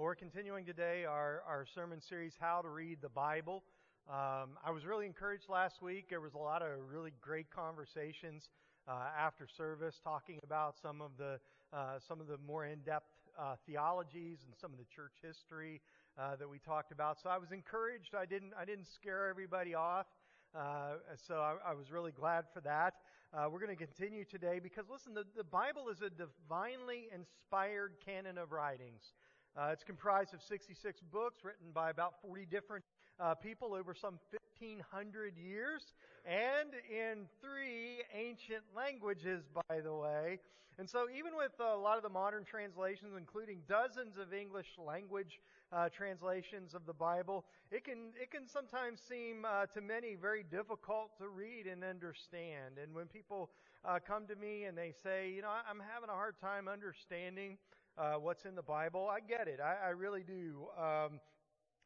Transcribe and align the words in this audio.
We're 0.00 0.14
continuing 0.14 0.64
today 0.64 1.04
our, 1.06 1.42
our 1.44 1.66
sermon 1.74 2.00
series, 2.00 2.34
How 2.38 2.62
to 2.62 2.68
Read 2.68 2.98
the 3.02 3.08
Bible. 3.08 3.64
Um, 4.08 4.50
I 4.64 4.70
was 4.70 4.86
really 4.86 5.06
encouraged 5.06 5.48
last 5.48 5.82
week. 5.82 6.06
There 6.08 6.20
was 6.20 6.34
a 6.34 6.38
lot 6.38 6.62
of 6.62 6.68
really 6.88 7.10
great 7.20 7.50
conversations 7.50 8.48
uh, 8.86 8.92
after 9.18 9.48
service, 9.48 9.98
talking 10.04 10.38
about 10.44 10.76
some 10.80 11.00
of 11.00 11.10
the 11.18 11.40
uh, 11.76 11.98
some 12.06 12.20
of 12.20 12.28
the 12.28 12.38
more 12.46 12.64
in-depth 12.64 13.10
uh, 13.36 13.56
theologies 13.66 14.38
and 14.46 14.54
some 14.54 14.72
of 14.72 14.78
the 14.78 14.84
church 14.84 15.14
history 15.20 15.80
uh, 16.16 16.36
that 16.36 16.48
we 16.48 16.60
talked 16.60 16.92
about. 16.92 17.20
So 17.20 17.28
I 17.28 17.38
was 17.38 17.50
encouraged. 17.50 18.14
I 18.14 18.24
didn't 18.24 18.52
I 18.56 18.64
didn't 18.64 18.86
scare 18.86 19.28
everybody 19.28 19.74
off. 19.74 20.06
Uh, 20.54 21.02
so 21.26 21.40
I, 21.40 21.72
I, 21.72 21.74
was 21.74 21.90
really 21.90 22.12
glad 22.12 22.44
for 22.54 22.60
that. 22.60 22.94
Uh, 23.34 23.48
we're 23.50 23.60
going 23.60 23.76
to 23.76 23.84
continue 23.84 24.24
today 24.24 24.60
because 24.62 24.84
listen, 24.90 25.12
the, 25.12 25.24
the 25.36 25.44
Bible 25.44 25.90
is 25.90 26.00
a 26.00 26.08
divinely 26.08 27.08
inspired 27.12 27.94
canon 28.06 28.38
of 28.38 28.52
writings. 28.52 29.12
Uh, 29.58 29.70
it's 29.72 29.82
comprised 29.82 30.32
of 30.34 30.40
66 30.40 31.00
books 31.10 31.42
written 31.42 31.72
by 31.74 31.90
about 31.90 32.14
40 32.22 32.46
different 32.46 32.84
uh, 33.18 33.34
people 33.34 33.74
over 33.74 33.92
some 33.92 34.20
1,500 34.60 35.36
years, 35.36 35.82
and 36.24 36.70
in 36.88 37.26
three 37.42 38.04
ancient 38.14 38.62
languages, 38.76 39.42
by 39.68 39.80
the 39.80 39.92
way. 39.92 40.38
And 40.78 40.88
so, 40.88 41.08
even 41.10 41.34
with 41.34 41.50
a 41.58 41.76
lot 41.76 41.96
of 41.96 42.04
the 42.04 42.08
modern 42.08 42.44
translations, 42.44 43.14
including 43.18 43.62
dozens 43.68 44.16
of 44.16 44.32
English 44.32 44.68
language 44.78 45.40
uh, 45.72 45.88
translations 45.88 46.72
of 46.72 46.86
the 46.86 46.92
Bible, 46.92 47.44
it 47.72 47.82
can 47.82 48.14
it 48.14 48.30
can 48.30 48.46
sometimes 48.46 49.00
seem 49.08 49.44
uh, 49.44 49.66
to 49.74 49.80
many 49.80 50.14
very 50.14 50.44
difficult 50.44 51.18
to 51.18 51.26
read 51.26 51.66
and 51.66 51.82
understand. 51.82 52.78
And 52.80 52.94
when 52.94 53.06
people 53.06 53.50
uh, 53.84 53.98
come 54.06 54.28
to 54.28 54.36
me 54.36 54.64
and 54.64 54.78
they 54.78 54.94
say, 55.02 55.32
you 55.34 55.42
know, 55.42 55.50
I'm 55.50 55.82
having 55.82 56.10
a 56.10 56.12
hard 56.14 56.38
time 56.40 56.68
understanding 56.68 57.58
uh, 57.98 58.14
what's 58.14 58.44
in 58.44 58.54
the 58.54 58.62
Bible. 58.62 59.08
I 59.10 59.20
get 59.20 59.48
it. 59.48 59.58
I, 59.60 59.88
I 59.88 59.90
really 59.90 60.22
do. 60.22 60.68
Um, 60.78 61.20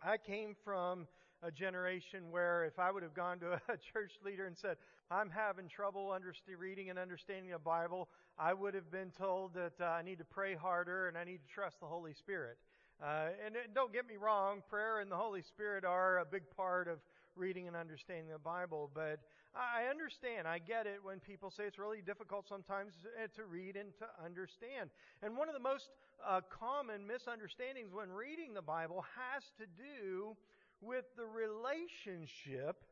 I 0.03 0.17
came 0.19 0.55
from 0.65 1.07
a 1.43 1.51
generation 1.51 2.31
where 2.31 2.65
if 2.65 2.79
I 2.79 2.91
would 2.91 3.03
have 3.03 3.15
gone 3.15 3.39
to 3.41 3.53
a 3.69 3.77
church 3.77 4.13
leader 4.25 4.47
and 4.47 4.57
said, 4.57 4.77
I'm 5.11 5.31
having 5.31 5.69
trouble 5.69 6.15
reading 6.59 6.91
and 6.91 6.99
understanding 6.99 7.51
the 7.51 7.59
Bible, 7.59 8.09
I 8.39 8.53
would 8.55 8.75
have 8.75 8.91
been 8.91 9.11
told 9.11 9.55
that 9.55 9.73
uh, 9.81 9.85
I 9.85 10.03
need 10.03 10.19
to 10.19 10.25
pray 10.25 10.55
harder 10.55 11.09
and 11.09 11.19
I 11.19 11.25
need 11.25 11.41
to 11.47 11.53
trust 11.53 11.81
the 11.81 11.87
Holy 11.87 12.15
Spirit. 12.15 12.59
Uh, 13.03 13.29
and 13.45 13.57
don't 13.75 13.93
get 13.93 14.07
me 14.07 14.15
wrong, 14.17 14.63
prayer 14.71 15.01
and 15.01 15.11
the 15.11 15.17
Holy 15.17 15.43
Spirit 15.43 15.85
are 15.85 16.19
a 16.19 16.25
big 16.25 16.43
part 16.57 16.89
of 16.89 16.99
reading 17.35 17.67
and 17.67 17.77
understanding 17.77 18.31
the 18.33 18.39
Bible, 18.39 18.91
but 18.95 19.19
I 19.55 19.91
understand, 19.91 20.49
I 20.49 20.59
get 20.59 20.87
it 20.87 21.01
when 21.03 21.21
people 21.21 21.51
say 21.51 21.65
it's 21.65 21.79
really 21.79 22.01
difficult 22.01 22.49
sometimes 22.49 22.95
uh, 23.05 23.27
to 23.37 23.45
read 23.45 23.77
and 23.77 23.93
to 23.99 24.07
understand. 24.25 24.91
And 25.23 25.37
one 25.37 25.49
of 25.49 25.55
the 25.55 25.61
most 25.61 25.91
uh, 26.27 26.41
common 26.49 27.07
misunderstandings 27.07 27.93
when 27.93 28.11
reading 28.11 28.55
the 28.55 28.63
Bible 28.63 29.05
has 29.17 29.45
to 29.59 29.67
do 29.67 30.37
with 30.81 31.05
the 31.17 31.27
relationship 31.27 32.83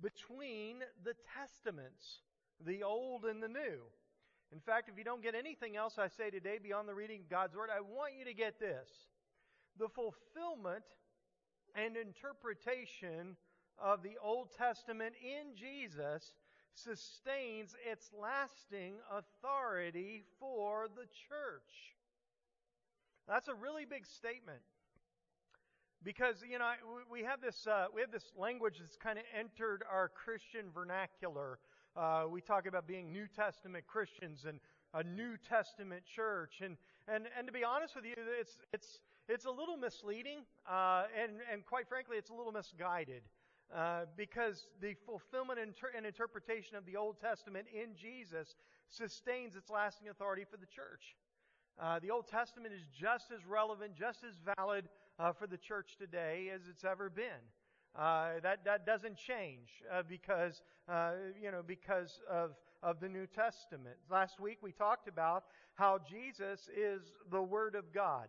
between 0.00 0.78
the 1.04 1.14
testaments, 1.36 2.20
the 2.64 2.82
Old 2.82 3.24
and 3.24 3.42
the 3.42 3.48
New. 3.48 3.84
In 4.52 4.60
fact, 4.60 4.88
if 4.88 4.98
you 4.98 5.04
don't 5.04 5.22
get 5.22 5.34
anything 5.34 5.76
else 5.76 5.98
I 5.98 6.08
say 6.08 6.30
today 6.30 6.58
beyond 6.62 6.88
the 6.88 6.94
reading 6.94 7.20
of 7.20 7.28
God's 7.28 7.54
Word, 7.54 7.68
I 7.74 7.80
want 7.80 8.14
you 8.18 8.24
to 8.24 8.34
get 8.34 8.58
this. 8.58 8.88
The 9.78 9.88
fulfillment 9.88 10.84
and 11.74 11.96
interpretation 11.96 13.36
of 13.78 14.02
the 14.02 14.16
Old 14.22 14.48
Testament 14.56 15.14
in 15.22 15.56
Jesus 15.56 16.34
sustains 16.74 17.74
its 17.90 18.10
lasting 18.18 18.94
authority 19.10 20.24
for 20.40 20.88
the 20.88 21.06
church. 21.28 21.94
That's 23.28 23.48
a 23.48 23.54
really 23.54 23.84
big 23.84 24.06
statement. 24.06 24.60
Because, 26.04 26.42
you 26.48 26.58
know, 26.58 26.72
we 27.10 27.22
have 27.22 27.40
this, 27.40 27.66
uh, 27.66 27.86
we 27.94 28.00
have 28.00 28.10
this 28.10 28.32
language 28.36 28.78
that's 28.80 28.96
kind 28.96 29.18
of 29.18 29.24
entered 29.38 29.84
our 29.88 30.08
Christian 30.08 30.66
vernacular. 30.74 31.58
Uh, 31.94 32.24
we 32.28 32.40
talk 32.40 32.66
about 32.66 32.88
being 32.88 33.12
New 33.12 33.28
Testament 33.28 33.86
Christians 33.86 34.44
and 34.48 34.58
a 34.94 35.04
New 35.04 35.36
Testament 35.48 36.02
church. 36.04 36.60
And, 36.60 36.76
and, 37.06 37.26
and 37.38 37.46
to 37.46 37.52
be 37.52 37.62
honest 37.62 37.94
with 37.94 38.04
you, 38.04 38.14
it's, 38.40 38.58
it's, 38.72 38.98
it's 39.28 39.44
a 39.44 39.50
little 39.50 39.76
misleading, 39.76 40.40
uh, 40.68 41.04
and, 41.16 41.32
and 41.50 41.64
quite 41.64 41.88
frankly, 41.88 42.16
it's 42.16 42.30
a 42.30 42.34
little 42.34 42.52
misguided. 42.52 43.22
Uh, 43.74 44.04
because 44.16 44.66
the 44.82 44.94
fulfillment 45.06 45.58
and, 45.58 45.68
inter- 45.68 45.92
and 45.96 46.04
interpretation 46.04 46.76
of 46.76 46.84
the 46.84 46.96
Old 46.96 47.18
Testament 47.18 47.66
in 47.72 47.94
Jesus 47.94 48.54
sustains 48.88 49.56
its 49.56 49.70
lasting 49.70 50.08
authority 50.08 50.44
for 50.48 50.58
the 50.58 50.66
church. 50.66 51.16
Uh, 51.80 51.98
the 51.98 52.10
Old 52.10 52.28
Testament 52.28 52.74
is 52.74 52.82
just 52.92 53.32
as 53.32 53.46
relevant, 53.46 53.94
just 53.94 54.24
as 54.24 54.34
valid 54.58 54.88
uh, 55.18 55.32
for 55.32 55.46
the 55.46 55.56
church 55.56 55.96
today 55.98 56.50
as 56.54 56.62
it's 56.68 56.84
ever 56.84 57.08
been. 57.08 57.42
Uh, 57.94 58.40
that 58.42 58.64
that 58.64 58.86
doesn't 58.86 59.16
change 59.16 59.68
uh, 59.92 60.02
because 60.08 60.62
uh, 60.88 61.12
you 61.40 61.50
know 61.50 61.62
because 61.66 62.20
of 62.30 62.52
of 62.82 63.00
the 63.00 63.08
New 63.08 63.26
Testament. 63.26 63.96
Last 64.10 64.40
week 64.40 64.58
we 64.62 64.72
talked 64.72 65.08
about 65.08 65.44
how 65.74 65.98
Jesus 65.98 66.68
is 66.74 67.12
the 67.30 67.42
Word 67.42 67.74
of 67.74 67.92
God. 67.92 68.28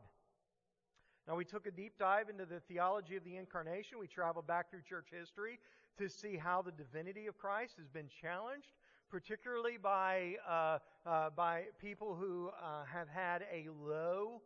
Now, 1.27 1.35
we 1.35 1.45
took 1.45 1.65
a 1.67 1.71
deep 1.71 1.97
dive 1.97 2.29
into 2.29 2.45
the 2.45 2.59
theology 2.59 3.15
of 3.15 3.23
the 3.23 3.37
incarnation. 3.37 3.97
We 3.97 4.07
traveled 4.07 4.45
back 4.45 4.69
through 4.69 4.81
church 4.81 5.07
history 5.17 5.57
to 5.97 6.09
see 6.09 6.35
how 6.35 6.61
the 6.61 6.71
divinity 6.71 7.27
of 7.27 7.37
Christ 7.37 7.75
has 7.77 7.87
been 7.87 8.09
challenged, 8.21 8.73
particularly 9.09 9.77
by, 9.81 10.35
uh, 10.47 10.79
uh, 11.05 11.29
by 11.29 11.63
people 11.79 12.15
who 12.15 12.49
uh, 12.49 12.83
have 12.91 13.07
had 13.07 13.43
a 13.53 13.69
low 13.87 14.41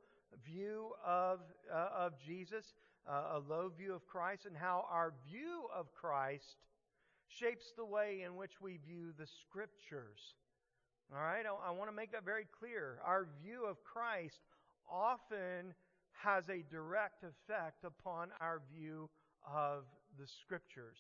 view 0.46 0.92
of, 1.04 1.40
uh, 1.74 1.90
of 1.98 2.14
Jesus, 2.24 2.76
uh, 3.10 3.38
a 3.38 3.40
low 3.40 3.72
view 3.76 3.96
of 3.96 4.06
Christ, 4.06 4.46
and 4.46 4.56
how 4.56 4.86
our 4.92 5.14
view 5.28 5.68
of 5.76 5.92
Christ 5.94 6.58
shapes 7.28 7.74
the 7.76 7.86
way 7.86 8.22
in 8.24 8.36
which 8.36 8.62
we 8.62 8.78
view 8.86 9.14
the 9.18 9.26
Scriptures. 9.26 10.36
All 11.12 11.22
right, 11.22 11.46
I, 11.46 11.70
I 11.70 11.72
want 11.72 11.90
to 11.90 11.96
make 11.96 12.12
that 12.12 12.24
very 12.26 12.46
clear. 12.60 13.00
Our 13.04 13.28
view 13.42 13.66
of 13.66 13.84
Christ 13.84 14.42
often 14.92 15.74
has 16.24 16.50
a 16.50 16.64
direct 16.70 17.24
effect 17.24 17.84
upon 17.84 18.30
our 18.42 18.62
view 18.74 19.10
of 19.46 19.84
the 20.20 20.28
Scriptures. 20.42 20.98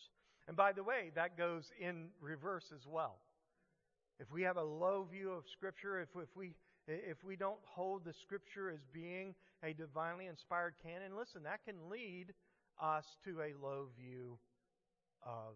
And 0.47 0.55
by 0.55 0.72
the 0.72 0.83
way, 0.83 1.11
that 1.16 1.38
goes 1.38 1.72
in 1.79 2.09
reverse 2.22 2.72
as 2.73 2.85
well. 2.88 3.19
If 4.19 4.31
we 4.31 4.44
have 4.44 4.57
a 4.57 4.63
low 4.63 5.06
view 5.11 5.31
of 5.31 5.44
Scripture, 5.51 6.00
if, 6.00 6.09
if, 6.16 6.35
we, 6.35 6.53
if 6.88 7.23
we 7.23 7.35
don't 7.35 7.59
hold 7.66 8.06
the 8.06 8.13
Scripture 8.13 8.69
as 8.69 8.79
being 8.94 9.35
a 9.63 9.73
divinely 9.73 10.27
inspired 10.27 10.75
canon, 10.81 11.17
listen, 11.17 11.44
that 11.44 11.66
can 11.66 11.89
lead 11.89 12.33
us 12.81 13.06
to 13.25 13.41
a 13.41 13.53
low 13.61 13.88
view 14.00 14.38
of 15.23 15.56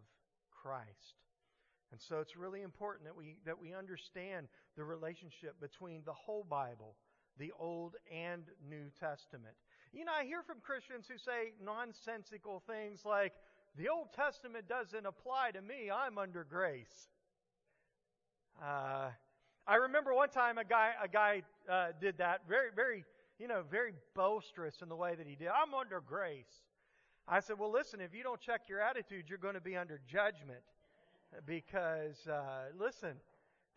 Christ. 0.52 1.16
And 1.92 2.00
so 2.00 2.20
it's 2.20 2.36
really 2.36 2.62
important 2.62 3.06
that 3.06 3.16
we, 3.16 3.38
that 3.46 3.60
we 3.60 3.74
understand 3.74 4.48
the 4.78 4.84
relationship 4.84 5.60
between 5.60 6.02
the 6.06 6.14
whole 6.14 6.46
Bible 6.50 6.96
the 7.38 7.52
Old 7.60 7.96
and 8.12 8.44
New 8.70 8.90
Testament. 9.00 9.56
You 9.94 10.06
know, 10.06 10.12
I 10.18 10.26
hear 10.26 10.42
from 10.44 10.58
Christians 10.62 11.06
who 11.08 11.18
say 11.18 11.54
nonsensical 11.64 12.62
things 12.66 13.02
like, 13.06 13.34
the 13.78 13.88
Old 13.88 14.14
Testament 14.14 14.68
doesn't 14.68 15.06
apply 15.06 15.52
to 15.52 15.62
me, 15.62 15.90
I'm 15.90 16.18
under 16.18 16.44
grace. 16.44 17.08
Uh, 18.62 19.10
I 19.66 19.76
remember 19.76 20.14
one 20.14 20.30
time 20.30 20.58
a 20.58 20.66
guy, 20.66 20.92
a 21.02 21.08
guy 21.08 21.44
uh, 21.70 21.88
did 22.00 22.18
that, 22.18 22.42
very, 22.50 22.70
very, 22.76 23.06
you 23.40 23.48
know, 23.48 23.64
very 23.70 23.94
boisterous 24.14 24.82
in 24.82 24.90
the 24.90 24.96
way 24.96 25.16
that 25.16 25.26
he 25.26 25.36
did. 25.36 25.48
I'm 25.48 25.74
under 25.74 26.02
grace. 26.02 26.64
I 27.28 27.40
said, 27.40 27.60
well, 27.60 27.72
listen, 27.72 28.02
if 28.02 28.14
you 28.14 28.24
don't 28.24 28.42
check 28.42 28.62
your 28.68 28.82
attitude, 28.82 29.26
you're 29.30 29.38
going 29.38 29.54
to 29.54 29.62
be 29.62 29.78
under 29.78 30.02
judgment. 30.06 30.60
Because, 31.46 32.28
uh, 32.28 32.74
listen, 32.78 33.14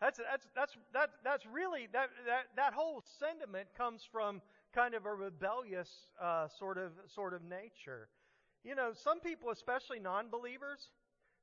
that's, 0.01 0.19
that's, 0.19 0.47
that's, 0.55 0.73
that, 0.93 1.09
that's 1.23 1.45
really, 1.45 1.87
that, 1.93 2.09
that, 2.25 2.45
that 2.55 2.73
whole 2.73 3.03
sentiment 3.19 3.67
comes 3.77 4.01
from 4.09 4.41
kind 4.73 4.93
of 4.93 5.05
a 5.05 5.13
rebellious 5.13 5.89
uh, 6.21 6.47
sort, 6.47 6.77
of, 6.77 6.91
sort 7.07 7.33
of 7.33 7.43
nature. 7.43 8.09
You 8.63 8.75
know, 8.75 8.91
some 8.93 9.19
people, 9.19 9.51
especially 9.51 9.99
non 9.99 10.29
believers, 10.29 10.89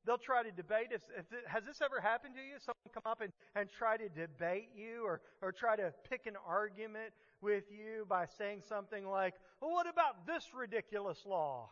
they'll 0.04 0.18
try 0.18 0.42
to 0.42 0.50
debate. 0.50 0.88
If, 0.90 1.02
if 1.16 1.24
has 1.46 1.64
this 1.64 1.80
ever 1.80 2.00
happened 2.00 2.34
to 2.34 2.40
you? 2.42 2.56
Someone 2.58 2.92
come 2.92 3.10
up 3.10 3.20
and, 3.20 3.32
and 3.54 3.70
try 3.70 3.96
to 3.96 4.08
debate 4.08 4.70
you 4.74 5.04
or, 5.04 5.20
or 5.40 5.52
try 5.52 5.76
to 5.76 5.92
pick 6.08 6.26
an 6.26 6.34
argument 6.46 7.12
with 7.40 7.64
you 7.70 8.06
by 8.08 8.26
saying 8.26 8.62
something 8.68 9.06
like, 9.06 9.34
well, 9.60 9.70
what 9.70 9.88
about 9.88 10.26
this 10.26 10.48
ridiculous 10.54 11.24
law? 11.24 11.70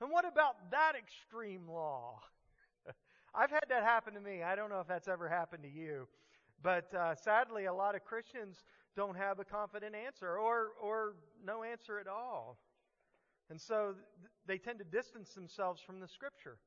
And 0.00 0.10
what 0.10 0.26
about 0.26 0.70
that 0.70 0.92
extreme 0.96 1.68
law? 1.68 2.20
I've 3.34 3.50
had 3.50 3.64
that 3.70 3.82
happen 3.82 4.14
to 4.14 4.20
me. 4.20 4.42
I 4.42 4.54
don't 4.54 4.68
know 4.70 4.80
if 4.80 4.88
that's 4.88 5.08
ever 5.08 5.28
happened 5.28 5.62
to 5.62 5.70
you. 5.70 6.06
But 6.62 6.92
uh, 6.94 7.14
sadly, 7.14 7.64
a 7.64 7.72
lot 7.72 7.94
of 7.94 8.04
Christians 8.04 8.62
don't 8.94 9.16
have 9.16 9.38
a 9.40 9.44
confident 9.44 9.94
answer 9.94 10.36
or, 10.36 10.72
or 10.80 11.14
no 11.44 11.62
answer 11.62 11.98
at 11.98 12.06
all. 12.06 12.58
And 13.50 13.60
so 13.60 13.94
they 14.46 14.58
tend 14.58 14.78
to 14.78 14.84
distance 14.84 15.30
themselves 15.30 15.80
from 15.80 15.98
the 15.98 16.08
Scripture. 16.08 16.58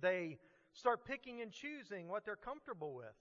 They 0.00 0.38
start 0.72 1.04
picking 1.04 1.40
and 1.42 1.52
choosing 1.52 2.08
what 2.08 2.24
they're 2.24 2.34
comfortable 2.36 2.94
with. 2.94 3.14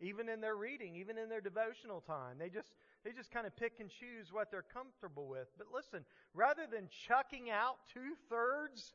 Even 0.00 0.28
in 0.28 0.40
their 0.40 0.56
reading, 0.56 0.96
even 0.96 1.18
in 1.18 1.28
their 1.28 1.40
devotional 1.40 2.00
time. 2.00 2.36
They 2.38 2.48
just, 2.48 2.74
they 3.04 3.12
just 3.12 3.30
kind 3.30 3.46
of 3.46 3.56
pick 3.56 3.74
and 3.80 3.88
choose 3.88 4.32
what 4.32 4.50
they're 4.50 4.62
comfortable 4.72 5.28
with. 5.28 5.48
But 5.56 5.68
listen, 5.74 6.04
rather 6.34 6.66
than 6.70 6.88
chucking 7.06 7.48
out 7.50 7.76
two 7.92 8.14
thirds 8.28 8.92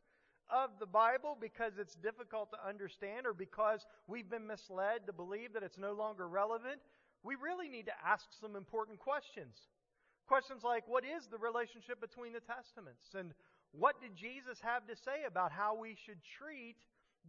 of 0.50 0.72
the 0.80 0.86
Bible 0.86 1.38
because 1.40 1.74
it's 1.80 1.96
difficult 1.96 2.52
to 2.52 2.68
understand 2.68 3.26
or 3.26 3.34
because 3.34 3.86
we've 4.08 4.30
been 4.30 4.48
misled 4.48 5.06
to 5.06 5.14
believe 5.14 5.54
that 5.54 5.64
it's 5.64 5.78
no 5.78 5.94
longer 5.94 6.28
relevant, 6.28 6.80
we 7.24 7.36
really 7.36 7.70
need 7.70 7.86
to 7.86 7.94
ask 8.06 8.26
some 8.40 8.56
important 8.56 9.00
questions. 9.00 9.68
Questions 10.28 10.64
like, 10.64 10.88
what 10.88 11.04
is 11.04 11.28
the 11.28 11.38
relationship 11.38 12.00
between 12.00 12.34
the 12.34 12.40
Testaments? 12.40 13.16
And 13.18 13.34
what 13.72 14.02
did 14.02 14.16
Jesus 14.16 14.60
have 14.62 14.88
to 14.88 14.96
say 14.96 15.26
about 15.28 15.52
how 15.52 15.76
we 15.76 15.96
should 15.96 16.20
treat 16.24 16.78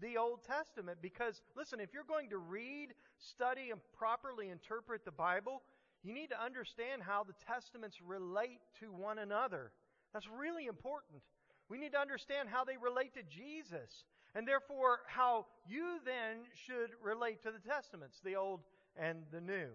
the 0.01 0.17
Old 0.17 0.45
Testament? 0.45 0.99
Because, 1.03 1.43
listen, 1.57 1.81
if 1.81 1.93
you're 1.93 2.05
going 2.05 2.31
to 2.31 2.39
read, 2.39 2.89
study, 3.19 3.71
and 3.71 3.81
properly 3.99 4.51
interpret 4.51 5.05
the 5.05 5.11
Bible, 5.11 5.63
you 6.03 6.15
need 6.15 6.31
to 6.31 6.43
understand 6.43 7.03
how 7.03 7.25
the 7.25 7.35
Testaments 7.47 7.99
relate 8.01 8.61
to 8.81 8.93
one 8.93 9.19
another. 9.19 9.73
That's 10.13 10.29
really 10.29 10.67
important. 10.67 11.23
We 11.71 11.79
need 11.79 11.93
to 11.93 12.01
understand 12.01 12.49
how 12.51 12.65
they 12.65 12.77
relate 12.77 13.15
to 13.15 13.23
Jesus, 13.23 14.05
and 14.35 14.47
therefore 14.47 15.01
how 15.07 15.47
you 15.67 16.01
then 16.05 16.45
should 16.67 16.91
relate 17.03 17.43
to 17.45 17.53
the 17.53 17.61
Testaments, 17.61 18.21
the 18.25 18.35
Old 18.35 18.61
and 18.97 19.23
the 19.33 19.41
New. 19.41 19.69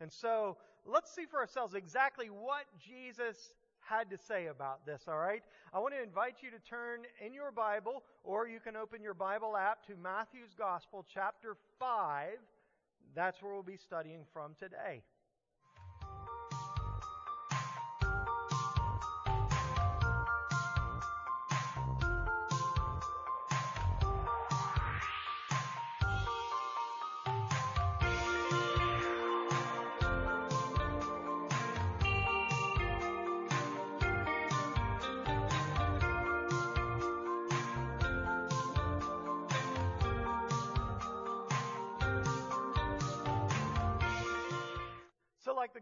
And 0.00 0.10
so 0.10 0.56
let's 0.86 1.12
see 1.12 1.26
for 1.26 1.40
ourselves 1.40 1.74
exactly 1.74 2.28
what 2.28 2.66
Jesus 2.78 3.54
had 3.80 4.08
to 4.10 4.16
say 4.16 4.46
about 4.46 4.86
this, 4.86 5.02
all 5.08 5.18
right? 5.18 5.42
I 5.74 5.80
want 5.80 5.94
to 5.94 6.02
invite 6.02 6.36
you 6.42 6.50
to 6.50 6.58
turn 6.60 7.00
in 7.24 7.34
your 7.34 7.50
Bible, 7.50 8.04
or 8.22 8.46
you 8.46 8.60
can 8.60 8.76
open 8.76 9.02
your 9.02 9.14
Bible 9.14 9.56
app 9.56 9.84
to 9.86 9.96
Matthew's 10.00 10.54
Gospel, 10.56 11.04
chapter 11.12 11.56
5. 11.80 12.28
That's 13.14 13.42
where 13.42 13.52
we'll 13.52 13.64
be 13.64 13.76
studying 13.76 14.24
from 14.32 14.54
today. 14.56 15.02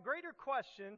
Greater 0.09 0.33
question 0.33 0.97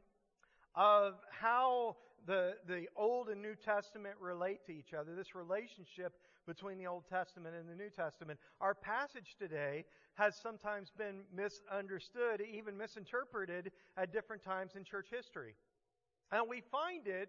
of 0.73 1.15
how 1.37 1.97
the, 2.25 2.53
the 2.65 2.85
Old 2.95 3.27
and 3.27 3.41
New 3.41 3.55
Testament 3.55 4.15
relate 4.21 4.65
to 4.67 4.71
each 4.71 4.93
other, 4.97 5.13
this 5.15 5.35
relationship 5.35 6.13
between 6.47 6.77
the 6.77 6.87
Old 6.87 7.03
Testament 7.09 7.53
and 7.59 7.67
the 7.67 7.75
New 7.75 7.89
Testament. 7.89 8.39
Our 8.61 8.73
passage 8.73 9.35
today 9.37 9.83
has 10.13 10.37
sometimes 10.41 10.93
been 10.97 11.23
misunderstood, 11.35 12.39
even 12.39 12.77
misinterpreted 12.77 13.73
at 13.97 14.13
different 14.13 14.43
times 14.43 14.77
in 14.77 14.85
church 14.85 15.07
history. 15.11 15.55
And 16.31 16.43
we 16.49 16.61
find 16.71 17.05
it 17.05 17.27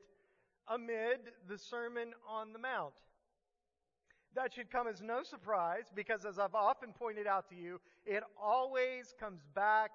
amid 0.69 1.33
the 1.49 1.59
Sermon 1.59 2.13
on 2.29 2.53
the 2.53 2.61
Mount. 2.61 2.95
That 4.37 4.55
should 4.55 4.71
come 4.71 4.87
as 4.87 5.03
no 5.03 5.25
surprise 5.25 5.87
because, 5.93 6.25
as 6.25 6.39
I've 6.39 6.55
often 6.55 6.93
pointed 6.93 7.27
out 7.27 7.49
to 7.49 7.57
you, 7.57 7.81
it 8.07 8.23
always 8.41 9.15
comes 9.19 9.41
back 9.53 9.91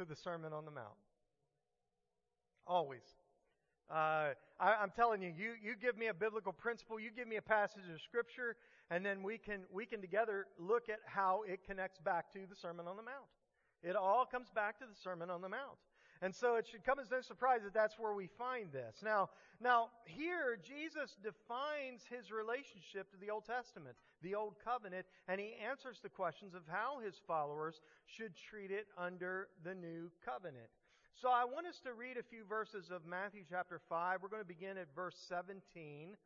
to 0.00 0.06
the 0.06 0.16
Sermon 0.16 0.54
on 0.54 0.64
the 0.64 0.70
Mount. 0.70 0.96
Always. 2.66 3.04
Uh, 3.90 4.32
I, 4.58 4.82
am 4.82 4.90
telling 4.96 5.20
you, 5.20 5.28
you, 5.36 5.52
you 5.62 5.74
give 5.78 5.98
me 5.98 6.06
a 6.06 6.14
biblical 6.14 6.54
principle, 6.54 6.98
you 6.98 7.10
give 7.14 7.28
me 7.28 7.36
a 7.36 7.42
passage 7.42 7.82
of 7.92 8.00
Scripture, 8.00 8.56
and 8.90 9.04
then 9.04 9.22
we 9.22 9.36
can, 9.36 9.60
we 9.70 9.84
can 9.84 10.00
together 10.00 10.46
look 10.58 10.88
at 10.88 11.00
how 11.04 11.42
it 11.46 11.60
connects 11.66 11.98
back 11.98 12.32
to 12.32 12.38
the 12.48 12.56
Sermon 12.56 12.86
on 12.88 12.96
the 12.96 13.02
Mount. 13.02 13.28
It 13.82 13.94
all 13.94 14.24
comes 14.24 14.48
back 14.54 14.78
to 14.78 14.86
the 14.86 14.98
Sermon 15.04 15.28
on 15.28 15.42
the 15.42 15.50
Mount. 15.50 15.76
And 16.22 16.34
so 16.34 16.56
it 16.56 16.66
should 16.68 16.84
come 16.84 16.98
as 16.98 17.10
no 17.10 17.22
surprise 17.22 17.60
that 17.64 17.72
that's 17.72 17.98
where 17.98 18.12
we 18.12 18.26
find 18.26 18.70
this. 18.72 18.96
Now, 19.02 19.30
now 19.58 19.88
here 20.04 20.58
Jesus 20.62 21.16
defines 21.22 22.02
his 22.10 22.30
relationship 22.30 23.10
to 23.10 23.16
the 23.16 23.30
Old 23.30 23.46
Testament, 23.46 23.96
the 24.22 24.34
Old 24.34 24.56
Covenant, 24.62 25.06
and 25.28 25.40
he 25.40 25.54
answers 25.66 25.98
the 26.02 26.10
questions 26.10 26.54
of 26.54 26.62
how 26.68 27.00
his 27.00 27.14
followers 27.26 27.80
should 28.04 28.32
treat 28.36 28.70
it 28.70 28.86
under 28.98 29.48
the 29.64 29.74
New 29.74 30.10
Covenant. 30.22 30.68
So 31.20 31.28
I 31.28 31.44
want 31.44 31.66
us 31.66 31.80
to 31.84 31.94
read 31.94 32.16
a 32.16 32.22
few 32.22 32.44
verses 32.44 32.90
of 32.90 33.06
Matthew 33.06 33.42
chapter 33.48 33.80
5. 33.88 34.22
We're 34.22 34.28
going 34.28 34.42
to 34.42 34.48
begin 34.48 34.76
at 34.76 34.94
verse 34.94 35.16
17. 35.28 36.16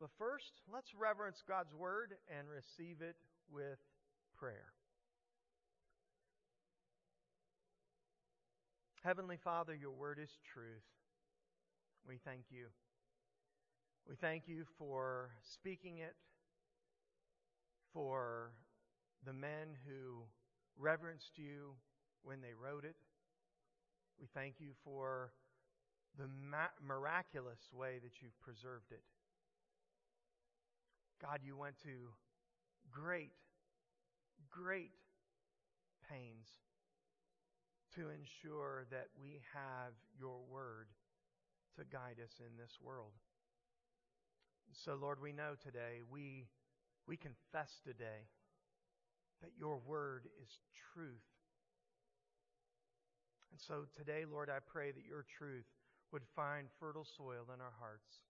But 0.00 0.10
first, 0.18 0.60
let's 0.72 0.94
reverence 0.94 1.42
God's 1.46 1.74
word 1.74 2.14
and 2.28 2.48
receive 2.48 3.00
it 3.00 3.16
with 3.50 3.78
prayer. 4.36 4.72
Heavenly 9.04 9.36
Father, 9.36 9.74
your 9.74 9.90
word 9.90 10.20
is 10.22 10.30
truth. 10.54 10.86
We 12.06 12.18
thank 12.24 12.44
you. 12.50 12.66
We 14.08 14.14
thank 14.14 14.46
you 14.46 14.64
for 14.78 15.30
speaking 15.42 15.98
it, 15.98 16.14
for 17.92 18.52
the 19.26 19.32
men 19.32 19.74
who 19.88 20.22
reverenced 20.78 21.36
you 21.36 21.74
when 22.22 22.40
they 22.40 22.54
wrote 22.54 22.84
it. 22.84 22.94
We 24.20 24.28
thank 24.34 24.60
you 24.60 24.68
for 24.84 25.32
the 26.16 26.28
miraculous 26.86 27.58
way 27.72 27.98
that 28.04 28.22
you've 28.22 28.40
preserved 28.40 28.92
it. 28.92 29.02
God, 31.20 31.40
you 31.44 31.56
went 31.56 31.76
to 31.82 32.10
great, 32.92 33.32
great 34.48 34.92
pains 36.08 36.46
to 37.96 38.08
ensure 38.08 38.86
that 38.90 39.08
we 39.20 39.40
have 39.52 39.92
your 40.18 40.40
word 40.50 40.88
to 41.76 41.84
guide 41.84 42.20
us 42.22 42.40
in 42.40 42.56
this 42.56 42.78
world. 42.82 43.12
So, 44.72 44.96
Lord, 44.96 45.20
we 45.20 45.32
know 45.32 45.52
today, 45.62 46.00
we, 46.10 46.48
we 47.06 47.16
confess 47.16 47.80
today 47.84 48.28
that 49.42 49.52
your 49.58 49.76
word 49.84 50.28
is 50.40 50.48
truth. 50.94 51.28
And 53.50 53.60
so 53.60 53.84
today, 53.92 54.24
Lord, 54.24 54.48
I 54.48 54.64
pray 54.64 54.92
that 54.92 55.04
your 55.04 55.26
truth 55.28 55.68
would 56.12 56.24
find 56.36 56.68
fertile 56.80 57.04
soil 57.04 57.52
in 57.52 57.60
our 57.60 57.76
hearts, 57.76 58.24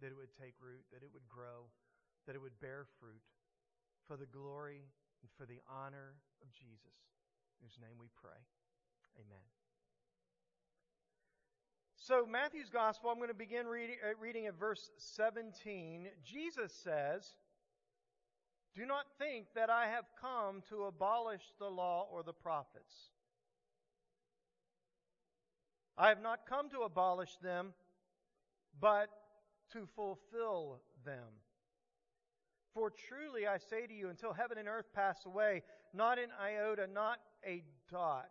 that 0.00 0.14
it 0.14 0.16
would 0.18 0.30
take 0.38 0.54
root, 0.62 0.86
that 0.92 1.02
it 1.02 1.10
would 1.12 1.26
grow, 1.26 1.66
that 2.26 2.36
it 2.36 2.42
would 2.42 2.58
bear 2.60 2.86
fruit 3.00 3.22
for 4.06 4.16
the 4.16 4.30
glory 4.30 4.86
and 5.22 5.30
for 5.34 5.46
the 5.46 5.58
honor 5.66 6.14
of 6.42 6.50
Jesus, 6.54 6.94
whose 7.58 7.74
name 7.82 7.98
we 7.98 8.10
pray. 8.14 8.38
Amen. 9.18 9.42
So, 11.96 12.26
Matthew's 12.26 12.68
Gospel, 12.68 13.10
I'm 13.10 13.18
going 13.18 13.28
to 13.28 13.34
begin 13.34 13.66
reading, 13.66 13.96
uh, 14.04 14.14
reading 14.20 14.46
at 14.46 14.58
verse 14.58 14.90
17. 14.96 16.08
Jesus 16.24 16.72
says, 16.82 17.24
Do 18.74 18.86
not 18.86 19.04
think 19.18 19.46
that 19.54 19.70
I 19.70 19.86
have 19.86 20.04
come 20.20 20.62
to 20.68 20.84
abolish 20.84 21.42
the 21.60 21.68
law 21.68 22.08
or 22.10 22.22
the 22.22 22.32
prophets. 22.32 23.10
I 25.96 26.08
have 26.08 26.20
not 26.20 26.40
come 26.48 26.70
to 26.70 26.80
abolish 26.80 27.36
them, 27.42 27.72
but 28.80 29.08
to 29.72 29.86
fulfill 29.94 30.80
them. 31.04 31.28
For 32.74 32.90
truly 32.90 33.46
I 33.46 33.58
say 33.58 33.86
to 33.86 33.94
you, 33.94 34.08
until 34.08 34.32
heaven 34.32 34.58
and 34.58 34.66
earth 34.66 34.86
pass 34.94 35.24
away, 35.26 35.62
not 35.94 36.18
an 36.18 36.30
iota, 36.42 36.88
not 36.92 37.18
a 37.46 37.62
dot 37.90 38.30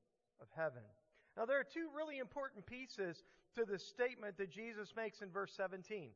of 0.41 0.47
heaven. 0.55 0.83
Now, 1.37 1.45
there 1.45 1.59
are 1.59 1.63
two 1.63 1.87
really 1.95 2.19
important 2.19 2.65
pieces 2.65 3.23
to 3.55 3.65
the 3.65 3.79
statement 3.79 4.37
that 4.37 4.49
Jesus 4.49 4.93
makes 4.95 5.21
in 5.21 5.29
verse 5.29 5.53
17. 5.55 6.09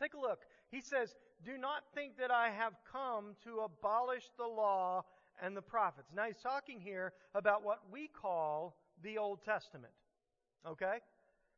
Take 0.00 0.14
a 0.14 0.20
look. 0.20 0.40
He 0.70 0.80
says, 0.80 1.14
Do 1.44 1.56
not 1.56 1.82
think 1.94 2.18
that 2.18 2.30
I 2.30 2.50
have 2.50 2.74
come 2.90 3.34
to 3.44 3.60
abolish 3.60 4.24
the 4.36 4.46
law 4.46 5.04
and 5.42 5.56
the 5.56 5.62
prophets. 5.62 6.08
Now, 6.14 6.24
he's 6.24 6.42
talking 6.42 6.80
here 6.80 7.12
about 7.34 7.64
what 7.64 7.80
we 7.90 8.08
call 8.08 8.76
the 9.02 9.18
Old 9.18 9.42
Testament. 9.44 9.92
Okay? 10.66 10.98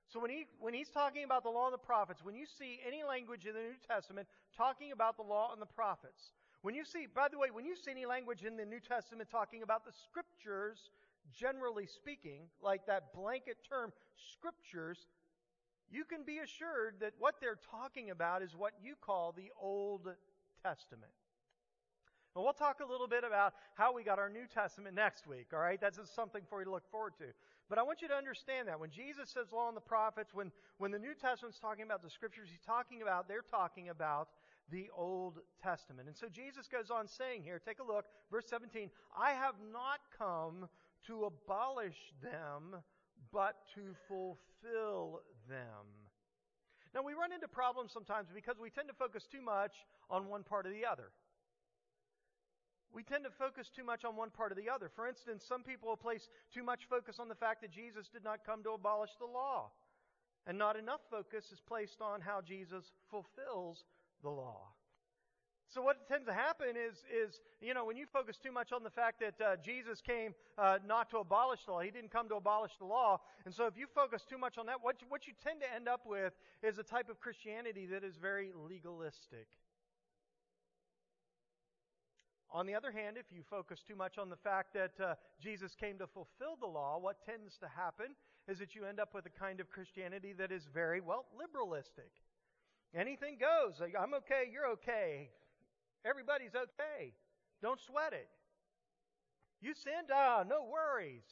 So 0.09 0.19
when 0.19 0.31
he 0.31 0.47
when 0.59 0.75
he's 0.75 0.91
talking 0.91 1.23
about 1.23 1.45
the 1.45 1.51
law 1.51 1.67
and 1.67 1.75
the 1.75 1.79
prophets, 1.79 2.25
when 2.25 2.35
you 2.35 2.45
see 2.45 2.81
any 2.87 3.05
language 3.05 3.47
in 3.47 3.55
the 3.55 3.61
New 3.61 3.81
Testament 3.87 4.27
talking 4.57 4.91
about 4.93 5.17
the 5.17 5.23
law 5.23 5.53
and 5.53 5.63
the 5.63 5.67
prophets, 5.67 6.33
when 6.63 6.75
you 6.75 6.85
see, 6.85 7.07
by 7.07 7.29
the 7.29 7.39
way, 7.39 7.51
when 7.51 7.65
you 7.65 7.77
see 7.77 7.93
any 7.93 8.07
language 8.07 8.45
in 8.45 8.57
the 8.57 8.67
New 8.67 8.81
Testament 8.81 9.31
talking 9.31 9.63
about 9.63 9.85
the 9.85 9.93
scriptures, 9.93 10.91
generally 11.33 11.87
speaking, 11.87 12.43
like 12.63 12.87
that 12.87 13.13
blanket 13.15 13.59
term, 13.69 13.93
scriptures, 14.33 15.07
you 15.91 16.05
can 16.05 16.23
be 16.25 16.39
assured 16.39 16.97
that 17.01 17.13
what 17.19 17.37
they're 17.41 17.59
talking 17.71 18.11
about 18.11 18.43
is 18.43 18.55
what 18.55 18.73
you 18.83 18.95
call 19.01 19.33
the 19.33 19.51
Old 19.61 20.09
Testament. 20.63 21.13
And 22.37 22.45
we'll 22.45 22.53
talk 22.53 22.79
a 22.79 22.87
little 22.87 23.09
bit 23.09 23.25
about 23.25 23.55
how 23.75 23.93
we 23.93 24.05
got 24.05 24.21
our 24.21 24.31
New 24.31 24.47
Testament 24.47 24.95
next 24.95 25.27
week, 25.27 25.49
all 25.53 25.59
right? 25.59 25.81
That's 25.81 25.99
just 25.99 26.15
something 26.15 26.43
for 26.49 26.61
you 26.61 26.67
to 26.67 26.71
look 26.71 26.89
forward 26.89 27.15
to. 27.19 27.25
But 27.69 27.79
I 27.79 27.83
want 27.83 28.03
you 28.03 28.09
to 28.09 28.15
understand 28.15 28.69
that 28.69 28.79
when 28.79 28.91
Jesus 28.91 29.31
says 29.31 29.53
law 29.53 29.67
and 29.67 29.77
the 29.77 29.81
prophets, 29.81 30.33
when, 30.33 30.53
when 30.79 30.93
the 30.93 30.99
New 30.99 31.15
Testament's 31.15 31.59
talking 31.59 31.85
about 31.85 32.03
the 32.03 32.11
scriptures, 32.11 32.49
he's 32.51 32.65
talking 32.65 33.03
about, 33.03 33.27
they're 33.27 33.43
talking 33.43 33.89
about 33.89 34.29
the 34.71 34.89
Old 34.97 35.41
Testament. 35.61 36.07
And 36.07 36.17
so 36.17 36.29
Jesus 36.29 36.69
goes 36.69 36.91
on 36.91 37.09
saying 37.09 37.43
here, 37.43 37.61
take 37.65 37.81
a 37.81 37.85
look, 37.85 38.07
verse 38.31 38.47
17, 38.49 38.91
I 39.19 39.33
have 39.33 39.57
not 39.73 39.99
come 40.17 40.69
to 41.07 41.25
abolish 41.25 41.97
them, 42.23 42.77
but 43.33 43.57
to 43.75 43.95
fulfill 44.09 45.21
them. 45.49 45.87
Now 46.95 47.03
we 47.03 47.15
run 47.15 47.33
into 47.33 47.49
problems 47.49 47.93
sometimes 47.93 48.29
because 48.35 48.57
we 48.61 48.71
tend 48.71 48.89
to 48.89 48.95
focus 48.95 49.27
too 49.31 49.43
much 49.43 49.73
on 50.11 50.29
one 50.29 50.43
part 50.43 50.67
or 50.67 50.71
the 50.71 50.87
other. 50.87 51.11
We 52.93 53.05
tend 53.05 53.23
to 53.25 53.31
focus 53.31 53.71
too 53.75 53.85
much 53.85 54.05
on 54.05 54.17
one 54.17 54.31
part 54.31 54.51
or 54.51 54.57
the 54.57 54.69
other. 54.69 54.89
For 54.89 55.07
instance, 55.07 55.45
some 55.47 55.63
people 55.63 55.97
place 55.97 56.29
too 56.53 56.65
much 56.65 56.89
focus 56.91 57.21
on 57.21 57.29
the 57.29 57.37
fact 57.37 57.61
that 57.63 57.71
Jesus 57.71 58.09
did 58.09 58.25
not 58.25 58.45
come 58.45 58.65
to 58.65 58.71
abolish 58.71 59.11
the 59.19 59.27
law. 59.27 59.71
And 60.47 60.59
not 60.59 60.77
enough 60.77 61.01
focus 61.11 61.53
is 61.53 61.61
placed 61.61 62.01
on 62.01 62.21
how 62.21 62.41
Jesus 62.41 62.93
fulfills 63.09 63.85
the 64.23 64.31
law. 64.31 64.73
So 65.73 65.81
what 65.81 66.09
tends 66.09 66.27
to 66.27 66.33
happen 66.33 66.75
is, 66.75 67.05
is 67.15 67.41
you 67.61 67.75
know, 67.75 67.85
when 67.85 67.97
you 67.97 68.07
focus 68.13 68.37
too 68.43 68.51
much 68.51 68.73
on 68.73 68.83
the 68.83 68.91
fact 68.91 69.21
that 69.21 69.41
uh, 69.41 69.57
Jesus 69.65 70.01
came 70.01 70.35
uh, 70.59 70.79
not 70.85 71.11
to 71.11 71.19
abolish 71.19 71.61
the 71.65 71.73
law, 71.73 71.81
he 71.81 71.93
didn't 71.93 72.11
come 72.11 72.29
to 72.29 72.35
abolish 72.35 72.73
the 72.81 72.87
law, 72.87 73.21
and 73.45 73.55
so 73.55 73.67
if 73.67 73.79
you 73.79 73.87
focus 73.95 74.25
too 74.29 74.37
much 74.37 74.59
on 74.59 74.67
that, 74.67 74.83
what 74.83 75.01
you, 75.01 75.07
what 75.09 75.29
you 75.29 75.33
tend 75.45 75.61
to 75.61 75.73
end 75.73 75.87
up 75.87 76.01
with 76.07 76.33
is 76.65 76.79
a 76.79 76.83
type 76.83 77.09
of 77.09 77.21
Christianity 77.21 77.87
that 77.87 78.03
is 78.03 78.17
very 78.17 78.51
legalistic. 78.69 79.47
On 82.53 82.67
the 82.67 82.75
other 82.75 82.91
hand, 82.91 83.17
if 83.17 83.27
you 83.31 83.43
focus 83.49 83.79
too 83.87 83.95
much 83.95 84.19
on 84.19 84.29
the 84.29 84.37
fact 84.37 84.75
that 84.75 84.99
uh, 85.01 85.15
Jesus 85.41 85.77
came 85.79 85.99
to 85.99 86.09
fulfill 86.09 86.57
the 86.61 86.67
law, 86.67 86.99
what 86.99 87.25
tends 87.25 87.57
to 87.59 87.69
happen 87.69 88.17
is 88.49 88.59
that 88.59 88.75
you 88.75 88.85
end 88.87 88.99
up 88.99 89.15
with 89.15 89.25
a 89.27 89.31
kind 89.31 89.61
of 89.61 89.71
Christianity 89.71 90.33
that 90.33 90.51
is 90.51 90.67
very, 90.75 91.01
well, 91.01 91.27
liberalistic. 91.31 92.11
Anything 92.93 93.39
goes. 93.39 93.81
I'm 93.81 94.15
okay, 94.15 94.51
you're 94.53 94.67
okay. 94.73 95.31
Everybody's 96.05 96.55
okay. 96.55 97.13
Don't 97.63 97.81
sweat 97.81 98.13
it. 98.13 98.29
You 99.61 99.75
sinned? 99.75 100.09
Ah, 100.13 100.45
no 100.49 100.65
worries. 100.65 101.25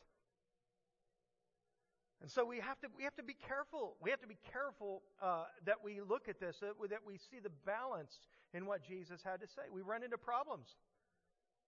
And 2.20 2.30
so 2.30 2.44
we 2.44 2.58
have 2.58 2.78
to 2.80 2.88
we 2.96 3.04
have 3.04 3.14
to 3.16 3.22
be 3.22 3.34
careful. 3.34 3.94
We 4.02 4.10
have 4.10 4.20
to 4.20 4.26
be 4.26 4.38
careful 4.52 5.02
uh, 5.22 5.44
that 5.64 5.76
we 5.82 6.00
look 6.00 6.28
at 6.28 6.40
this, 6.40 6.58
that 6.60 6.74
we, 6.78 6.88
that 6.88 7.06
we 7.06 7.16
see 7.16 7.38
the 7.42 7.52
balance 7.64 8.26
in 8.52 8.66
what 8.66 8.82
Jesus 8.82 9.22
had 9.22 9.40
to 9.40 9.46
say. 9.46 9.70
We 9.72 9.82
run 9.82 10.02
into 10.02 10.18
problems 10.18 10.76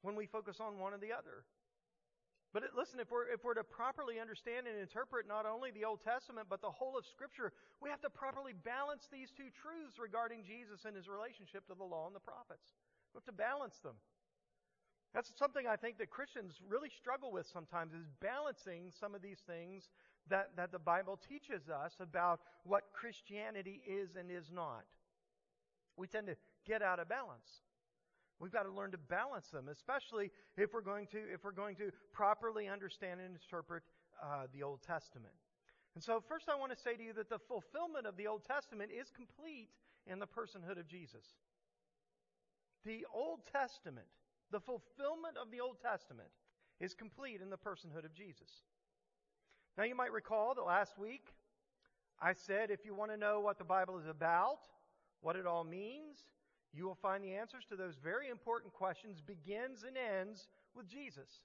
when 0.02 0.16
we 0.16 0.26
focus 0.26 0.58
on 0.60 0.78
one 0.78 0.92
or 0.92 0.98
the 0.98 1.12
other. 1.12 1.46
But 2.52 2.64
it, 2.66 2.70
listen, 2.74 2.98
if 2.98 3.14
we're, 3.14 3.30
if 3.30 3.44
we're 3.44 3.54
to 3.54 3.62
properly 3.62 4.18
understand 4.18 4.66
and 4.66 4.74
interpret 4.74 5.28
not 5.28 5.46
only 5.46 5.70
the 5.70 5.86
Old 5.86 6.02
Testament, 6.02 6.50
but 6.50 6.60
the 6.60 6.70
whole 6.70 6.98
of 6.98 7.06
Scripture, 7.06 7.52
we 7.78 7.88
have 7.90 8.02
to 8.02 8.10
properly 8.10 8.52
balance 8.52 9.06
these 9.06 9.30
two 9.30 9.54
truths 9.54 10.02
regarding 10.02 10.42
Jesus 10.42 10.82
and 10.82 10.98
his 10.98 11.06
relationship 11.06 11.62
to 11.70 11.78
the 11.78 11.86
law 11.86 12.10
and 12.10 12.16
the 12.16 12.26
prophets. 12.26 12.74
We 13.12 13.18
have 13.18 13.24
to 13.24 13.32
balance 13.32 13.78
them. 13.78 13.94
That's 15.14 15.32
something 15.36 15.66
I 15.66 15.76
think 15.76 15.98
that 15.98 16.10
Christians 16.10 16.54
really 16.68 16.88
struggle 16.88 17.32
with 17.32 17.46
sometimes 17.52 17.92
is 17.92 18.06
balancing 18.20 18.92
some 18.98 19.14
of 19.14 19.22
these 19.22 19.40
things 19.46 19.90
that, 20.28 20.50
that 20.56 20.70
the 20.70 20.78
Bible 20.78 21.18
teaches 21.28 21.68
us 21.68 21.94
about 21.98 22.40
what 22.64 22.84
Christianity 22.92 23.82
is 23.86 24.10
and 24.14 24.30
is 24.30 24.50
not. 24.54 24.84
We 25.96 26.06
tend 26.06 26.28
to 26.28 26.36
get 26.64 26.82
out 26.82 27.00
of 27.00 27.08
balance. 27.08 27.66
We've 28.38 28.52
got 28.52 28.62
to 28.62 28.72
learn 28.72 28.92
to 28.92 28.98
balance 28.98 29.48
them, 29.48 29.68
especially 29.68 30.30
if 30.56 30.72
we're 30.72 30.80
going 30.80 31.06
to, 31.08 31.18
if 31.18 31.44
we're 31.44 31.52
going 31.52 31.76
to 31.76 31.90
properly 32.12 32.68
understand 32.68 33.20
and 33.20 33.34
interpret 33.34 33.82
uh, 34.22 34.46
the 34.54 34.62
Old 34.62 34.80
Testament. 34.82 35.34
And 35.94 36.02
so, 36.02 36.22
first, 36.26 36.48
I 36.48 36.54
want 36.54 36.72
to 36.72 36.78
say 36.78 36.94
to 36.94 37.02
you 37.02 37.12
that 37.14 37.28
the 37.28 37.38
fulfillment 37.38 38.06
of 38.06 38.16
the 38.16 38.28
Old 38.28 38.44
Testament 38.44 38.90
is 38.94 39.10
complete 39.10 39.68
in 40.06 40.20
the 40.20 40.26
personhood 40.26 40.78
of 40.78 40.86
Jesus. 40.86 41.34
The 42.84 43.06
Old 43.14 43.40
Testament, 43.52 44.06
the 44.50 44.60
fulfillment 44.60 45.36
of 45.40 45.50
the 45.50 45.60
Old 45.60 45.76
Testament, 45.82 46.28
is 46.80 46.94
complete 46.94 47.40
in 47.42 47.50
the 47.50 47.58
personhood 47.58 48.04
of 48.04 48.14
Jesus. 48.14 48.62
Now, 49.76 49.84
you 49.84 49.94
might 49.94 50.12
recall 50.12 50.54
that 50.54 50.62
last 50.62 50.98
week 50.98 51.26
I 52.20 52.32
said 52.32 52.70
if 52.70 52.84
you 52.84 52.94
want 52.94 53.10
to 53.10 53.16
know 53.16 53.40
what 53.40 53.58
the 53.58 53.64
Bible 53.64 53.98
is 53.98 54.06
about, 54.06 54.60
what 55.20 55.36
it 55.36 55.46
all 55.46 55.64
means, 55.64 56.18
you 56.72 56.84
will 56.84 56.94
find 56.94 57.24
the 57.24 57.34
answers 57.34 57.64
to 57.68 57.76
those 57.76 57.96
very 57.96 58.28
important 58.28 58.72
questions 58.72 59.20
begins 59.20 59.84
and 59.84 59.96
ends 59.96 60.48
with 60.74 60.88
Jesus. 60.88 61.40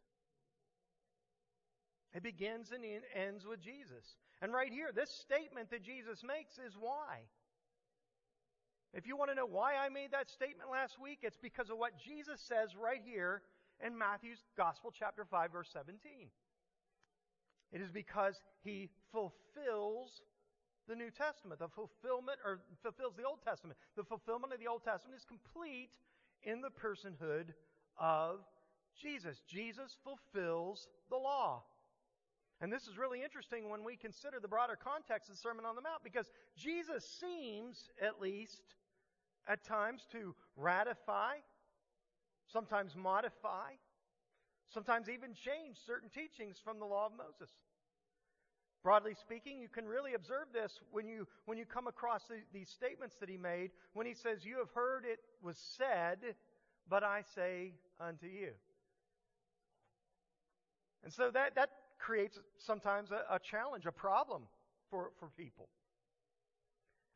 It 2.13 2.23
begins 2.23 2.71
and 2.71 2.83
ends 3.13 3.45
with 3.45 3.59
Jesus. 3.59 4.15
And 4.41 4.53
right 4.53 4.71
here, 4.71 4.91
this 4.93 5.09
statement 5.09 5.69
that 5.71 5.83
Jesus 5.83 6.23
makes 6.23 6.57
is 6.57 6.75
why. 6.79 7.23
If 8.95 9.05
you 9.05 9.17
want 9.17 9.29
to 9.29 9.35
know 9.35 9.45
why 9.45 9.75
I 9.75 9.89
made 9.89 10.11
that 10.11 10.29
statement 10.29 10.71
last 10.71 10.95
week, 11.03 11.19
it's 11.21 11.35
because 11.35 11.69
of 11.69 11.77
what 11.77 11.99
Jesus 11.99 12.39
says 12.39 12.69
right 12.79 13.01
here 13.03 13.41
in 13.85 13.97
Matthew's 13.97 14.39
Gospel, 14.55 14.89
chapter 14.97 15.25
5, 15.25 15.51
verse 15.51 15.67
17. 15.73 15.99
It 17.73 17.81
is 17.81 17.91
because 17.91 18.39
he 18.63 18.87
fulfills 19.11 20.21
the 20.87 20.95
New 20.95 21.11
Testament. 21.11 21.59
The 21.59 21.67
fulfillment, 21.67 22.39
or 22.45 22.61
fulfills 22.81 23.15
the 23.17 23.27
Old 23.27 23.39
Testament. 23.43 23.77
The 23.97 24.05
fulfillment 24.05 24.53
of 24.53 24.59
the 24.61 24.67
Old 24.67 24.85
Testament 24.85 25.19
is 25.19 25.25
complete 25.25 25.91
in 26.43 26.61
the 26.61 26.71
personhood 26.71 27.51
of 27.99 28.47
Jesus. 28.95 29.41
Jesus 29.45 29.97
fulfills 30.05 30.87
the 31.09 31.17
law. 31.17 31.63
And 32.61 32.71
this 32.71 32.87
is 32.87 32.97
really 32.97 33.23
interesting 33.23 33.69
when 33.69 33.83
we 33.83 33.97
consider 33.97 34.39
the 34.39 34.47
broader 34.47 34.77
context 34.81 35.29
of 35.29 35.35
the 35.35 35.41
Sermon 35.41 35.65
on 35.65 35.75
the 35.75 35.81
Mount 35.81 36.01
because 36.01 36.31
Jesus 36.55 37.03
seems, 37.19 37.89
at 38.01 38.21
least, 38.21 38.61
at 39.47 39.63
times 39.63 40.07
to 40.11 40.35
ratify, 40.55 41.35
sometimes 42.51 42.95
modify, 42.95 43.71
sometimes 44.73 45.09
even 45.09 45.33
change 45.33 45.77
certain 45.85 46.09
teachings 46.09 46.57
from 46.63 46.79
the 46.79 46.85
law 46.85 47.07
of 47.07 47.11
Moses. 47.17 47.51
Broadly 48.83 49.15
speaking, 49.19 49.59
you 49.59 49.67
can 49.67 49.85
really 49.85 50.13
observe 50.13 50.47
this 50.53 50.79
when 50.91 51.07
you, 51.07 51.27
when 51.45 51.57
you 51.57 51.65
come 51.65 51.87
across 51.87 52.25
the, 52.25 52.35
these 52.53 52.69
statements 52.69 53.15
that 53.19 53.29
he 53.29 53.37
made 53.37 53.71
when 53.93 54.05
he 54.05 54.13
says, 54.13 54.45
You 54.45 54.59
have 54.59 54.69
heard 54.75 55.05
it 55.05 55.19
was 55.41 55.57
said, 55.57 56.35
but 56.87 57.03
I 57.03 57.23
say 57.33 57.73
unto 57.99 58.27
you. 58.27 58.51
And 61.03 61.11
so 61.11 61.31
that, 61.31 61.55
that 61.55 61.69
creates 61.97 62.39
sometimes 62.59 63.09
a, 63.11 63.23
a 63.33 63.39
challenge, 63.39 63.85
a 63.87 63.91
problem 63.91 64.43
for, 64.91 65.11
for 65.19 65.29
people. 65.35 65.67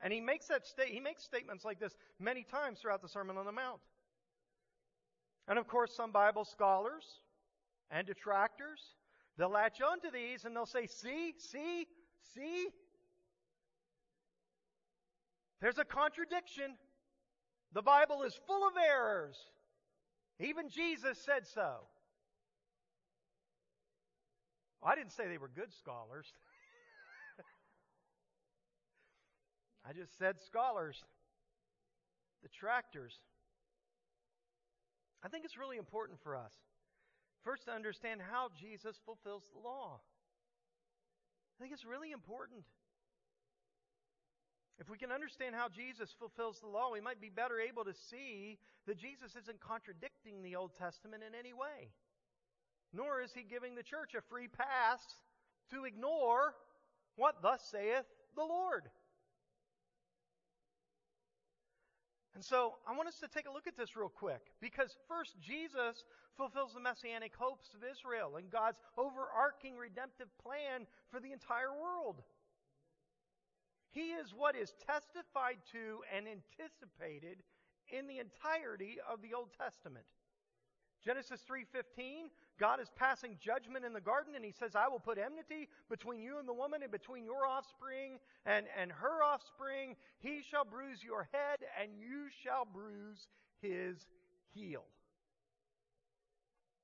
And 0.01 0.13
he 0.13 0.21
makes 0.21 0.47
that 0.47 0.65
sta- 0.65 0.87
he 0.87 0.99
makes 0.99 1.23
statements 1.23 1.65
like 1.65 1.79
this 1.79 1.95
many 2.19 2.43
times 2.43 2.79
throughout 2.79 3.01
the 3.01 3.09
Sermon 3.09 3.37
on 3.37 3.45
the 3.45 3.51
Mount. 3.51 3.81
And 5.47 5.59
of 5.59 5.67
course, 5.67 5.93
some 5.93 6.11
Bible 6.11 6.45
scholars 6.45 7.05
and 7.91 8.05
detractors 8.07 8.79
They'll 9.39 9.49
latch 9.49 9.81
onto 9.81 10.11
these 10.11 10.43
and 10.43 10.53
they'll 10.53 10.65
say, 10.65 10.85
see, 10.85 11.33
see, 11.37 11.87
see. 12.35 12.67
There's 15.61 15.77
a 15.77 15.85
contradiction. 15.85 16.75
The 17.71 17.81
Bible 17.81 18.23
is 18.23 18.37
full 18.45 18.67
of 18.67 18.73
errors. 18.77 19.37
Even 20.41 20.69
Jesus 20.69 21.17
said 21.19 21.47
so. 21.47 21.77
I 24.83 24.95
didn't 24.95 25.13
say 25.13 25.29
they 25.29 25.37
were 25.37 25.51
good 25.55 25.73
scholars. 25.73 26.33
I 29.89 29.93
just 29.93 30.17
said 30.19 30.35
scholars, 30.45 31.03
detractors. 32.43 33.15
I 35.23 35.29
think 35.29 35.45
it's 35.45 35.57
really 35.57 35.77
important 35.77 36.19
for 36.21 36.35
us 36.35 36.53
First, 37.43 37.65
to 37.65 37.71
understand 37.71 38.21
how 38.21 38.49
Jesus 38.59 38.99
fulfills 39.05 39.43
the 39.53 39.59
law. 39.59 40.01
I 41.55 41.55
think 41.61 41.73
it's 41.73 41.85
really 41.85 42.11
important. 42.11 42.63
If 44.79 44.89
we 44.89 44.97
can 44.97 45.11
understand 45.11 45.55
how 45.55 45.67
Jesus 45.67 46.13
fulfills 46.19 46.59
the 46.59 46.67
law, 46.67 46.91
we 46.91 47.01
might 47.01 47.19
be 47.19 47.29
better 47.29 47.59
able 47.59 47.83
to 47.85 47.93
see 47.93 48.57
that 48.87 48.97
Jesus 48.97 49.35
isn't 49.41 49.59
contradicting 49.59 50.41
the 50.41 50.55
Old 50.55 50.71
Testament 50.77 51.23
in 51.23 51.37
any 51.37 51.53
way. 51.53 51.91
Nor 52.93 53.21
is 53.21 53.31
he 53.33 53.43
giving 53.43 53.75
the 53.75 53.83
church 53.83 54.15
a 54.17 54.21
free 54.21 54.47
pass 54.47 54.99
to 55.71 55.85
ignore 55.85 56.55
what 57.15 57.41
thus 57.41 57.61
saith 57.71 58.05
the 58.35 58.43
Lord. 58.43 58.83
And 62.35 62.45
so 62.45 62.75
I 62.87 62.95
want 62.95 63.09
us 63.09 63.19
to 63.19 63.27
take 63.27 63.47
a 63.47 63.51
look 63.51 63.67
at 63.67 63.75
this 63.75 63.95
real 63.95 64.09
quick 64.09 64.53
because 64.61 64.95
first, 65.07 65.35
Jesus 65.41 66.05
fulfills 66.37 66.73
the 66.73 66.79
messianic 66.79 67.33
hopes 67.35 67.73
of 67.73 67.81
Israel 67.83 68.37
and 68.37 68.49
God's 68.49 68.79
overarching 68.97 69.75
redemptive 69.75 70.29
plan 70.41 70.85
for 71.11 71.19
the 71.19 71.33
entire 71.33 71.73
world. 71.73 72.21
He 73.91 74.13
is 74.13 74.33
what 74.33 74.55
is 74.55 74.73
testified 74.85 75.57
to 75.73 76.05
and 76.15 76.27
anticipated 76.29 77.41
in 77.89 78.07
the 78.07 78.19
entirety 78.19 78.97
of 79.01 79.21
the 79.21 79.33
Old 79.33 79.49
Testament. 79.57 80.05
Genesis 81.03 81.41
3:15, 81.49 82.29
God 82.59 82.81
is 82.81 82.89
passing 82.95 83.37
judgment 83.39 83.85
in 83.85 83.93
the 83.93 84.01
garden 84.01 84.35
and 84.35 84.43
he 84.43 84.51
says, 84.51 84.75
"I 84.75 84.87
will 84.89 84.99
put 84.99 85.17
enmity 85.17 85.69
between 85.89 86.21
you 86.21 86.39
and 86.39 86.47
the 86.47 86.53
woman 86.53 86.83
and 86.83 86.91
between 86.91 87.23
your 87.23 87.45
offspring 87.45 88.19
and 88.45 88.67
and 88.75 88.91
her 88.91 89.23
offspring. 89.23 89.95
He 90.19 90.41
shall 90.41 90.65
bruise 90.65 91.01
your 91.03 91.29
head 91.31 91.65
and 91.79 91.97
you 91.97 92.29
shall 92.43 92.65
bruise 92.65 93.27
his 93.61 94.05
heel." 94.53 94.85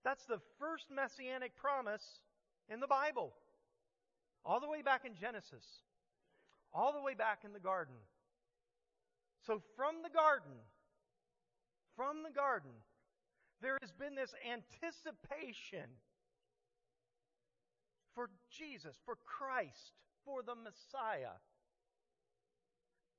That's 0.04 0.26
the 0.26 0.40
first 0.60 0.90
messianic 0.90 1.56
promise 1.56 2.22
in 2.70 2.80
the 2.80 2.88
Bible. 2.88 3.34
All 4.46 4.60
the 4.60 4.70
way 4.70 4.82
back 4.82 5.04
in 5.04 5.16
Genesis. 5.16 5.82
All 6.72 6.94
the 6.94 7.02
way 7.02 7.16
back 7.16 7.44
in 7.44 7.54
the 7.54 7.60
garden. 7.60 7.96
So 9.42 9.60
from 9.76 10.04
the 10.04 10.10
garden, 10.10 10.54
from 11.96 12.24
the 12.24 12.32
garden, 12.32 12.72
there 13.62 13.78
has 13.82 13.92
been 13.92 14.16
this 14.16 14.34
anticipation 14.44 15.90
for 18.14 18.30
Jesus, 18.50 18.96
for 19.06 19.18
Christ, 19.26 19.94
for 20.24 20.42
the 20.42 20.56
Messiah. 20.56 21.38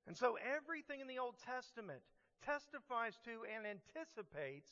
And 0.06 0.16
so 0.16 0.38
everything 0.38 1.00
in 1.00 1.08
the 1.08 1.18
Old 1.18 1.34
Testament 1.44 2.00
testifies 2.44 3.18
to 3.24 3.42
and 3.44 3.66
anticipates 3.66 4.70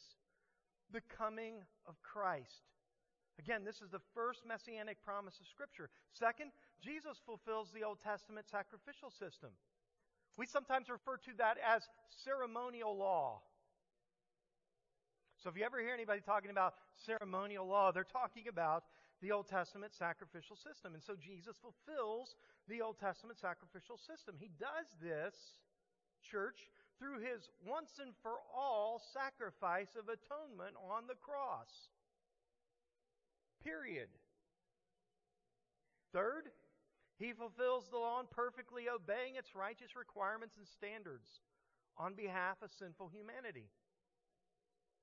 the 0.93 1.03
coming 1.19 1.61
of 1.87 2.01
Christ. 2.03 2.71
Again, 3.39 3.65
this 3.65 3.83
is 3.83 3.91
the 3.91 4.05
first 4.15 4.47
messianic 4.47 5.03
promise 5.03 5.41
of 5.41 5.47
Scripture. 5.49 5.91
Second, 6.13 6.53
Jesus 6.81 7.19
fulfills 7.27 7.73
the 7.73 7.83
Old 7.83 7.99
Testament 8.01 8.47
sacrificial 8.49 9.11
system. 9.11 9.51
We 10.37 10.47
sometimes 10.47 10.89
refer 10.89 11.17
to 11.17 11.33
that 11.39 11.59
as 11.59 11.83
ceremonial 12.23 12.97
law. 12.97 13.43
So 15.45 15.51
if 15.51 15.61
you 15.61 15.65
ever 15.69 15.77
hear 15.79 15.93
anybody 15.93 16.25
talking 16.25 16.49
about 16.49 16.73
ceremonial 17.05 17.69
law, 17.69 17.93
they're 17.93 18.09
talking 18.09 18.49
about 18.49 18.85
the 19.21 19.29
Old 19.31 19.47
Testament 19.47 19.93
sacrificial 19.93 20.57
system. 20.57 20.97
And 20.97 21.05
so 21.05 21.21
Jesus 21.21 21.61
fulfills 21.61 22.33
the 22.67 22.81
Old 22.81 22.97
Testament 22.97 23.37
sacrificial 23.37 24.01
system. 24.01 24.41
He 24.41 24.49
does 24.57 24.89
this, 25.05 25.37
church, 26.25 26.73
through 26.97 27.21
his 27.21 27.53
once 27.61 28.01
and 28.01 28.17
for 28.25 28.41
all 28.57 29.05
sacrifice 29.13 29.93
of 30.01 30.09
atonement 30.09 30.81
on 30.81 31.05
the 31.13 31.21
cross. 31.21 31.93
Period. 33.61 34.09
Third, 36.17 36.49
he 37.21 37.37
fulfills 37.37 37.85
the 37.93 38.01
law 38.01 38.21
in 38.21 38.33
perfectly 38.33 38.89
obeying 38.89 39.37
its 39.37 39.53
righteous 39.53 39.93
requirements 39.93 40.57
and 40.57 40.65
standards 40.65 41.29
on 42.01 42.17
behalf 42.17 42.57
of 42.65 42.73
sinful 42.73 43.13
humanity. 43.13 43.69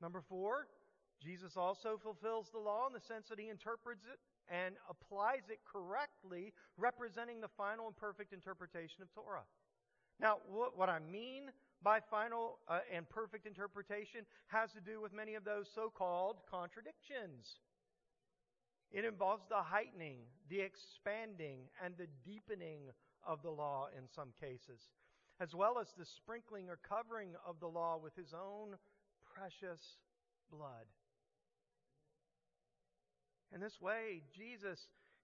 Number 0.01 0.21
four, 0.27 0.67
Jesus 1.21 1.55
also 1.55 1.99
fulfills 2.01 2.49
the 2.49 2.59
law 2.59 2.87
in 2.87 2.93
the 2.93 2.99
sense 2.99 3.27
that 3.29 3.39
he 3.39 3.49
interprets 3.49 4.03
it 4.11 4.19
and 4.49 4.75
applies 4.89 5.49
it 5.49 5.59
correctly, 5.71 6.53
representing 6.77 7.39
the 7.39 7.47
final 7.47 7.87
and 7.87 7.95
perfect 7.95 8.33
interpretation 8.33 9.01
of 9.01 9.13
Torah. 9.13 9.45
Now, 10.19 10.37
what, 10.49 10.89
I 10.89 10.99
mean 10.99 11.51
by 11.83 11.99
final 11.99 12.59
uh, 12.67 12.79
and 12.93 13.09
perfect 13.09 13.47
interpretation 13.47 14.21
has 14.47 14.71
to 14.73 14.81
do 14.81 15.01
with 15.01 15.13
many 15.13 15.35
of 15.35 15.43
those 15.43 15.67
so 15.73 15.91
called 15.95 16.37
contradictions. 16.49 17.57
It 18.91 19.05
involves 19.05 19.43
the 19.49 19.63
heightening, 19.63 20.19
the 20.49 20.59
expanding, 20.59 21.69
and 21.83 21.95
the 21.97 22.07
deepening 22.25 22.91
of 23.25 23.41
the 23.41 23.49
law 23.49 23.87
in 23.97 24.03
some 24.13 24.29
cases, 24.39 24.89
as 25.39 25.55
well 25.55 25.79
as 25.79 25.87
the 25.97 26.05
sprinkling 26.05 26.69
or 26.69 26.77
covering 26.87 27.29
of 27.47 27.59
the 27.59 27.67
law 27.67 27.97
with 28.01 28.15
his 28.15 28.33
own 28.33 28.75
precious 29.35 29.81
blood. 30.51 30.85
In 33.53 33.59
this 33.59 33.81
way, 33.81 34.23
Jesus, 34.35 34.79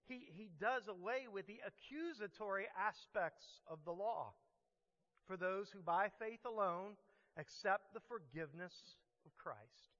he, 0.06 0.28
he 0.28 0.50
does 0.60 0.88
away 0.88 1.26
with 1.32 1.46
the 1.46 1.60
accusatory 1.66 2.66
aspects 2.76 3.44
of 3.70 3.78
the 3.84 3.92
law 3.92 4.32
for 5.26 5.36
those 5.36 5.68
who 5.70 5.80
by 5.80 6.08
faith 6.18 6.40
alone 6.46 6.96
accept 7.38 7.94
the 7.94 8.00
forgiveness 8.08 8.74
of 9.24 9.36
Christ. 9.36 9.92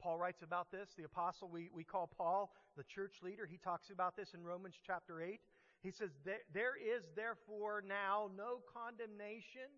Paul 0.00 0.18
writes 0.18 0.42
about 0.42 0.70
this. 0.70 0.88
The 0.96 1.04
apostle 1.04 1.48
we, 1.52 1.70
we 1.74 1.84
call 1.84 2.10
Paul 2.16 2.50
the 2.76 2.84
church 2.84 3.16
leader. 3.22 3.46
He 3.46 3.58
talks 3.58 3.90
about 3.90 4.16
this 4.16 4.32
in 4.34 4.42
Romans 4.42 4.74
chapter 4.86 5.20
8. 5.20 5.40
He 5.82 5.90
says, 5.90 6.10
There 6.24 6.76
is 6.76 7.04
therefore 7.16 7.82
now 7.86 8.30
no 8.36 8.60
condemnation 8.72 9.68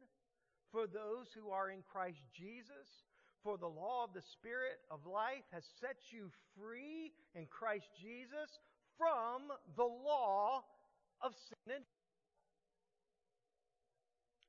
for 0.73 0.87
those 0.87 1.29
who 1.37 1.51
are 1.51 1.71
in 1.71 1.83
Christ 1.93 2.25
Jesus. 2.35 3.05
For 3.45 3.59
the 3.59 3.69
law 3.69 4.05
of 4.05 4.15
the 4.15 4.23
Spirit 4.23 4.79
of 4.91 5.05
life 5.07 5.45
has 5.53 5.65
set 5.81 5.97
you 6.11 6.31
free 6.57 7.13
in 7.35 7.47
Christ 7.47 7.89
Jesus 8.01 8.59
from 8.97 9.53
the 9.77 9.85
law 9.85 10.65
of 11.21 11.33
sin 11.35 11.75
and 11.77 11.85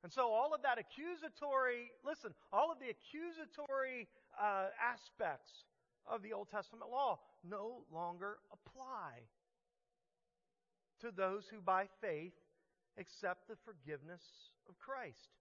and 0.04 0.12
so 0.12 0.28
all 0.28 0.52
of 0.52 0.60
that 0.62 0.76
accusatory, 0.76 1.90
listen, 2.04 2.34
all 2.52 2.70
of 2.70 2.78
the 2.78 2.92
accusatory 2.92 4.06
uh, 4.38 4.68
aspects 4.76 5.64
of 6.06 6.22
the 6.22 6.34
Old 6.34 6.50
Testament 6.50 6.90
law 6.90 7.20
no 7.42 7.84
longer 7.90 8.36
apply 8.52 9.24
to 11.00 11.10
those 11.10 11.48
who 11.48 11.62
by 11.62 11.86
faith 12.02 12.34
accept 12.98 13.48
the 13.48 13.56
forgiveness 13.64 14.20
of 14.68 14.78
Christ. 14.78 15.32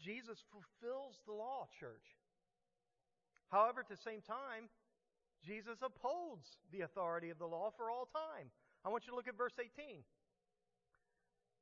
Jesus 0.00 0.38
fulfills 0.52 1.16
the 1.26 1.32
law, 1.32 1.66
church. 1.78 2.16
However, 3.48 3.80
at 3.80 3.88
the 3.88 3.96
same 3.96 4.20
time, 4.20 4.68
Jesus 5.44 5.78
upholds 5.82 6.46
the 6.72 6.82
authority 6.82 7.30
of 7.30 7.38
the 7.38 7.46
law 7.46 7.72
for 7.76 7.90
all 7.90 8.08
time. 8.12 8.50
I 8.84 8.90
want 8.90 9.04
you 9.06 9.12
to 9.12 9.16
look 9.16 9.28
at 9.28 9.36
verse 9.36 9.54
18. 9.58 10.02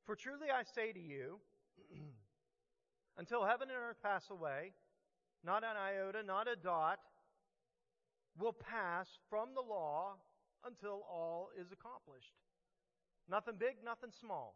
For 0.05 0.15
truly 0.15 0.47
I 0.53 0.63
say 0.63 0.91
to 0.91 0.99
you, 0.99 1.39
until 3.17 3.45
heaven 3.45 3.69
and 3.69 3.77
earth 3.77 3.97
pass 4.01 4.29
away, 4.29 4.73
not 5.43 5.63
an 5.63 5.77
iota, 5.77 6.23
not 6.23 6.47
a 6.47 6.55
dot, 6.55 6.99
will 8.39 8.53
pass 8.53 9.07
from 9.29 9.49
the 9.53 9.61
law 9.61 10.15
until 10.65 11.03
all 11.09 11.49
is 11.59 11.71
accomplished. 11.71 12.33
Nothing 13.29 13.55
big, 13.57 13.77
nothing 13.83 14.11
small. 14.19 14.55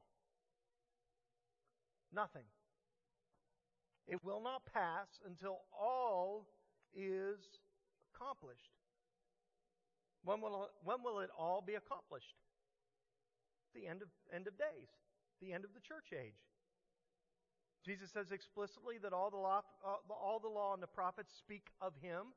Nothing. 2.14 2.44
It 4.12 4.20
will 4.26 4.44
not 4.44 4.68
pass 4.68 5.08
until 5.26 5.62
all 5.72 6.46
is 6.94 7.40
accomplished. 8.14 8.76
When 10.26 10.42
will, 10.42 10.68
when 10.84 10.98
will 11.02 11.22
it 11.22 11.30
all 11.40 11.64
be 11.66 11.76
accomplished? 11.76 12.36
The 13.74 13.88
end 13.88 14.02
of, 14.02 14.10
end 14.36 14.48
of 14.48 14.58
days, 14.58 14.92
the 15.42 15.54
end 15.54 15.64
of 15.64 15.74
the 15.74 15.80
church 15.80 16.12
age. 16.12 16.44
Jesus 17.86 18.12
says 18.12 18.34
explicitly 18.34 18.98
that 19.02 19.14
all 19.14 19.32
the, 19.32 19.38
law, 19.38 19.62
uh, 19.84 19.96
all 20.14 20.40
the 20.40 20.50
law 20.50 20.74
and 20.74 20.84
the 20.84 20.92
prophets 20.92 21.32
speak 21.40 21.68
of 21.82 21.94
him. 22.02 22.36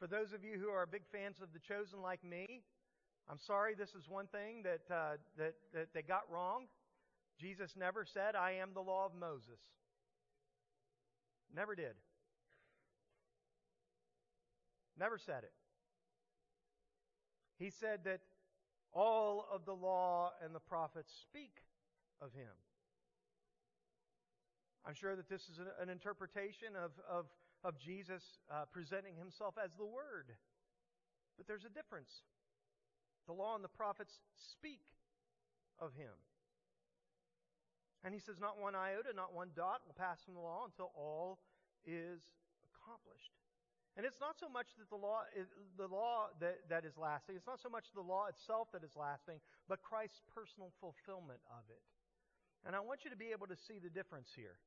For 0.00 0.06
those 0.06 0.32
of 0.32 0.42
you 0.42 0.58
who 0.58 0.70
are 0.70 0.86
big 0.86 1.04
fans 1.12 1.36
of 1.42 1.52
The 1.52 1.60
Chosen 1.60 2.00
like 2.00 2.24
me, 2.24 2.62
I'm 3.28 3.38
sorry 3.38 3.74
this 3.74 3.94
is 3.94 4.08
one 4.08 4.28
thing 4.28 4.64
that, 4.64 4.80
uh, 4.90 5.16
that, 5.36 5.54
that 5.74 5.88
they 5.92 6.02
got 6.02 6.22
wrong. 6.32 6.66
Jesus 7.38 7.74
never 7.76 8.06
said, 8.06 8.34
I 8.34 8.52
am 8.52 8.70
the 8.72 8.80
law 8.80 9.04
of 9.04 9.12
Moses. 9.14 9.60
Never 11.54 11.74
did. 11.74 11.94
Never 14.98 15.18
said 15.18 15.44
it. 15.44 15.52
He 17.58 17.70
said 17.70 18.00
that 18.04 18.20
all 18.92 19.46
of 19.52 19.64
the 19.64 19.72
law 19.74 20.32
and 20.44 20.54
the 20.54 20.60
prophets 20.60 21.12
speak 21.22 21.62
of 22.20 22.32
him. 22.32 22.50
I'm 24.86 24.94
sure 24.94 25.16
that 25.16 25.28
this 25.28 25.42
is 25.42 25.58
an, 25.80 25.88
interpretation 25.88 26.76
of, 26.76 26.92
of, 27.08 27.26
of 27.64 27.78
Jesus 27.78 28.22
uh, 28.50 28.64
presenting 28.70 29.16
himself 29.16 29.54
as 29.62 29.70
the 29.78 29.86
Word. 29.86 30.26
But 31.36 31.46
there's 31.46 31.64
a 31.64 31.70
difference. 31.70 32.10
The 33.26 33.32
law 33.32 33.54
and 33.54 33.64
the 33.64 33.68
prophets 33.68 34.20
speak 34.36 34.82
of 35.80 35.94
him. 35.94 36.12
And 38.04 38.12
he 38.12 38.20
says, 38.20 38.36
Not 38.38 38.60
one 38.60 38.76
iota, 38.76 39.16
not 39.16 39.32
one 39.32 39.48
dot 39.56 39.80
will 39.88 39.96
pass 39.96 40.20
from 40.22 40.36
the 40.36 40.44
law 40.44 40.68
until 40.68 40.92
all 40.92 41.40
is 41.88 42.20
accomplished. 42.60 43.32
And 43.96 44.04
it's 44.04 44.20
not 44.20 44.36
so 44.36 44.50
much 44.50 44.74
that 44.76 44.90
the 44.90 44.98
law, 44.98 45.22
the 45.78 45.88
law 45.88 46.34
that, 46.42 46.68
that 46.68 46.84
is 46.84 46.98
lasting. 46.98 47.38
It's 47.38 47.46
not 47.46 47.62
so 47.62 47.70
much 47.70 47.88
the 47.94 48.04
law 48.04 48.26
itself 48.26 48.68
that 48.74 48.82
is 48.82 48.92
lasting, 48.98 49.38
but 49.70 49.80
Christ's 49.80 50.20
personal 50.34 50.74
fulfillment 50.82 51.38
of 51.48 51.64
it. 51.70 51.80
And 52.66 52.74
I 52.74 52.80
want 52.82 53.06
you 53.06 53.10
to 53.14 53.16
be 53.16 53.30
able 53.30 53.46
to 53.46 53.56
see 53.56 53.78
the 53.78 53.88
difference 53.88 54.34
here. 54.34 54.58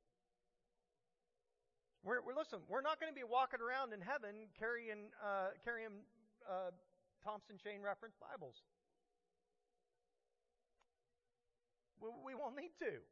We're, 2.02 2.24
we're 2.24 2.34
listen. 2.34 2.64
We're 2.66 2.82
not 2.82 2.98
going 2.98 3.12
to 3.12 3.14
be 3.14 3.26
walking 3.26 3.60
around 3.60 3.92
in 3.92 4.00
heaven 4.00 4.48
carrying 4.56 5.12
uh, 5.20 5.52
carrying 5.60 6.06
uh, 6.48 6.72
Thompson 7.20 7.58
chain 7.58 7.82
reference 7.84 8.14
Bibles. 8.16 8.64
We, 12.00 12.32
we 12.32 12.34
won't 12.38 12.56
need 12.56 12.72
to. 12.80 13.02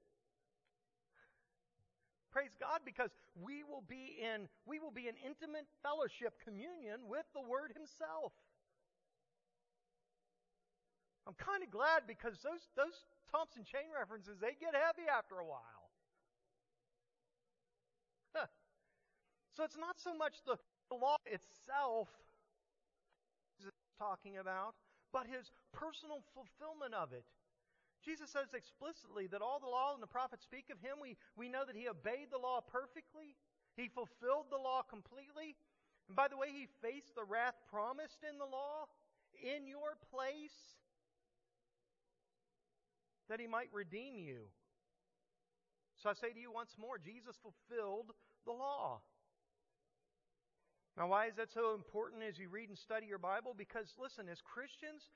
Praise 2.37 2.53
God 2.61 2.85
because 2.85 3.09
we 3.33 3.65
will 3.65 3.81
be 3.89 4.21
in 4.21 4.45
we 4.69 4.77
will 4.77 4.93
be 4.93 5.09
in 5.09 5.17
intimate 5.25 5.65
fellowship 5.81 6.37
communion 6.45 7.09
with 7.09 7.25
the 7.33 7.41
Word 7.41 7.73
Himself. 7.73 8.37
I'm 11.25 11.33
kind 11.41 11.65
of 11.65 11.73
glad 11.73 12.05
because 12.05 12.37
those 12.45 12.61
those 12.77 13.09
Thompson 13.33 13.65
chain 13.65 13.89
references 13.89 14.37
they 14.37 14.53
get 14.61 14.77
heavy 14.77 15.09
after 15.09 15.41
a 15.41 15.49
while. 15.49 15.89
so 19.57 19.65
it's 19.65 19.81
not 19.81 19.97
so 19.97 20.13
much 20.13 20.45
the, 20.45 20.61
the 20.93 20.97
law 21.01 21.17
itself 21.25 22.13
talking 23.97 24.37
about, 24.37 24.77
but 25.09 25.25
his 25.25 25.49
personal 25.73 26.21
fulfillment 26.37 26.93
of 26.93 27.17
it. 27.17 27.25
Jesus 28.07 28.31
says 28.31 28.55
explicitly 28.55 29.27
that 29.35 29.43
all 29.43 29.59
the 29.59 29.67
law 29.67 29.93
and 29.93 30.03
the 30.03 30.07
prophets 30.07 30.47
speak 30.47 30.71
of 30.71 30.79
him. 30.79 31.03
We, 31.03 31.19
we 31.35 31.51
know 31.51 31.67
that 31.67 31.75
he 31.75 31.91
obeyed 31.91 32.31
the 32.31 32.39
law 32.39 32.63
perfectly. 32.63 33.35
He 33.75 33.91
fulfilled 33.91 34.47
the 34.49 34.63
law 34.63 34.87
completely. 34.87 35.59
And 36.07 36.15
by 36.15 36.29
the 36.29 36.39
way, 36.39 36.55
he 36.55 36.71
faced 36.81 37.19
the 37.19 37.27
wrath 37.27 37.59
promised 37.69 38.23
in 38.23 38.39
the 38.39 38.47
law 38.47 38.87
in 39.43 39.67
your 39.67 39.99
place 40.15 40.55
that 43.29 43.41
he 43.41 43.47
might 43.47 43.69
redeem 43.73 44.19
you. 44.19 44.47
So 45.99 46.11
I 46.11 46.15
say 46.15 46.31
to 46.31 46.39
you 46.39 46.53
once 46.53 46.77
more, 46.79 46.99
Jesus 46.99 47.37
fulfilled 47.43 48.15
the 48.47 48.53
law. 48.53 49.01
Now, 50.97 51.09
why 51.09 51.27
is 51.27 51.35
that 51.37 51.53
so 51.53 51.75
important 51.75 52.23
as 52.23 52.39
you 52.39 52.49
read 52.49 52.69
and 52.69 52.79
study 52.79 53.07
your 53.07 53.19
Bible? 53.19 53.53
Because, 53.57 53.93
listen, 53.99 54.29
as 54.31 54.41
Christians, 54.41 55.11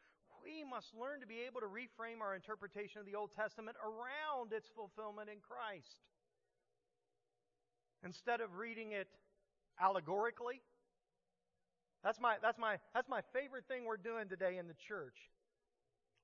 we 0.44 0.64
must 0.64 0.94
learn 0.94 1.20
to 1.20 1.26
be 1.26 1.46
able 1.46 1.60
to 1.60 1.66
reframe 1.66 2.20
our 2.20 2.34
interpretation 2.34 3.00
of 3.00 3.06
the 3.06 3.14
Old 3.14 3.30
Testament 3.34 3.76
around 3.82 4.52
its 4.52 4.68
fulfillment 4.74 5.28
in 5.28 5.38
Christ. 5.40 6.00
Instead 8.04 8.40
of 8.40 8.56
reading 8.56 8.92
it 8.92 9.08
allegorically, 9.80 10.60
that's 12.02 12.20
my, 12.20 12.36
that's 12.40 12.58
my, 12.58 12.78
that's 12.94 13.08
my 13.08 13.20
favorite 13.32 13.64
thing 13.68 13.84
we're 13.84 14.00
doing 14.00 14.28
today 14.28 14.56
in 14.56 14.68
the 14.68 14.78
church. 14.88 15.16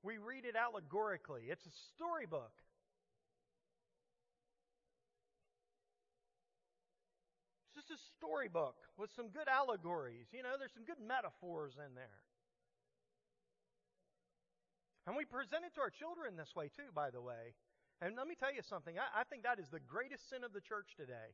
We 0.02 0.16
read 0.16 0.44
it 0.44 0.56
allegorically. 0.56 1.42
It's 1.50 1.66
a 1.66 1.74
storybook. 1.94 2.52
It's 7.68 7.84
just 7.84 8.00
a 8.00 8.02
storybook 8.16 8.76
with 8.96 9.10
some 9.16 9.28
good 9.28 9.48
allegories. 9.48 10.26
You 10.32 10.42
know, 10.42 10.56
there's 10.58 10.72
some 10.72 10.84
good 10.84 11.02
metaphors 11.04 11.74
in 11.76 11.94
there. 11.94 12.24
And 15.06 15.16
we 15.16 15.24
present 15.24 15.64
it 15.64 15.74
to 15.74 15.80
our 15.80 15.90
children 15.90 16.36
this 16.36 16.54
way 16.56 16.68
too, 16.68 16.90
by 16.94 17.10
the 17.10 17.22
way. 17.22 17.54
And 18.02 18.16
let 18.16 18.26
me 18.26 18.34
tell 18.34 18.52
you 18.52 18.62
something. 18.62 18.98
I, 18.98 19.20
I 19.20 19.24
think 19.24 19.44
that 19.44 19.58
is 19.58 19.70
the 19.70 19.80
greatest 19.80 20.28
sin 20.28 20.44
of 20.44 20.52
the 20.52 20.60
church 20.60 20.94
today. 20.96 21.32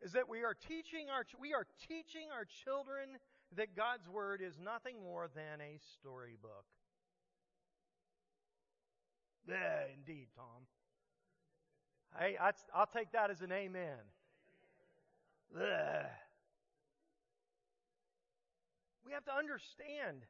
Is 0.00 0.12
that 0.12 0.28
we 0.28 0.44
are 0.44 0.54
teaching 0.54 1.08
our 1.10 1.24
we 1.40 1.54
are 1.54 1.66
teaching 1.88 2.28
our 2.32 2.44
children 2.44 3.18
that 3.56 3.74
God's 3.74 4.08
word 4.08 4.42
is 4.42 4.58
nothing 4.62 5.02
more 5.02 5.28
than 5.34 5.60
a 5.60 5.78
storybook. 5.98 6.66
Yeah, 9.48 9.86
indeed, 9.94 10.28
Tom. 10.36 10.66
Hey, 12.18 12.36
I'll 12.74 12.86
take 12.86 13.12
that 13.12 13.30
as 13.30 13.42
an 13.42 13.52
amen. 13.52 13.98
We 19.06 19.12
have 19.12 19.24
to 19.24 19.34
understand 19.34 20.26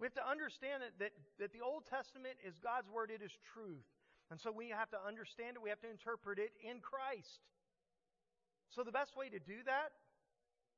we 0.00 0.06
have 0.08 0.16
to 0.16 0.24
understand 0.24 0.82
that, 0.82 0.96
that, 0.98 1.12
that 1.38 1.52
the 1.52 1.60
Old 1.60 1.84
Testament 1.84 2.40
is 2.40 2.56
God's 2.58 2.88
Word, 2.88 3.12
it 3.12 3.20
is 3.20 3.30
truth. 3.52 3.84
And 4.30 4.40
so 4.40 4.50
we 4.50 4.72
have 4.72 4.88
to 4.90 5.00
understand 5.04 5.56
it, 5.56 5.62
we 5.62 5.68
have 5.68 5.84
to 5.84 5.90
interpret 5.90 6.38
it 6.38 6.56
in 6.64 6.80
Christ. 6.80 7.44
So 8.70 8.82
the 8.82 8.92
best 8.92 9.16
way 9.16 9.28
to 9.28 9.38
do 9.38 9.60
that, 9.66 9.92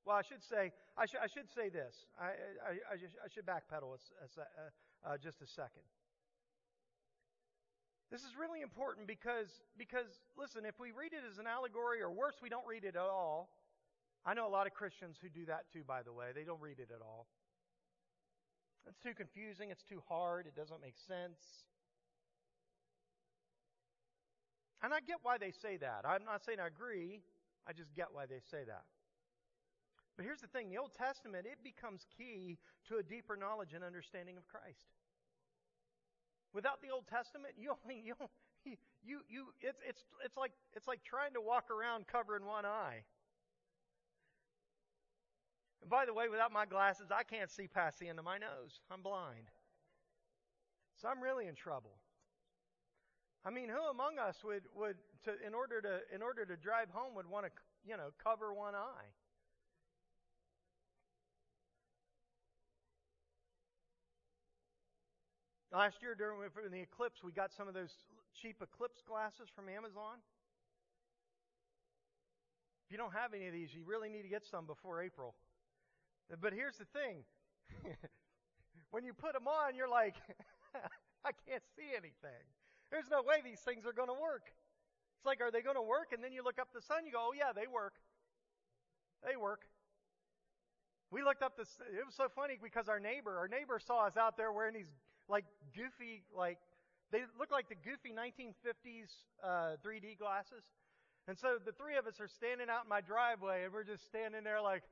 well, 0.05 0.17
I 0.17 0.23
should 0.23 0.43
say, 0.43 0.73
I, 0.99 1.07
sh- 1.07 1.23
I 1.23 1.29
should 1.29 1.47
say 1.55 1.69
this. 1.69 1.95
I, 2.19 2.35
I, 2.67 2.73
I, 2.91 2.95
I 2.99 3.29
should 3.31 3.47
backpedal 3.47 3.95
a, 3.95 4.41
a, 4.41 5.15
uh, 5.15 5.17
just 5.19 5.41
a 5.41 5.47
second. 5.47 5.87
This 8.11 8.23
is 8.23 8.35
really 8.37 8.61
important 8.61 9.07
because, 9.07 9.63
because, 9.79 10.21
listen, 10.37 10.67
if 10.67 10.81
we 10.81 10.91
read 10.91 11.13
it 11.13 11.23
as 11.31 11.39
an 11.39 11.47
allegory, 11.47 12.03
or 12.03 12.11
worse, 12.11 12.35
we 12.43 12.49
don't 12.49 12.67
read 12.67 12.85
it 12.85 12.97
at 12.97 13.09
all. 13.09 13.49
I 14.27 14.35
know 14.35 14.47
a 14.47 14.53
lot 14.53 14.67
of 14.67 14.75
Christians 14.75 15.17
who 15.23 15.29
do 15.29 15.47
that 15.47 15.71
too, 15.73 15.83
by 15.87 16.03
the 16.03 16.13
way. 16.13 16.27
They 16.35 16.45
don't 16.45 16.61
read 16.61 16.79
it 16.79 16.91
at 16.95 17.01
all. 17.01 17.27
It's 18.89 18.99
too 18.99 19.15
confusing. 19.15 19.71
It's 19.71 19.85
too 19.85 20.03
hard. 20.09 20.47
It 20.47 20.57
doesn't 20.57 20.81
make 20.81 20.97
sense. 21.07 21.39
And 24.83 24.93
I 24.93 24.99
get 25.01 25.19
why 25.23 25.39
they 25.39 25.53
say 25.53 25.77
that. 25.79 26.03
I'm 26.05 26.25
not 26.25 26.45
saying 26.45 26.59
I 26.59 26.67
agree. 26.67 27.23
I 27.69 27.73
just 27.73 27.95
get 27.95 28.09
why 28.13 28.27
they 28.27 28.43
say 28.51 28.65
that. 28.67 28.83
But 30.17 30.27
here's 30.27 30.41
the 30.41 30.49
thing 30.49 30.69
the 30.69 30.79
Old 30.79 30.93
Testament, 30.99 31.47
it 31.47 31.63
becomes 31.63 32.05
key 32.19 32.59
to 32.89 32.97
a 32.99 33.03
deeper 33.03 33.37
knowledge 33.37 33.73
and 33.73 33.85
understanding 33.85 34.37
of 34.37 34.47
Christ. 34.49 34.99
Without 36.53 36.83
the 36.83 36.91
Old 36.91 37.07
Testament, 37.07 37.55
you 37.57 37.73
only 37.83 38.03
you 38.05 38.15
you 39.03 39.21
you 39.29 39.47
it's 39.61 39.81
it's 39.89 40.05
it's 40.25 40.37
like 40.37 40.53
it's 40.75 40.87
like 40.87 41.03
trying 41.05 41.33
to 41.35 41.41
walk 41.41 41.71
around 41.71 42.07
covering 42.07 42.45
one 42.45 42.67
eye. 42.67 43.05
And 45.83 45.91
by 45.91 46.07
the 46.07 46.15
way, 46.15 46.29
without 46.29 46.53
my 46.53 46.65
glasses, 46.65 47.11
I 47.15 47.25
can't 47.25 47.51
see 47.51 47.67
past 47.67 47.99
the 47.99 48.09
end 48.09 48.19
of 48.19 48.25
my 48.25 48.39
nose. 48.39 48.81
I'm 48.91 49.03
blind. 49.03 49.51
So 51.01 51.09
I'm 51.09 51.21
really 51.21 51.47
in 51.47 51.55
trouble. 51.55 51.99
I 53.45 53.51
mean, 53.51 53.69
who 53.69 53.91
among 53.91 54.19
us 54.19 54.37
would, 54.45 54.63
would 54.75 54.97
to, 55.25 55.33
in 55.45 55.53
order 55.53 55.81
to 55.81 55.99
in 56.15 56.23
order 56.23 56.45
to 56.45 56.57
drive 56.57 56.89
home 56.91 57.15
would 57.17 57.27
want 57.27 57.47
to 57.47 57.53
you 57.85 57.97
know 57.97 58.11
cover 58.23 58.55
one 58.55 58.77
eye? 58.77 59.11
Last 65.73 65.97
year 66.03 66.15
during 66.15 66.39
the 66.71 66.81
eclipse, 66.81 67.25
we 67.25 67.33
got 67.33 67.51
some 67.51 67.67
of 67.67 67.75
those 67.75 67.91
cheap 68.41 68.57
eclipse 68.63 69.03
glasses 69.09 69.49
from 69.57 69.69
Amazon. 69.69 70.21
If 72.87 72.93
you 72.93 72.99
don't 72.99 73.15
have 73.15 73.33
any 73.33 73.47
of 73.47 73.55
these, 73.55 73.75
you 73.75 73.83
really 73.87 74.11
need 74.11 74.23
to 74.23 74.29
get 74.29 74.45
some 74.45 74.67
before 74.67 75.03
April. 75.03 75.35
But 76.41 76.53
here's 76.53 76.77
the 76.77 76.87
thing 76.87 77.25
when 78.91 79.05
you 79.05 79.13
put 79.13 79.35
them 79.35 79.49
on, 79.49 79.75
you're 79.75 79.89
like, 79.89 80.17
I 81.25 81.31
can't 81.49 81.63
see 81.77 81.93
anything. 81.93 82.45
There's 82.91 83.11
no 83.11 83.23
way 83.23 83.41
these 83.45 83.61
things 83.61 83.85
are 83.85 83.93
going 83.93 84.09
to 84.09 84.17
work. 84.17 84.53
It's 85.17 85.27
like, 85.27 85.41
are 85.41 85.51
they 85.51 85.63
going 85.63 85.77
to 85.77 85.83
work? 85.83 86.13
And 86.13 86.23
then 86.23 86.33
you 86.33 86.43
look 86.43 86.59
up 86.59 86.69
the 86.75 86.81
sun, 86.83 87.05
you 87.07 87.13
go, 87.13 87.31
oh, 87.31 87.33
yeah, 87.37 87.53
they 87.55 87.67
work. 87.67 87.95
They 89.25 89.37
work. 89.37 89.63
We 91.11 91.23
looked 91.23 91.43
up 91.43 91.57
this, 91.57 91.69
it 91.93 92.05
was 92.05 92.15
so 92.15 92.29
funny 92.35 92.59
because 92.61 92.89
our 92.89 92.99
neighbor, 92.99 93.37
our 93.37 93.49
neighbor 93.49 93.79
saw 93.79 94.07
us 94.07 94.17
out 94.17 94.37
there 94.37 94.51
wearing 94.51 94.75
these 94.75 94.91
like 95.29 95.45
goofy, 95.77 96.25
like, 96.37 96.59
they 97.13 97.21
look 97.39 97.53
like 97.53 97.69
the 97.69 97.77
goofy 97.77 98.13
1950s 98.17 99.13
uh, 99.45 99.77
3D 99.85 100.19
glasses. 100.19 100.65
And 101.29 101.39
so 101.39 101.59
the 101.65 101.73
three 101.73 101.97
of 101.97 102.07
us 102.07 102.19
are 102.19 102.29
standing 102.29 102.69
out 102.69 102.85
in 102.85 102.89
my 102.89 103.01
driveway 103.01 103.65
and 103.65 103.73
we're 103.73 103.85
just 103.85 104.07
standing 104.07 104.43
there 104.43 104.61
like, 104.61 104.83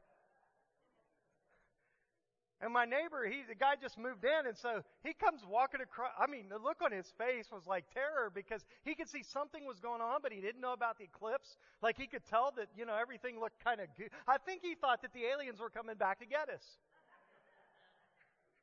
and 2.62 2.72
my 2.72 2.84
neighbor, 2.84 3.24
he 3.24 3.42
the 3.48 3.54
guy 3.54 3.74
just 3.80 3.96
moved 3.96 4.24
in, 4.24 4.46
and 4.46 4.56
so 4.56 4.82
he 5.02 5.14
comes 5.14 5.40
walking 5.48 5.80
across. 5.80 6.12
I 6.20 6.26
mean, 6.26 6.50
the 6.50 6.58
look 6.58 6.82
on 6.84 6.92
his 6.92 7.08
face 7.16 7.48
was 7.50 7.66
like 7.66 7.84
terror 7.94 8.30
because 8.34 8.66
he 8.84 8.94
could 8.94 9.08
see 9.08 9.22
something 9.22 9.64
was 9.64 9.80
going 9.80 10.02
on, 10.02 10.20
but 10.22 10.30
he 10.30 10.40
didn't 10.40 10.60
know 10.60 10.74
about 10.74 10.98
the 10.98 11.04
eclipse. 11.04 11.56
Like 11.82 11.96
he 11.96 12.06
could 12.06 12.24
tell 12.28 12.52
that 12.56 12.68
you 12.76 12.84
know 12.84 12.94
everything 12.94 13.40
looked 13.40 13.64
kind 13.64 13.80
of 13.80 13.88
good. 13.96 14.10
I 14.28 14.36
think 14.36 14.60
he 14.60 14.74
thought 14.74 15.00
that 15.02 15.14
the 15.14 15.24
aliens 15.24 15.58
were 15.58 15.70
coming 15.70 15.96
back 15.96 16.20
to 16.20 16.26
get 16.26 16.50
us. 16.50 16.64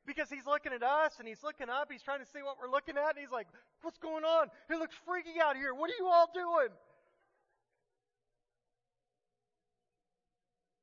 Because 0.06 0.30
he's 0.30 0.46
looking 0.46 0.72
at 0.72 0.82
us 0.82 1.18
and 1.18 1.26
he's 1.26 1.42
looking 1.42 1.68
up, 1.68 1.90
he's 1.90 2.02
trying 2.02 2.20
to 2.20 2.26
see 2.32 2.40
what 2.40 2.56
we're 2.62 2.70
looking 2.70 2.96
at, 2.96 3.10
and 3.10 3.18
he's 3.18 3.32
like, 3.32 3.48
What's 3.82 3.98
going 3.98 4.24
on? 4.24 4.46
It 4.70 4.78
looks 4.78 4.94
freaky 5.06 5.40
out 5.42 5.56
here. 5.56 5.74
What 5.74 5.90
are 5.90 5.98
you 5.98 6.06
all 6.06 6.30
doing? 6.32 6.70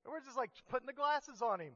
And 0.04 0.12
we're 0.12 0.22
just 0.22 0.38
like 0.38 0.52
putting 0.70 0.86
the 0.86 0.94
glasses 0.94 1.42
on 1.42 1.60
him. 1.60 1.74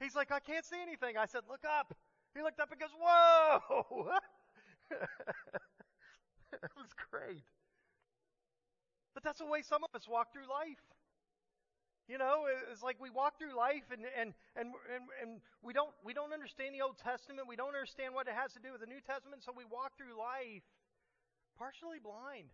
He's 0.00 0.14
like, 0.14 0.32
I 0.32 0.40
can't 0.40 0.64
see 0.64 0.80
anything. 0.80 1.16
I 1.16 1.26
said, 1.26 1.42
look 1.48 1.64
up. 1.64 1.94
He 2.34 2.42
looked 2.42 2.60
up 2.60 2.70
and 2.70 2.80
goes, 2.80 2.90
whoa! 2.98 4.10
that 4.90 6.70
was 6.76 6.90
great. 7.10 7.44
But 9.14 9.22
that's 9.22 9.38
the 9.38 9.46
way 9.46 9.62
some 9.62 9.84
of 9.84 9.94
us 9.94 10.08
walk 10.08 10.32
through 10.32 10.50
life. 10.50 10.82
You 12.08 12.18
know, 12.18 12.44
it's 12.70 12.82
like 12.82 13.00
we 13.00 13.08
walk 13.08 13.38
through 13.38 13.56
life 13.56 13.88
and, 13.88 14.04
and, 14.12 14.34
and, 14.56 14.76
and, 14.92 15.08
and 15.22 15.30
we, 15.62 15.72
don't, 15.72 15.88
we 16.04 16.12
don't 16.12 16.34
understand 16.34 16.74
the 16.74 16.82
Old 16.82 16.98
Testament. 16.98 17.48
We 17.48 17.56
don't 17.56 17.72
understand 17.72 18.12
what 18.12 18.28
it 18.28 18.34
has 18.36 18.52
to 18.54 18.60
do 18.60 18.72
with 18.72 18.82
the 18.82 18.90
New 18.90 19.00
Testament. 19.00 19.40
So 19.40 19.56
we 19.56 19.64
walk 19.64 19.96
through 19.96 20.12
life 20.12 20.66
partially 21.56 22.02
blind. 22.02 22.52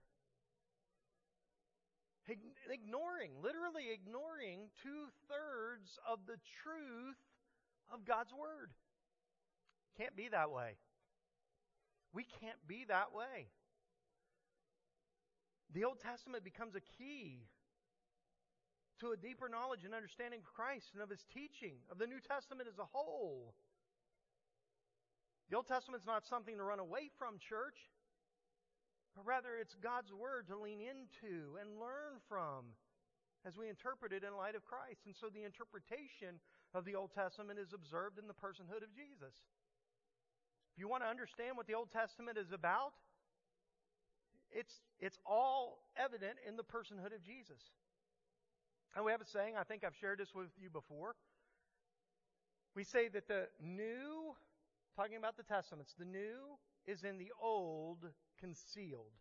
Ignoring, 2.70 3.34
literally 3.42 3.90
ignoring 3.90 4.70
two 4.84 5.10
thirds 5.26 5.98
of 6.06 6.22
the 6.30 6.38
truth 6.62 7.18
of 7.92 8.04
God's 8.04 8.32
Word. 8.32 8.70
Can't 9.96 10.16
be 10.16 10.28
that 10.28 10.50
way. 10.50 10.78
We 12.12 12.24
can't 12.40 12.58
be 12.66 12.84
that 12.88 13.14
way. 13.14 13.48
The 15.74 15.84
Old 15.84 16.00
Testament 16.00 16.42
becomes 16.42 16.74
a 16.74 16.82
key 16.98 17.46
to 19.00 19.12
a 19.12 19.16
deeper 19.16 19.48
knowledge 19.48 19.84
and 19.84 19.94
understanding 19.94 20.40
of 20.40 20.50
Christ 20.50 20.90
and 20.92 21.02
of 21.02 21.10
His 21.10 21.24
teaching, 21.32 21.78
of 21.90 21.98
the 21.98 22.06
New 22.06 22.20
Testament 22.20 22.68
as 22.68 22.78
a 22.78 22.90
whole. 22.90 23.54
The 25.48 25.56
Old 25.56 25.66
Testament's 25.66 26.06
not 26.06 26.26
something 26.26 26.58
to 26.58 26.64
run 26.64 26.78
away 26.78 27.10
from, 27.18 27.38
church, 27.38 27.78
but 29.16 29.26
rather 29.26 29.56
it's 29.58 29.74
God's 29.82 30.12
Word 30.12 30.46
to 30.48 30.58
lean 30.58 30.78
into 30.78 31.58
and 31.58 31.78
learn 31.78 32.22
from 32.28 32.76
as 33.46 33.56
we 33.56 33.68
interpret 33.68 34.12
it 34.12 34.22
in 34.22 34.36
light 34.36 34.54
of 34.54 34.66
Christ. 34.66 35.06
And 35.06 35.14
so 35.16 35.26
the 35.32 35.48
interpretation 35.48 36.38
of 36.74 36.84
the 36.84 36.94
Old 36.94 37.10
Testament 37.14 37.58
is 37.58 37.72
observed 37.72 38.18
in 38.18 38.26
the 38.26 38.34
personhood 38.34 38.82
of 38.82 38.94
Jesus. 38.94 39.34
If 40.72 40.78
you 40.78 40.88
want 40.88 41.02
to 41.02 41.08
understand 41.08 41.56
what 41.56 41.66
the 41.66 41.74
Old 41.74 41.90
Testament 41.90 42.38
is 42.38 42.52
about, 42.52 42.92
it's, 44.52 44.80
it's 44.98 45.18
all 45.26 45.82
evident 45.96 46.38
in 46.46 46.56
the 46.56 46.62
personhood 46.62 47.14
of 47.14 47.22
Jesus. 47.22 47.62
And 48.94 49.04
we 49.04 49.12
have 49.12 49.20
a 49.20 49.26
saying, 49.26 49.54
I 49.58 49.64
think 49.64 49.84
I've 49.84 49.96
shared 50.00 50.18
this 50.18 50.34
with 50.34 50.48
you 50.60 50.70
before. 50.70 51.14
We 52.74 52.84
say 52.84 53.08
that 53.08 53.28
the 53.28 53.48
new, 53.62 54.34
talking 54.96 55.16
about 55.16 55.36
the 55.36 55.42
Testaments, 55.42 55.94
the 55.98 56.04
new 56.04 56.58
is 56.86 57.04
in 57.04 57.18
the 57.18 57.30
old 57.40 57.98
concealed. 58.38 59.14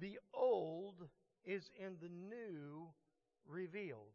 The 0.00 0.18
old 0.32 1.08
is 1.44 1.70
in 1.78 1.96
the 2.00 2.08
new 2.08 2.88
revealed. 3.48 4.14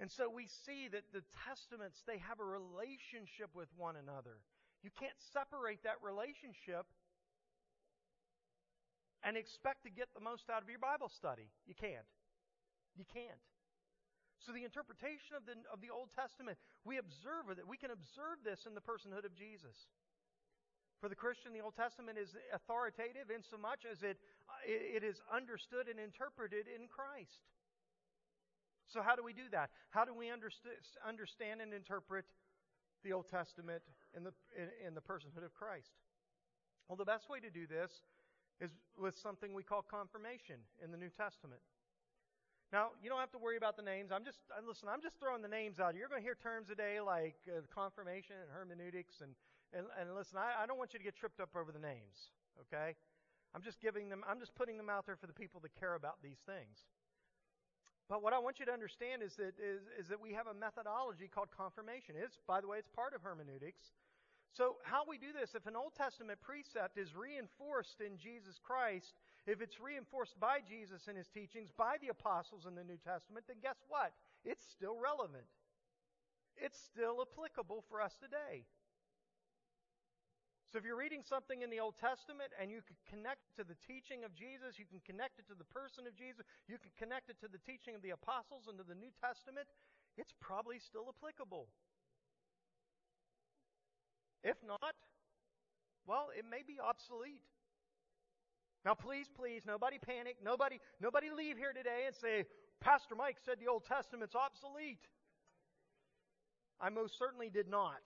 And 0.00 0.10
so 0.10 0.28
we 0.28 0.46
see 0.66 0.88
that 0.90 1.06
the 1.12 1.22
Testaments, 1.46 2.02
they 2.06 2.18
have 2.18 2.40
a 2.40 2.44
relationship 2.44 3.54
with 3.54 3.68
one 3.76 3.94
another. 3.94 4.42
You 4.82 4.90
can't 4.90 5.16
separate 5.32 5.82
that 5.84 6.02
relationship 6.02 6.84
and 9.22 9.36
expect 9.36 9.86
to 9.86 9.90
get 9.90 10.12
the 10.12 10.20
most 10.20 10.50
out 10.50 10.60
of 10.60 10.68
your 10.68 10.82
Bible 10.82 11.08
study. 11.08 11.48
You 11.64 11.74
can't. 11.78 12.04
You 12.98 13.06
can't. 13.08 13.40
So 14.44 14.52
the 14.52 14.66
interpretation 14.66 15.32
of 15.38 15.48
the, 15.48 15.56
of 15.72 15.80
the 15.80 15.88
Old 15.88 16.12
Testament, 16.12 16.58
we 16.84 17.00
observe 17.00 17.48
it. 17.48 17.64
We 17.64 17.80
can 17.80 17.94
observe 17.94 18.44
this 18.44 18.68
in 18.68 18.76
the 18.76 18.84
personhood 18.84 19.24
of 19.24 19.32
Jesus. 19.32 19.88
For 21.00 21.08
the 21.08 21.16
Christian, 21.16 21.56
the 21.56 21.64
Old 21.64 21.76
Testament 21.76 22.20
is 22.20 22.36
authoritative 22.52 23.32
in 23.32 23.40
so 23.40 23.56
much 23.56 23.88
as 23.88 24.04
it, 24.04 24.20
it 24.68 25.00
is 25.00 25.20
understood 25.32 25.88
and 25.88 25.96
interpreted 25.96 26.68
in 26.68 26.88
Christ. 26.88 27.48
So 28.88 29.02
how 29.02 29.16
do 29.16 29.22
we 29.24 29.32
do 29.32 29.48
that? 29.52 29.70
How 29.90 30.04
do 30.04 30.14
we 30.14 30.30
understand 30.30 31.60
and 31.60 31.72
interpret 31.72 32.24
the 33.02 33.12
Old 33.12 33.28
Testament 33.28 33.82
in 34.16 34.24
the, 34.24 34.32
in, 34.86 34.94
the 34.94 35.00
personhood 35.00 35.44
of 35.44 35.54
Christ? 35.54 35.92
Well, 36.88 36.96
the 36.96 37.04
best 37.04 37.28
way 37.28 37.40
to 37.40 37.50
do 37.50 37.66
this 37.66 37.90
is 38.60 38.70
with 39.00 39.16
something 39.16 39.52
we 39.52 39.62
call 39.62 39.82
confirmation 39.82 40.56
in 40.82 40.90
the 40.90 40.98
New 40.98 41.10
Testament. 41.10 41.60
Now, 42.72 42.90
you 43.02 43.08
don't 43.08 43.20
have 43.20 43.30
to 43.32 43.38
worry 43.38 43.56
about 43.56 43.76
the 43.76 43.86
names. 43.86 44.10
I'm 44.10 44.24
just, 44.24 44.38
listen, 44.66 44.88
I'm 44.88 45.02
just 45.02 45.18
throwing 45.20 45.42
the 45.42 45.52
names 45.52 45.78
out. 45.78 45.94
You're 45.94 46.08
going 46.08 46.20
to 46.20 46.26
hear 46.26 46.34
terms 46.34 46.68
today 46.68 46.98
like 47.00 47.36
uh, 47.46 47.62
confirmation 47.70 48.36
and 48.40 48.50
hermeneutics. 48.50 49.22
And, 49.22 49.34
and, 49.70 49.86
and 49.94 50.14
listen, 50.14 50.38
I, 50.38 50.64
I 50.64 50.66
don't 50.66 50.78
want 50.78 50.92
you 50.92 50.98
to 50.98 51.04
get 51.04 51.14
tripped 51.14 51.40
up 51.40 51.54
over 51.54 51.70
the 51.70 51.78
names, 51.78 52.34
okay? 52.66 52.96
I'm 53.54 53.62
just 53.62 53.80
giving 53.80 54.08
them, 54.08 54.24
I'm 54.26 54.40
just 54.40 54.54
putting 54.54 54.76
them 54.76 54.90
out 54.90 55.06
there 55.06 55.14
for 55.14 55.26
the 55.26 55.32
people 55.32 55.60
that 55.62 55.74
care 55.78 55.94
about 55.94 56.18
these 56.22 56.42
things. 56.46 56.82
But 58.08 58.22
what 58.22 58.32
I 58.32 58.38
want 58.38 58.60
you 58.60 58.66
to 58.66 58.72
understand 58.72 59.22
is 59.22 59.36
that, 59.36 59.56
is, 59.56 59.88
is 59.98 60.08
that 60.08 60.20
we 60.20 60.32
have 60.32 60.46
a 60.46 60.54
methodology 60.54 61.28
called 61.28 61.48
confirmation. 61.56 62.14
It's, 62.20 62.36
by 62.46 62.60
the 62.60 62.68
way, 62.68 62.78
it's 62.78 62.92
part 62.92 63.14
of 63.14 63.22
hermeneutics. 63.22 63.92
So, 64.52 64.76
how 64.84 65.02
we 65.08 65.18
do 65.18 65.32
this, 65.34 65.56
if 65.56 65.66
an 65.66 65.74
Old 65.74 65.96
Testament 65.96 66.38
precept 66.40 66.96
is 66.96 67.16
reinforced 67.16 67.98
in 67.98 68.14
Jesus 68.16 68.60
Christ, 68.62 69.18
if 69.46 69.60
it's 69.60 69.80
reinforced 69.80 70.38
by 70.38 70.60
Jesus 70.62 71.08
and 71.08 71.18
his 71.18 71.26
teachings, 71.26 71.72
by 71.76 71.96
the 72.00 72.08
apostles 72.08 72.66
in 72.68 72.76
the 72.76 72.84
New 72.84 73.00
Testament, 73.02 73.46
then 73.48 73.56
guess 73.60 73.82
what? 73.88 74.12
It's 74.44 74.62
still 74.70 74.94
relevant. 75.00 75.48
It's 76.56 76.78
still 76.78 77.18
applicable 77.18 77.82
for 77.90 78.00
us 78.00 78.14
today. 78.20 78.62
So 80.74 80.82
if 80.82 80.84
you're 80.84 80.98
reading 80.98 81.22
something 81.22 81.62
in 81.62 81.70
the 81.70 81.78
Old 81.78 81.94
Testament 82.02 82.50
and 82.58 82.66
you 82.66 82.82
can 82.82 82.98
connect 83.06 83.46
it 83.46 83.62
to 83.62 83.62
the 83.62 83.78
teaching 83.86 84.26
of 84.26 84.34
Jesus, 84.34 84.74
you 84.74 84.82
can 84.90 84.98
connect 85.06 85.38
it 85.38 85.46
to 85.46 85.54
the 85.54 85.70
person 85.70 86.02
of 86.02 86.18
Jesus, 86.18 86.42
you 86.66 86.82
can 86.82 86.90
connect 86.98 87.30
it 87.30 87.38
to 87.46 87.46
the 87.46 87.62
teaching 87.62 87.94
of 87.94 88.02
the 88.02 88.10
apostles 88.10 88.66
and 88.66 88.74
to 88.78 88.82
the 88.82 88.98
New 88.98 89.14
Testament, 89.22 89.70
it's 90.18 90.34
probably 90.42 90.82
still 90.82 91.06
applicable. 91.06 91.70
If 94.42 94.58
not, 94.66 94.98
well, 96.10 96.34
it 96.34 96.42
may 96.42 96.66
be 96.66 96.82
obsolete. 96.82 97.46
Now, 98.82 98.98
please, 98.98 99.30
please, 99.30 99.62
nobody 99.62 100.02
panic. 100.02 100.42
Nobody, 100.42 100.82
nobody 100.98 101.30
leave 101.30 101.54
here 101.54 101.70
today 101.70 102.10
and 102.10 102.18
say, 102.18 102.50
Pastor 102.82 103.14
Mike 103.14 103.38
said 103.46 103.62
the 103.62 103.70
Old 103.70 103.86
Testament's 103.86 104.34
obsolete. 104.34 105.06
I 106.82 106.90
most 106.90 107.14
certainly 107.14 107.46
did 107.46 107.70
not. 107.70 108.02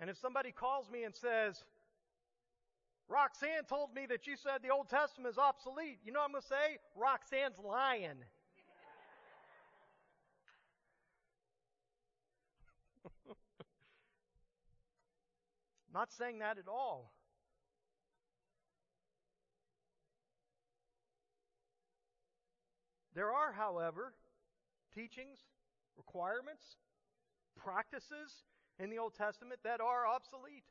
And 0.00 0.08
if 0.08 0.16
somebody 0.18 0.52
calls 0.52 0.88
me 0.90 1.02
and 1.04 1.14
says, 1.14 1.64
Roxanne 3.08 3.64
told 3.68 3.94
me 3.94 4.06
that 4.06 4.26
you 4.26 4.36
said 4.36 4.62
the 4.62 4.70
Old 4.70 4.88
Testament 4.88 5.32
is 5.32 5.38
obsolete, 5.38 5.98
you 6.04 6.12
know 6.12 6.20
what 6.20 6.26
I'm 6.26 6.32
going 6.32 6.42
to 6.42 6.48
say? 6.48 6.78
Roxanne's 6.94 7.58
lying. 7.58 8.22
Not 15.92 16.12
saying 16.12 16.38
that 16.40 16.58
at 16.58 16.68
all. 16.68 17.12
There 23.14 23.32
are, 23.32 23.52
however, 23.52 24.12
teachings, 24.94 25.38
requirements, 25.96 26.76
practices 27.56 28.44
in 28.78 28.90
the 28.90 28.98
Old 28.98 29.14
Testament 29.14 29.60
that 29.64 29.80
are 29.80 30.06
obsolete. 30.06 30.64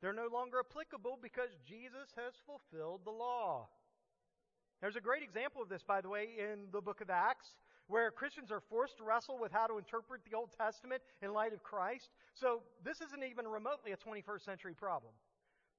They're 0.00 0.12
no 0.12 0.28
longer 0.32 0.60
applicable 0.60 1.18
because 1.22 1.50
Jesus 1.66 2.10
has 2.16 2.34
fulfilled 2.44 3.02
the 3.04 3.12
law. 3.12 3.68
There's 4.80 4.96
a 4.96 5.00
great 5.00 5.22
example 5.22 5.62
of 5.62 5.68
this, 5.68 5.82
by 5.82 6.00
the 6.00 6.08
way, 6.08 6.28
in 6.38 6.66
the 6.72 6.80
book 6.80 7.00
of 7.00 7.10
Acts 7.10 7.54
where 7.86 8.10
Christians 8.10 8.50
are 8.50 8.60
forced 8.60 8.96
to 8.98 9.04
wrestle 9.04 9.38
with 9.38 9.52
how 9.52 9.66
to 9.66 9.78
interpret 9.78 10.22
the 10.28 10.36
Old 10.36 10.50
Testament 10.56 11.02
in 11.20 11.32
light 11.32 11.52
of 11.52 11.62
Christ. 11.62 12.10
So 12.34 12.62
this 12.84 13.00
isn't 13.00 13.22
even 13.22 13.46
remotely 13.46 13.92
a 13.92 13.96
21st 13.96 14.44
century 14.44 14.74
problem. 14.74 15.12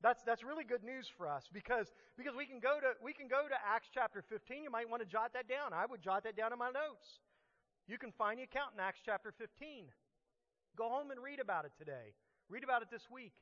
That's, 0.01 0.21
that's 0.23 0.43
really 0.43 0.63
good 0.63 0.83
news 0.83 1.07
for 1.17 1.27
us 1.27 1.49
because, 1.51 1.91
because 2.17 2.35
we, 2.35 2.45
can 2.45 2.59
go 2.59 2.79
to, 2.79 2.91
we 3.01 3.13
can 3.13 3.27
go 3.27 3.47
to 3.47 3.55
Acts 3.55 3.87
chapter 3.93 4.21
15. 4.21 4.63
You 4.63 4.69
might 4.69 4.89
want 4.89 5.01
to 5.01 5.07
jot 5.07 5.31
that 5.33 5.47
down. 5.47 5.73
I 5.73 5.85
would 5.85 6.03
jot 6.03 6.23
that 6.25 6.35
down 6.35 6.51
in 6.51 6.59
my 6.59 6.71
notes. 6.71 7.23
You 7.87 7.97
can 7.97 8.11
find 8.11 8.37
the 8.37 8.43
account 8.43 8.75
in 8.75 8.79
Acts 8.79 8.99
chapter 9.03 9.31
15. 9.31 9.87
Go 10.77 10.89
home 10.89 11.11
and 11.11 11.21
read 11.21 11.39
about 11.39 11.65
it 11.65 11.71
today. 11.77 12.13
Read 12.49 12.63
about 12.63 12.81
it 12.81 12.89
this 12.91 13.09
week. 13.09 13.33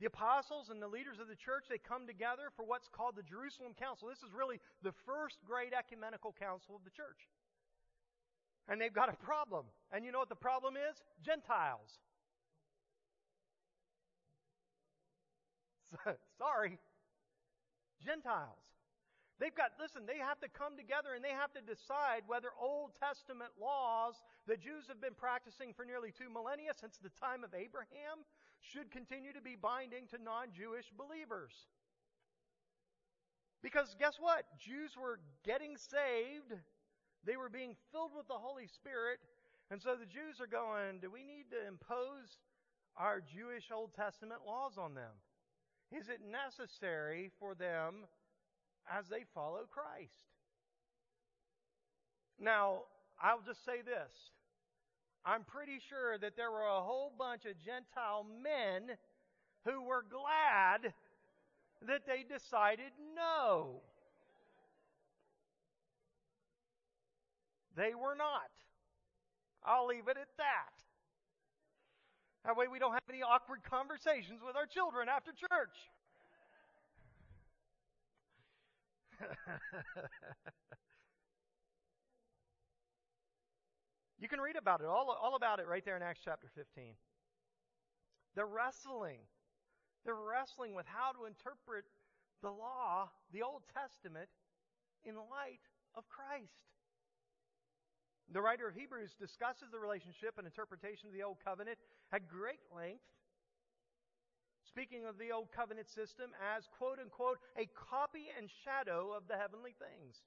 The 0.00 0.06
apostles 0.06 0.68
and 0.68 0.80
the 0.80 0.88
leaders 0.88 1.20
of 1.20 1.28
the 1.28 1.36
church, 1.36 1.64
they 1.70 1.78
come 1.78 2.06
together 2.06 2.52
for 2.54 2.64
what's 2.64 2.88
called 2.88 3.16
the 3.16 3.22
Jerusalem 3.22 3.72
Council. 3.78 4.08
This 4.08 4.22
is 4.22 4.32
really 4.36 4.60
the 4.82 4.92
first 5.06 5.38
great 5.46 5.72
ecumenical 5.72 6.34
council 6.38 6.76
of 6.76 6.84
the 6.84 6.90
church. 6.90 7.28
And 8.68 8.80
they've 8.80 8.92
got 8.92 9.08
a 9.08 9.16
problem. 9.16 9.64
And 9.90 10.04
you 10.04 10.12
know 10.12 10.18
what 10.18 10.28
the 10.28 10.36
problem 10.36 10.74
is? 10.76 11.02
Gentiles. 11.24 11.98
Sorry. 16.38 16.78
Gentiles. 18.04 18.75
They've 19.38 19.54
got, 19.54 19.76
listen, 19.76 20.08
they 20.08 20.16
have 20.16 20.40
to 20.40 20.48
come 20.48 20.80
together 20.80 21.12
and 21.12 21.20
they 21.20 21.36
have 21.36 21.52
to 21.52 21.60
decide 21.60 22.24
whether 22.24 22.56
Old 22.56 22.96
Testament 22.96 23.52
laws 23.60 24.16
the 24.48 24.56
Jews 24.56 24.88
have 24.88 25.00
been 25.00 25.12
practicing 25.12 25.76
for 25.76 25.84
nearly 25.84 26.08
two 26.08 26.32
millennia 26.32 26.72
since 26.72 26.96
the 26.96 27.12
time 27.20 27.44
of 27.44 27.52
Abraham 27.52 28.24
should 28.64 28.88
continue 28.90 29.36
to 29.36 29.44
be 29.44 29.52
binding 29.52 30.08
to 30.08 30.16
non 30.16 30.56
Jewish 30.56 30.88
believers. 30.96 31.52
Because 33.60 33.92
guess 34.00 34.16
what? 34.16 34.48
Jews 34.56 34.96
were 34.96 35.20
getting 35.44 35.76
saved, 35.76 36.56
they 37.24 37.36
were 37.36 37.52
being 37.52 37.76
filled 37.92 38.16
with 38.16 38.28
the 38.28 38.40
Holy 38.40 38.68
Spirit, 38.68 39.20
and 39.70 39.82
so 39.82 39.96
the 40.00 40.08
Jews 40.08 40.40
are 40.40 40.48
going, 40.48 41.00
Do 41.04 41.10
we 41.12 41.24
need 41.24 41.52
to 41.52 41.60
impose 41.68 42.40
our 42.96 43.20
Jewish 43.20 43.68
Old 43.68 43.92
Testament 43.92 44.40
laws 44.46 44.78
on 44.78 44.94
them? 44.94 45.12
is 45.92 46.08
it 46.08 46.20
necessary 46.26 47.30
for 47.38 47.54
them 47.54 48.06
as 48.90 49.06
they 49.08 49.24
follow 49.34 49.66
Christ? 49.70 50.12
Now, 52.38 52.82
I'll 53.20 53.42
just 53.46 53.64
say 53.64 53.82
this. 53.84 54.12
I'm 55.24 55.42
pretty 55.44 55.80
sure 55.88 56.18
that 56.18 56.36
there 56.36 56.50
were 56.50 56.66
a 56.66 56.82
whole 56.82 57.12
bunch 57.18 57.46
of 57.46 57.58
Gentile 57.64 58.24
men 58.42 58.96
who 59.64 59.82
were 59.82 60.04
glad 60.08 60.92
that 61.86 62.06
they 62.06 62.22
decided 62.22 62.92
no. 63.16 63.82
They 67.76 67.94
were 67.94 68.14
not. 68.14 68.50
I'll 69.64 69.86
leave 69.86 70.08
it 70.08 70.16
at 70.16 70.30
that. 70.38 70.72
That 72.44 72.56
way 72.56 72.68
we 72.70 72.78
don't 72.78 72.92
have 72.92 73.02
any 73.10 73.22
awkward 73.22 73.64
conversations 73.68 74.40
with 74.46 74.54
our 74.54 74.66
children 74.66 75.08
after 75.08 75.32
church. 75.32 75.74
you 84.18 84.28
can 84.28 84.40
read 84.40 84.56
about 84.56 84.80
it, 84.80 84.86
all, 84.86 85.16
all 85.22 85.36
about 85.36 85.60
it 85.60 85.66
right 85.66 85.84
there 85.84 85.96
in 85.96 86.02
Acts 86.02 86.20
chapter 86.24 86.48
15. 86.54 86.94
They're 88.34 88.46
wrestling. 88.46 89.18
They're 90.04 90.14
wrestling 90.14 90.74
with 90.74 90.86
how 90.86 91.12
to 91.12 91.24
interpret 91.24 91.84
the 92.42 92.50
law, 92.50 93.10
the 93.32 93.42
Old 93.42 93.62
Testament, 93.72 94.28
in 95.04 95.16
light 95.16 95.60
of 95.94 96.08
Christ. 96.08 96.66
The 98.32 98.42
writer 98.42 98.68
of 98.68 98.74
Hebrews 98.74 99.14
discusses 99.18 99.70
the 99.70 99.78
relationship 99.78 100.34
and 100.36 100.46
interpretation 100.46 101.08
of 101.08 101.14
the 101.14 101.22
Old 101.22 101.38
Covenant 101.44 101.78
at 102.12 102.28
great 102.28 102.60
length, 102.74 103.04
speaking 104.76 105.06
of 105.06 105.16
the 105.16 105.32
Old 105.32 105.48
Covenant 105.56 105.88
system 105.88 106.32
as, 106.54 106.68
quote 106.76 106.98
unquote, 107.00 107.38
a 107.56 107.66
copy 107.72 108.26
and 108.36 108.50
shadow 108.62 109.14
of 109.16 109.26
the 109.26 109.34
heavenly 109.34 109.72
things. 109.72 110.20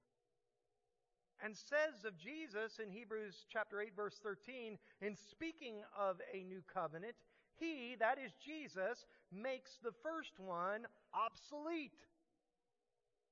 And 1.40 1.56
says 1.56 2.04
of 2.04 2.18
Jesus 2.18 2.80
in 2.84 2.90
Hebrews 2.90 3.46
chapter 3.54 3.80
8 3.80 3.96
verse 3.96 4.20
13, 4.24 4.80
in 5.02 5.16
speaking 5.16 5.76
of 5.96 6.18
a 6.34 6.44
new 6.44 6.64
covenant, 6.74 7.14
he, 7.60 7.96
that 8.00 8.18
is 8.18 8.32
Jesus, 8.44 9.06
makes 9.32 9.78
the 9.84 9.94
first 10.02 10.40
one 10.40 10.88
obsolete. 11.14 12.00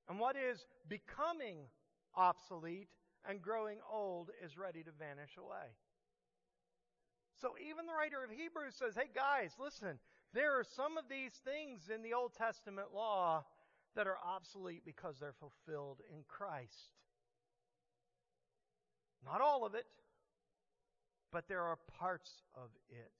And 0.08 0.20
what 0.20 0.36
is 0.36 0.66
becoming 0.88 1.66
obsolete 2.14 2.90
and 3.28 3.42
growing 3.42 3.78
old 3.92 4.30
is 4.44 4.56
ready 4.56 4.84
to 4.84 4.90
vanish 4.96 5.36
away. 5.36 5.74
So 7.40 7.54
even 7.58 7.86
the 7.86 7.94
writer 7.94 8.22
of 8.22 8.30
Hebrews 8.30 8.74
says, 8.78 8.94
hey 8.94 9.10
guys, 9.14 9.54
listen, 9.58 9.98
there 10.34 10.58
are 10.58 10.64
some 10.64 10.98
of 10.98 11.04
these 11.08 11.32
things 11.44 11.90
in 11.94 12.02
the 12.02 12.14
Old 12.14 12.34
Testament 12.34 12.88
law 12.94 13.44
that 13.96 14.06
are 14.06 14.18
obsolete 14.24 14.82
because 14.84 15.16
they're 15.18 15.32
fulfilled 15.32 16.00
in 16.10 16.24
Christ. 16.28 16.92
Not 19.24 19.40
all 19.40 19.64
of 19.64 19.74
it, 19.74 19.86
but 21.32 21.48
there 21.48 21.62
are 21.62 21.78
parts 21.98 22.42
of 22.54 22.70
it. 22.88 23.10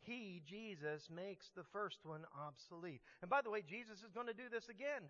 He, 0.00 0.42
Jesus, 0.44 1.08
makes 1.14 1.50
the 1.54 1.62
first 1.72 2.00
one 2.04 2.24
obsolete. 2.46 3.00
And 3.20 3.30
by 3.30 3.40
the 3.42 3.50
way, 3.50 3.62
Jesus 3.62 4.02
is 4.02 4.12
going 4.12 4.26
to 4.26 4.32
do 4.32 4.48
this 4.50 4.68
again. 4.68 5.02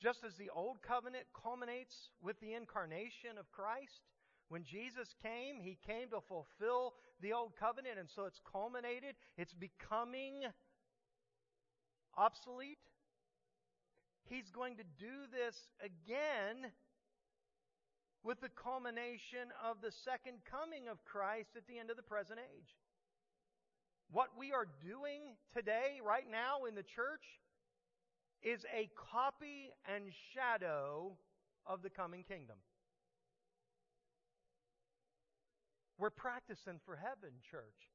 Just 0.00 0.24
as 0.24 0.34
the 0.34 0.50
old 0.54 0.82
covenant 0.82 1.24
culminates 1.34 2.10
with 2.22 2.40
the 2.40 2.54
incarnation 2.54 3.38
of 3.38 3.50
Christ, 3.52 4.02
when 4.48 4.64
Jesus 4.64 5.14
came, 5.22 5.60
he 5.60 5.78
came 5.86 6.08
to 6.10 6.20
fulfill 6.20 6.94
the 7.24 7.32
old 7.32 7.56
covenant, 7.58 7.98
and 7.98 8.08
so 8.14 8.26
it's 8.26 8.40
culminated. 8.52 9.16
It's 9.38 9.54
becoming 9.54 10.44
obsolete. 12.16 12.78
He's 14.28 14.50
going 14.50 14.76
to 14.76 14.84
do 15.00 15.24
this 15.32 15.56
again 15.80 16.70
with 18.22 18.40
the 18.40 18.48
culmination 18.48 19.48
of 19.64 19.80
the 19.80 19.92
second 20.04 20.44
coming 20.44 20.88
of 20.88 21.04
Christ 21.04 21.56
at 21.56 21.66
the 21.66 21.78
end 21.78 21.90
of 21.90 21.96
the 21.96 22.02
present 22.02 22.40
age. 22.40 22.76
What 24.10 24.28
we 24.38 24.52
are 24.52 24.68
doing 24.84 25.36
today, 25.52 26.00
right 26.04 26.28
now 26.30 26.64
in 26.68 26.74
the 26.74 26.82
church, 26.82 27.24
is 28.42 28.64
a 28.68 28.88
copy 29.10 29.72
and 29.88 30.12
shadow 30.32 31.16
of 31.66 31.82
the 31.82 31.90
coming 31.90 32.22
kingdom. 32.22 32.56
We're 35.98 36.10
practicing 36.10 36.80
for 36.84 36.96
heaven, 36.96 37.30
church. 37.50 37.90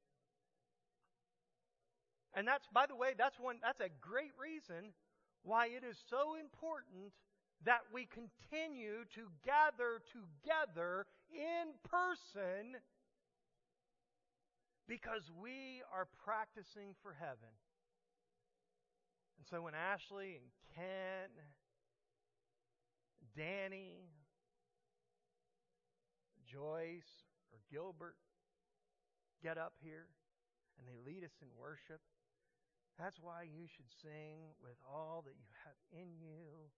And 2.33 2.47
that's, 2.47 2.67
by 2.73 2.85
the 2.85 2.95
way, 2.95 3.13
that's 3.17 3.39
one, 3.39 3.57
that's 3.61 3.81
a 3.81 3.89
great 4.01 4.31
reason 4.39 4.93
why 5.43 5.67
it 5.67 5.83
is 5.83 5.97
so 6.09 6.35
important 6.39 7.13
that 7.65 7.81
we 7.93 8.07
continue 8.07 9.03
to 9.15 9.27
gather 9.43 9.99
together 10.13 11.05
in 11.33 11.73
person 11.89 12.79
because 14.87 15.29
we 15.41 15.81
are 15.93 16.07
practicing 16.23 16.95
for 17.03 17.13
heaven. 17.19 17.53
And 19.37 19.45
so 19.49 19.63
when 19.63 19.73
Ashley 19.75 20.39
and 20.39 20.49
Ken, 20.75 21.29
Danny, 23.35 24.09
Joyce, 26.51 27.18
or 27.51 27.59
Gilbert 27.71 28.15
get 29.41 29.57
up 29.57 29.73
here 29.81 30.07
and 30.77 30.87
they 30.87 30.97
lead 30.99 31.23
us 31.23 31.35
in 31.41 31.49
worship, 31.59 32.01
that's 32.97 33.19
why 33.19 33.47
you 33.47 33.67
should 33.67 33.87
sing 34.03 34.55
with 34.59 34.75
all 34.83 35.23
that 35.23 35.35
you 35.39 35.51
have 35.63 35.79
in 35.91 36.19
you 36.19 36.71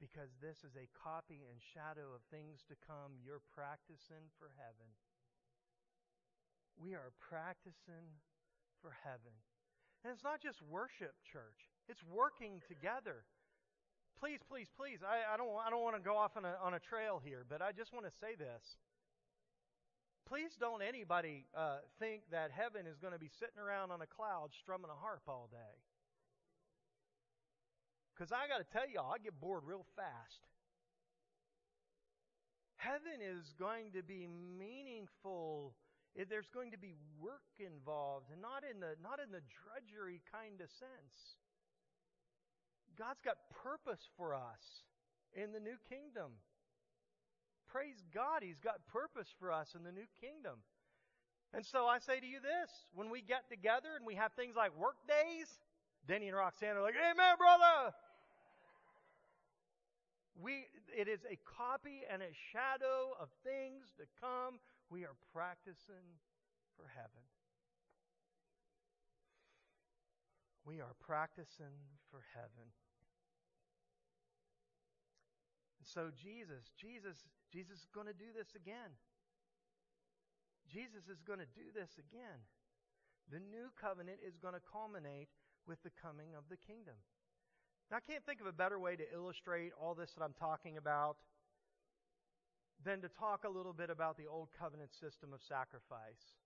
because 0.00 0.32
this 0.40 0.64
is 0.64 0.72
a 0.80 0.88
copy 0.96 1.44
and 1.44 1.60
shadow 1.60 2.16
of 2.16 2.24
things 2.32 2.64
to 2.64 2.74
come 2.80 3.20
you're 3.20 3.44
practicing 3.52 4.32
for 4.40 4.48
heaven. 4.56 4.88
We 6.80 6.96
are 6.96 7.12
practicing 7.20 8.16
for 8.80 8.96
heaven. 9.04 9.36
And 10.00 10.08
it's 10.16 10.24
not 10.24 10.40
just 10.40 10.64
worship, 10.64 11.12
church. 11.28 11.68
It's 11.84 12.00
working 12.08 12.64
together. 12.64 13.28
Please, 14.16 14.40
please, 14.40 14.72
please. 14.72 15.04
I, 15.04 15.28
I 15.28 15.36
don't, 15.36 15.52
I 15.60 15.68
don't 15.68 15.84
want 15.84 16.00
to 16.00 16.04
go 16.04 16.16
off 16.16 16.40
on 16.40 16.48
a, 16.48 16.56
on 16.64 16.72
a 16.72 16.80
trail 16.80 17.20
here, 17.20 17.44
but 17.44 17.60
I 17.60 17.76
just 17.76 17.92
want 17.92 18.08
to 18.08 18.12
say 18.16 18.32
this. 18.32 18.80
Please 20.30 20.54
don't 20.60 20.80
anybody 20.80 21.42
uh, 21.58 21.82
think 21.98 22.22
that 22.30 22.54
heaven 22.54 22.86
is 22.86 23.02
going 23.02 23.12
to 23.12 23.18
be 23.18 23.28
sitting 23.42 23.58
around 23.58 23.90
on 23.90 24.00
a 24.00 24.06
cloud 24.06 24.54
strumming 24.54 24.86
a 24.86 24.94
harp 24.94 25.26
all 25.26 25.48
day. 25.50 25.74
Because 28.14 28.30
I 28.30 28.46
got 28.46 28.62
to 28.62 28.68
tell 28.70 28.86
y'all, 28.86 29.10
I 29.10 29.18
get 29.18 29.34
bored 29.40 29.66
real 29.66 29.84
fast. 29.96 30.46
Heaven 32.76 33.18
is 33.18 33.42
going 33.58 33.90
to 33.98 34.06
be 34.06 34.30
meaningful. 34.30 35.74
There's 36.14 36.48
going 36.54 36.70
to 36.70 36.78
be 36.78 36.94
work 37.18 37.50
involved, 37.58 38.30
and 38.30 38.40
not 38.40 38.62
in 38.62 38.78
the 38.78 38.94
not 39.02 39.18
in 39.18 39.34
the 39.34 39.42
drudgery 39.50 40.22
kind 40.30 40.60
of 40.62 40.70
sense. 40.78 41.40
God's 42.96 43.20
got 43.24 43.36
purpose 43.50 44.06
for 44.16 44.34
us 44.34 44.86
in 45.34 45.50
the 45.50 45.60
new 45.60 45.76
kingdom. 45.90 46.38
Praise 47.72 48.02
God, 48.12 48.42
He's 48.42 48.58
got 48.58 48.84
purpose 48.86 49.28
for 49.38 49.52
us 49.52 49.74
in 49.76 49.84
the 49.84 49.92
new 49.92 50.06
kingdom. 50.20 50.58
And 51.52 51.66
so 51.66 51.86
I 51.86 51.98
say 51.98 52.20
to 52.20 52.26
you 52.26 52.38
this 52.40 52.70
when 52.94 53.10
we 53.10 53.22
get 53.22 53.48
together 53.48 53.94
and 53.96 54.06
we 54.06 54.14
have 54.14 54.32
things 54.34 54.54
like 54.56 54.76
work 54.78 54.96
days, 55.06 55.46
Denny 56.06 56.28
and 56.28 56.36
Roxanne 56.36 56.76
are 56.76 56.82
like, 56.82 56.94
Amen, 56.94 57.36
brother! 57.38 57.94
We, 60.40 60.64
it 60.96 61.08
is 61.08 61.20
a 61.30 61.36
copy 61.44 62.02
and 62.10 62.22
a 62.22 62.32
shadow 62.52 63.12
of 63.20 63.28
things 63.44 63.92
to 63.98 64.04
come. 64.20 64.58
We 64.88 65.04
are 65.04 65.16
practicing 65.34 66.18
for 66.76 66.86
heaven. 66.94 67.24
We 70.64 70.80
are 70.80 70.94
practicing 71.00 71.76
for 72.10 72.22
heaven. 72.32 72.72
And 75.78 75.79
so 75.90 76.14
Jesus, 76.14 76.70
Jesus, 76.78 77.18
Jesus 77.50 77.82
is 77.82 77.90
going 77.90 78.06
to 78.06 78.14
do 78.14 78.30
this 78.30 78.54
again. 78.54 78.94
Jesus 80.70 81.10
is 81.10 81.18
going 81.26 81.42
to 81.42 81.50
do 81.50 81.74
this 81.74 81.98
again. 81.98 82.46
The 83.34 83.42
new 83.42 83.74
covenant 83.74 84.22
is 84.22 84.38
going 84.38 84.54
to 84.54 84.62
culminate 84.62 85.28
with 85.66 85.82
the 85.82 85.90
coming 85.98 86.38
of 86.38 86.46
the 86.46 86.58
kingdom. 86.58 86.94
Now, 87.90 87.98
I 87.98 88.06
can't 88.06 88.24
think 88.24 88.40
of 88.40 88.46
a 88.46 88.54
better 88.54 88.78
way 88.78 88.94
to 88.94 89.06
illustrate 89.12 89.74
all 89.74 89.94
this 89.94 90.14
that 90.14 90.22
I'm 90.22 90.34
talking 90.38 90.78
about 90.78 91.18
than 92.84 93.02
to 93.02 93.10
talk 93.10 93.42
a 93.42 93.50
little 93.50 93.74
bit 93.74 93.90
about 93.90 94.16
the 94.16 94.30
old 94.30 94.48
covenant 94.54 94.94
system 94.94 95.34
of 95.34 95.42
sacrifice, 95.42 96.38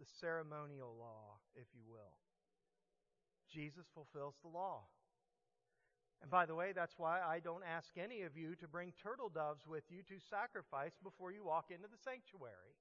the 0.00 0.08
ceremonial 0.20 0.96
law, 0.98 1.36
if 1.54 1.68
you 1.76 1.84
will. 1.86 2.16
Jesus 3.52 3.84
fulfills 3.94 4.34
the 4.42 4.48
law. 4.48 4.88
And 6.22 6.30
by 6.30 6.46
the 6.46 6.54
way, 6.54 6.72
that's 6.74 6.98
why 6.98 7.20
I 7.20 7.38
don't 7.38 7.62
ask 7.62 7.90
any 7.96 8.22
of 8.22 8.36
you 8.36 8.54
to 8.56 8.68
bring 8.68 8.92
turtle 9.02 9.28
doves 9.28 9.66
with 9.66 9.84
you 9.88 10.02
to 10.08 10.22
sacrifice 10.28 10.92
before 11.02 11.30
you 11.32 11.44
walk 11.44 11.66
into 11.70 11.88
the 11.88 11.96
sanctuary. 11.96 12.74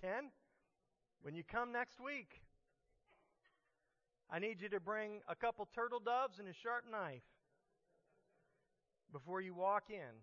Ken, 0.00 0.30
when 1.22 1.36
you 1.36 1.44
come 1.44 1.70
next 1.70 2.00
week, 2.00 2.42
I 4.28 4.40
need 4.40 4.60
you 4.60 4.68
to 4.70 4.80
bring 4.80 5.20
a 5.28 5.36
couple 5.36 5.68
turtle 5.72 6.00
doves 6.00 6.40
and 6.40 6.48
a 6.48 6.52
sharp 6.52 6.84
knife 6.90 7.22
before 9.12 9.40
you 9.40 9.54
walk 9.54 9.84
in. 9.90 10.16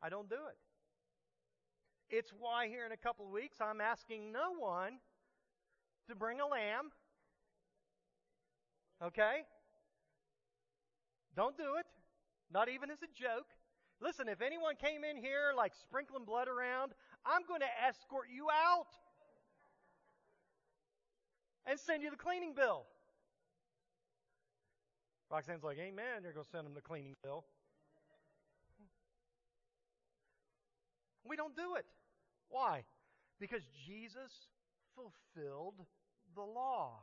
I 0.00 0.08
don't 0.08 0.28
do 0.28 0.36
it. 0.36 0.58
It's 2.16 2.32
why 2.38 2.68
here 2.68 2.86
in 2.86 2.92
a 2.92 2.96
couple 2.96 3.26
of 3.26 3.32
weeks 3.32 3.56
I'm 3.60 3.80
asking 3.80 4.30
no 4.30 4.54
one 4.56 4.98
to 6.08 6.14
bring 6.14 6.38
a 6.40 6.46
lamb. 6.46 6.92
Okay? 9.02 9.42
Don't 11.34 11.56
do 11.56 11.74
it. 11.80 11.86
Not 12.52 12.68
even 12.68 12.92
as 12.92 13.02
a 13.02 13.10
joke. 13.20 13.50
Listen, 14.00 14.28
if 14.28 14.40
anyone 14.40 14.76
came 14.76 15.02
in 15.02 15.16
here 15.16 15.50
like 15.56 15.72
sprinkling 15.74 16.24
blood 16.24 16.46
around, 16.46 16.92
I'm 17.26 17.42
going 17.48 17.62
to 17.62 17.72
escort 17.84 18.28
you 18.32 18.46
out 18.48 18.86
and 21.66 21.80
send 21.80 22.04
you 22.04 22.10
the 22.10 22.16
cleaning 22.16 22.54
bill. 22.54 22.86
Roxanne's 25.32 25.64
like, 25.64 25.78
Amen. 25.78 26.22
You're 26.22 26.32
going 26.32 26.44
to 26.44 26.50
send 26.50 26.64
them 26.64 26.74
the 26.74 26.80
cleaning 26.80 27.16
bill. 27.24 27.44
We 31.24 31.34
don't 31.34 31.56
do 31.56 31.74
it. 31.74 31.86
Why? 32.54 32.84
Because 33.40 33.66
Jesus 33.82 34.30
fulfilled 34.94 35.82
the 36.36 36.46
law. 36.46 37.02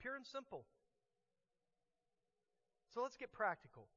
Pure 0.00 0.16
and 0.16 0.24
simple. 0.24 0.64
So 2.94 3.02
let's 3.02 3.20
get 3.20 3.30
practical. 3.30 3.88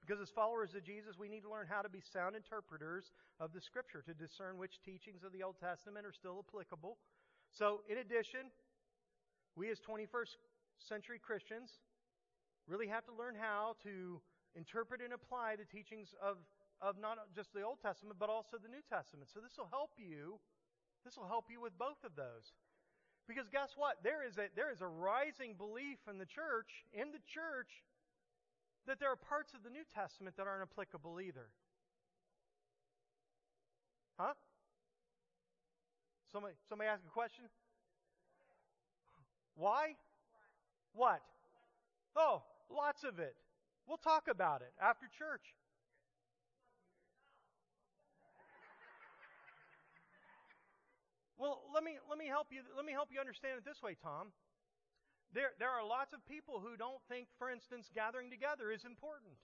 Because 0.00 0.20
as 0.20 0.28
followers 0.34 0.74
of 0.74 0.82
Jesus, 0.82 1.14
we 1.14 1.28
need 1.28 1.46
to 1.46 1.50
learn 1.50 1.70
how 1.70 1.82
to 1.82 1.88
be 1.88 2.02
sound 2.02 2.34
interpreters 2.34 3.12
of 3.38 3.52
the 3.52 3.60
Scripture 3.60 4.02
to 4.02 4.14
discern 4.14 4.58
which 4.58 4.82
teachings 4.82 5.22
of 5.22 5.30
the 5.30 5.44
Old 5.44 5.54
Testament 5.60 6.04
are 6.04 6.12
still 6.12 6.42
applicable. 6.42 6.98
So, 7.52 7.82
in 7.86 7.98
addition, 7.98 8.50
we 9.54 9.70
as 9.70 9.78
21st 9.78 10.34
century 10.82 11.20
Christians 11.22 11.70
really 12.66 12.88
have 12.88 13.04
to 13.06 13.14
learn 13.14 13.36
how 13.38 13.76
to 13.84 14.20
interpret 14.56 15.00
and 15.00 15.12
apply 15.12 15.54
the 15.54 15.68
teachings 15.70 16.10
of, 16.20 16.38
of 16.80 16.96
not 16.98 17.18
just 17.36 17.52
the 17.52 17.62
Old 17.62 17.80
Testament, 17.80 18.16
but 18.18 18.28
also 18.28 18.56
the 18.56 18.68
New 18.68 18.82
Testament. 18.88 19.28
So, 19.32 19.40
this 19.40 19.56
will 19.56 19.68
help 19.70 19.92
you. 19.96 20.40
This 21.04 21.16
will 21.16 21.28
help 21.28 21.46
you 21.48 21.60
with 21.60 21.76
both 21.78 22.00
of 22.04 22.16
those. 22.16 22.52
Because 23.28 23.48
guess 23.48 23.72
what? 23.76 24.02
There 24.02 24.26
is 24.26 24.38
a, 24.38 24.48
there 24.56 24.72
is 24.72 24.80
a 24.80 24.86
rising 24.86 25.54
belief 25.54 25.98
in 26.08 26.18
the 26.18 26.26
church, 26.26 26.84
in 26.92 27.12
the 27.12 27.22
church, 27.28 27.84
that 28.86 28.98
there 28.98 29.10
are 29.10 29.16
parts 29.16 29.54
of 29.54 29.62
the 29.62 29.70
New 29.70 29.84
Testament 29.94 30.36
that 30.36 30.46
aren't 30.46 30.66
applicable 30.66 31.20
either. 31.20 31.46
Huh? 34.18 34.34
Somebody, 36.32 36.54
somebody 36.68 36.88
ask 36.88 37.02
a 37.06 37.10
question? 37.10 37.44
Why? 39.54 39.94
What? 40.92 41.20
Oh, 42.16 42.42
lots 42.68 43.04
of 43.04 43.18
it. 43.18 43.36
We'll 43.86 43.98
talk 43.98 44.28
about 44.28 44.62
it 44.62 44.72
after 44.80 45.06
church. 45.06 45.54
Well, 51.40 51.64
let 51.72 51.80
me 51.80 51.96
let 52.04 52.20
me 52.20 52.28
help 52.28 52.52
you 52.52 52.60
let 52.76 52.84
me 52.84 52.92
help 52.92 53.08
you 53.08 53.16
understand 53.16 53.56
it 53.56 53.64
this 53.64 53.80
way, 53.80 53.96
Tom. 53.96 54.28
There, 55.32 55.56
there 55.56 55.70
are 55.72 55.80
lots 55.80 56.12
of 56.12 56.20
people 56.26 56.60
who 56.60 56.76
don't 56.76 57.00
think, 57.08 57.32
for 57.38 57.48
instance, 57.48 57.88
gathering 57.94 58.28
together 58.28 58.68
is 58.68 58.84
important. 58.84 59.38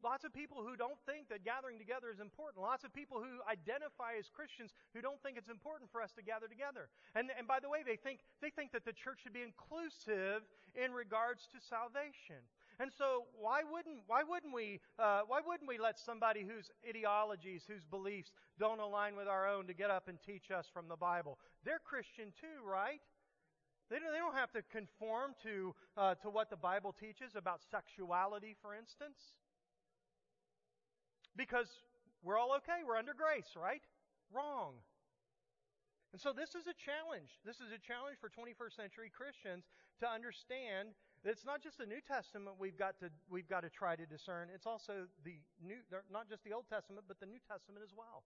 Lots 0.00 0.24
of 0.24 0.32
people 0.32 0.64
who 0.64 0.80
don't 0.80 0.96
think 1.04 1.28
that 1.28 1.44
gathering 1.44 1.76
together 1.76 2.08
is 2.08 2.24
important. 2.24 2.64
Lots 2.64 2.88
of 2.88 2.94
people 2.94 3.20
who 3.20 3.44
identify 3.44 4.16
as 4.16 4.32
Christians 4.32 4.72
who 4.96 5.04
don't 5.04 5.20
think 5.20 5.36
it's 5.36 5.52
important 5.52 5.92
for 5.92 6.00
us 6.00 6.16
to 6.16 6.22
gather 6.24 6.48
together. 6.48 6.88
And, 7.12 7.28
and 7.36 7.44
by 7.44 7.60
the 7.60 7.68
way, 7.68 7.84
they 7.84 8.00
think, 8.00 8.24
they 8.40 8.48
think 8.48 8.72
that 8.72 8.88
the 8.88 8.96
church 8.96 9.20
should 9.20 9.36
be 9.36 9.44
inclusive 9.44 10.48
in 10.72 10.96
regards 10.96 11.44
to 11.52 11.60
salvation. 11.60 12.40
And 12.80 12.90
so, 12.96 13.24
why 13.38 13.60
wouldn't, 13.60 14.00
why 14.06 14.22
wouldn't, 14.24 14.54
we, 14.54 14.80
uh, 14.98 15.20
why 15.28 15.40
wouldn't 15.46 15.68
we 15.68 15.76
let 15.76 16.00
somebody 16.00 16.40
whose 16.40 16.70
ideologies, 16.88 17.64
whose 17.68 17.84
beliefs 17.84 18.32
don't 18.58 18.80
align 18.80 19.16
with 19.16 19.28
our 19.28 19.46
own 19.46 19.66
to 19.66 19.74
get 19.74 19.90
up 19.90 20.08
and 20.08 20.16
teach 20.24 20.50
us 20.50 20.64
from 20.72 20.88
the 20.88 20.96
Bible? 20.96 21.36
They're 21.62 21.84
Christian 21.84 22.32
too, 22.40 22.64
right? 22.64 23.04
They 23.90 24.00
don't, 24.00 24.12
they 24.12 24.18
don't 24.18 24.34
have 24.34 24.50
to 24.52 24.62
conform 24.72 25.36
to, 25.42 25.74
uh, 25.98 26.14
to 26.24 26.30
what 26.30 26.48
the 26.48 26.56
Bible 26.56 26.96
teaches 26.98 27.36
about 27.36 27.60
sexuality, 27.70 28.56
for 28.62 28.74
instance. 28.74 29.36
Because 31.36 31.68
we're 32.24 32.38
all 32.38 32.56
okay. 32.64 32.80
We're 32.80 32.96
under 32.96 33.12
grace, 33.12 33.60
right? 33.60 33.82
Wrong. 34.32 34.80
And 36.12 36.20
so 36.20 36.32
this 36.32 36.56
is 36.56 36.64
a 36.64 36.74
challenge. 36.74 37.36
This 37.44 37.60
is 37.60 37.76
a 37.76 37.78
challenge 37.78 38.16
for 38.16 38.32
21st 38.32 38.74
century 38.74 39.12
Christians 39.12 39.68
to 40.00 40.08
understand 40.08 40.96
it's 41.24 41.44
not 41.44 41.62
just 41.62 41.78
the 41.78 41.86
New 41.86 42.00
Testament 42.00 42.56
we've 42.58 42.78
got 42.78 42.98
to 43.00 43.10
we've 43.28 43.48
got 43.48 43.62
to 43.62 43.70
try 43.70 43.96
to 43.96 44.06
discern. 44.06 44.48
It's 44.54 44.66
also 44.66 45.06
the 45.24 45.36
new 45.62 45.76
not 46.10 46.28
just 46.28 46.44
the 46.44 46.52
Old 46.52 46.64
Testament 46.68 47.04
but 47.08 47.20
the 47.20 47.26
New 47.26 47.40
Testament 47.48 47.84
as 47.84 47.92
well. 47.96 48.24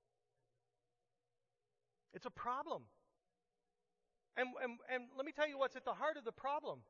It's 2.13 2.27
a 2.27 2.31
problem. 2.31 2.83
And, 4.37 4.49
and, 4.63 4.79
and 4.93 5.05
let 5.17 5.27
me 5.27 5.33
tell 5.33 5.49
you 5.49 5.59
what's 5.59 5.77
at 5.77 5.85
the 5.85 5.93
heart 5.93 6.17
of 6.17 6.25
the 6.25 6.33
problem 6.33 6.81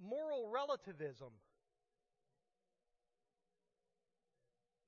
moral 0.00 0.48
relativism. 0.52 1.32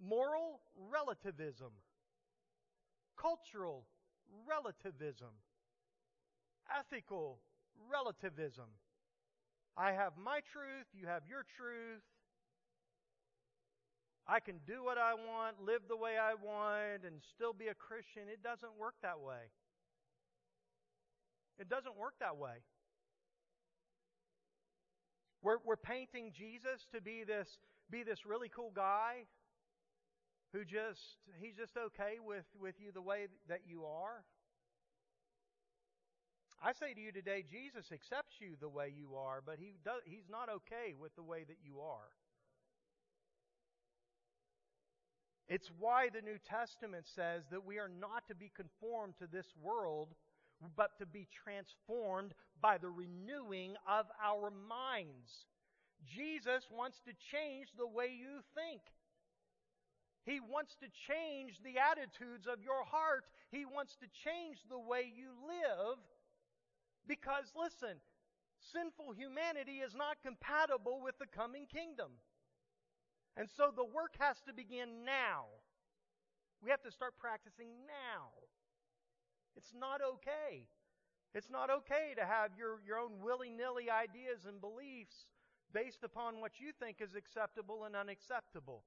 Moral 0.03 0.61
relativism. 0.77 1.73
Cultural 3.19 3.85
relativism. 4.49 5.35
Ethical 6.79 7.41
relativism. 7.91 8.69
I 9.77 9.93
have 9.93 10.13
my 10.23 10.41
truth, 10.53 10.87
you 10.93 11.07
have 11.07 11.23
your 11.29 11.45
truth. 11.57 12.03
I 14.27 14.39
can 14.39 14.61
do 14.67 14.85
what 14.85 14.99
I 14.99 15.15
want, 15.15 15.65
live 15.65 15.83
the 15.89 15.97
way 15.97 16.17
I 16.17 16.35
want, 16.35 17.05
and 17.05 17.21
still 17.35 17.53
be 17.53 17.67
a 17.67 17.75
Christian. 17.75 18.23
It 18.31 18.43
doesn't 18.43 18.79
work 18.79 18.95
that 19.03 19.19
way. 19.21 19.51
It 21.59 21.69
doesn't 21.69 21.99
work 21.99 22.15
that 22.21 22.37
way. 22.37 22.63
We're, 25.43 25.59
we're 25.65 25.77
painting 25.77 26.33
Jesus 26.37 26.87
to 26.95 27.01
be 27.01 27.25
this, 27.25 27.49
be 27.91 28.03
this 28.03 28.27
really 28.27 28.49
cool 28.49 28.73
guy 28.75 29.25
who 30.53 30.65
just, 30.65 31.01
he's 31.41 31.57
just 31.57 31.77
okay 31.77 32.19
with, 32.25 32.45
with 32.61 32.75
you 32.79 32.93
the 32.93 33.03
way 33.03 33.27
that 33.49 33.61
you 33.67 33.85
are. 33.85 34.25
I 36.63 36.73
say 36.73 36.93
to 36.93 37.01
you 37.01 37.11
today, 37.11 37.43
Jesus 37.49 37.91
accepts 37.93 38.30
you 38.41 38.57
the 38.61 38.69
way 38.69 38.93
you 38.95 39.17
are, 39.17 39.43
but 39.45 39.57
he 39.59 39.75
does, 39.85 40.03
he's 40.05 40.29
not 40.31 40.49
okay 40.49 40.95
with 40.99 41.15
the 41.17 41.23
way 41.23 41.45
that 41.47 41.59
you 41.65 41.81
are. 41.81 42.11
It's 45.49 45.71
why 45.79 46.09
the 46.15 46.23
New 46.23 46.39
Testament 46.49 47.07
says 47.13 47.43
that 47.51 47.67
we 47.67 47.79
are 47.79 47.91
not 47.91 48.29
to 48.29 48.35
be 48.37 48.53
conformed 48.55 49.15
to 49.19 49.27
this 49.27 49.49
world, 49.61 50.15
but 50.77 50.97
to 50.99 51.07
be 51.07 51.27
transformed 51.43 52.35
by 52.61 52.79
the 52.79 52.89
renewing 52.89 53.75
of 53.89 54.07
our 54.23 54.51
minds. 54.51 55.47
Jesus 56.07 56.69
wants 56.71 57.01
to 57.01 57.13
change 57.13 57.69
the 57.77 57.87
way 57.87 58.07
you 58.15 58.41
think. 58.55 58.81
He 60.25 60.39
wants 60.39 60.77
to 60.81 60.87
change 60.87 61.59
the 61.65 61.81
attitudes 61.81 62.47
of 62.47 62.63
your 62.63 62.85
heart. 62.85 63.25
He 63.51 63.65
wants 63.65 63.97
to 63.97 64.07
change 64.07 64.59
the 64.69 64.79
way 64.79 65.11
you 65.11 65.35
live. 65.49 65.99
Because, 67.09 67.51
listen, 67.59 67.97
sinful 68.73 69.13
humanity 69.17 69.81
is 69.81 69.95
not 69.95 70.23
compatible 70.23 71.01
with 71.03 71.19
the 71.19 71.27
coming 71.27 71.67
kingdom. 71.67 72.13
And 73.37 73.49
so 73.49 73.73
the 73.75 73.85
work 73.85 74.15
has 74.19 74.41
to 74.47 74.53
begin 74.53 75.05
now. 75.05 75.47
We 76.63 76.71
have 76.71 76.83
to 76.83 76.91
start 76.93 77.15
practicing 77.19 77.69
now. 77.87 78.37
It's 79.57 79.73
not 79.79 80.01
okay. 80.03 80.69
It's 81.35 81.51
not 81.51 81.71
okay 81.71 82.15
to 82.17 82.27
have 82.27 82.51
your, 82.59 82.81
your 82.87 82.99
own 82.99 83.23
willy 83.23 83.51
nilly 83.51 83.89
ideas 83.89 84.47
and 84.47 84.61
beliefs 84.61 85.27
based 85.73 86.03
upon 86.03 86.41
what 86.41 86.61
you 86.61 86.73
think 86.79 86.97
is 87.01 87.15
acceptable 87.15 87.85
and 87.85 87.95
unacceptable. 87.95 88.83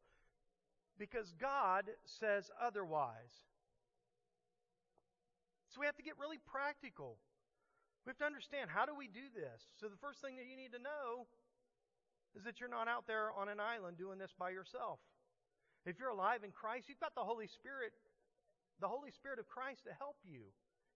Because 0.99 1.33
God 1.39 1.85
says 2.05 2.51
otherwise. 2.61 3.47
So 5.69 5.79
we 5.79 5.87
have 5.87 5.95
to 5.97 6.03
get 6.03 6.19
really 6.19 6.39
practical. 6.45 7.17
We 8.03 8.11
have 8.11 8.19
to 8.19 8.27
understand 8.27 8.67
how 8.67 8.85
do 8.85 8.91
we 8.91 9.07
do 9.07 9.31
this? 9.31 9.63
So 9.79 9.87
the 9.87 9.99
first 9.99 10.19
thing 10.19 10.35
that 10.35 10.47
you 10.47 10.59
need 10.59 10.75
to 10.75 10.83
know 10.83 11.27
is 12.35 12.43
that 12.43 12.59
you're 12.59 12.71
not 12.71 12.91
out 12.91 13.07
there 13.07 13.31
on 13.31 13.47
an 13.47 13.63
island 13.63 13.95
doing 13.95 14.19
this 14.19 14.35
by 14.35 14.51
yourself. 14.51 14.99
If 15.85 15.99
you're 15.99 16.11
alive 16.11 16.43
in 16.43 16.51
Christ, 16.51 16.87
you've 16.87 16.99
got 16.99 17.15
the 17.15 17.23
Holy 17.23 17.47
Spirit, 17.47 17.95
the 18.79 18.91
Holy 18.91 19.11
Spirit 19.11 19.39
of 19.39 19.47
Christ 19.47 19.87
to 19.87 19.93
help 19.95 20.19
you. 20.23 20.51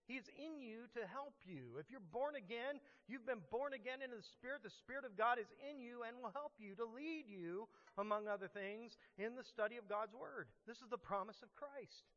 He's 0.08 0.24
in 0.40 0.64
you 0.64 0.88
to 0.96 1.04
help 1.04 1.36
you. 1.44 1.76
If 1.84 1.92
you're 1.92 2.04
born 2.16 2.40
again, 2.40 2.80
you've 3.12 3.28
been 3.28 3.44
born 3.52 3.76
again 3.76 4.00
into 4.00 4.16
the 4.16 4.32
Spirit. 4.40 4.64
The 4.64 4.72
Spirit 4.72 5.04
of 5.04 5.20
God 5.20 5.36
is 5.36 5.52
in 5.60 5.84
you 5.84 6.08
and 6.08 6.16
will 6.24 6.32
help 6.32 6.56
you 6.56 6.80
to 6.80 6.88
lead 6.88 7.28
you, 7.28 7.68
among 8.00 8.32
other 8.32 8.48
things, 8.48 8.96
in 9.20 9.36
the 9.36 9.44
study 9.44 9.76
of 9.76 9.92
God's 9.92 10.16
Word. 10.16 10.48
This 10.64 10.80
is 10.80 10.88
the 10.88 10.98
promise 10.98 11.44
of 11.44 11.52
Christ. 11.60 12.08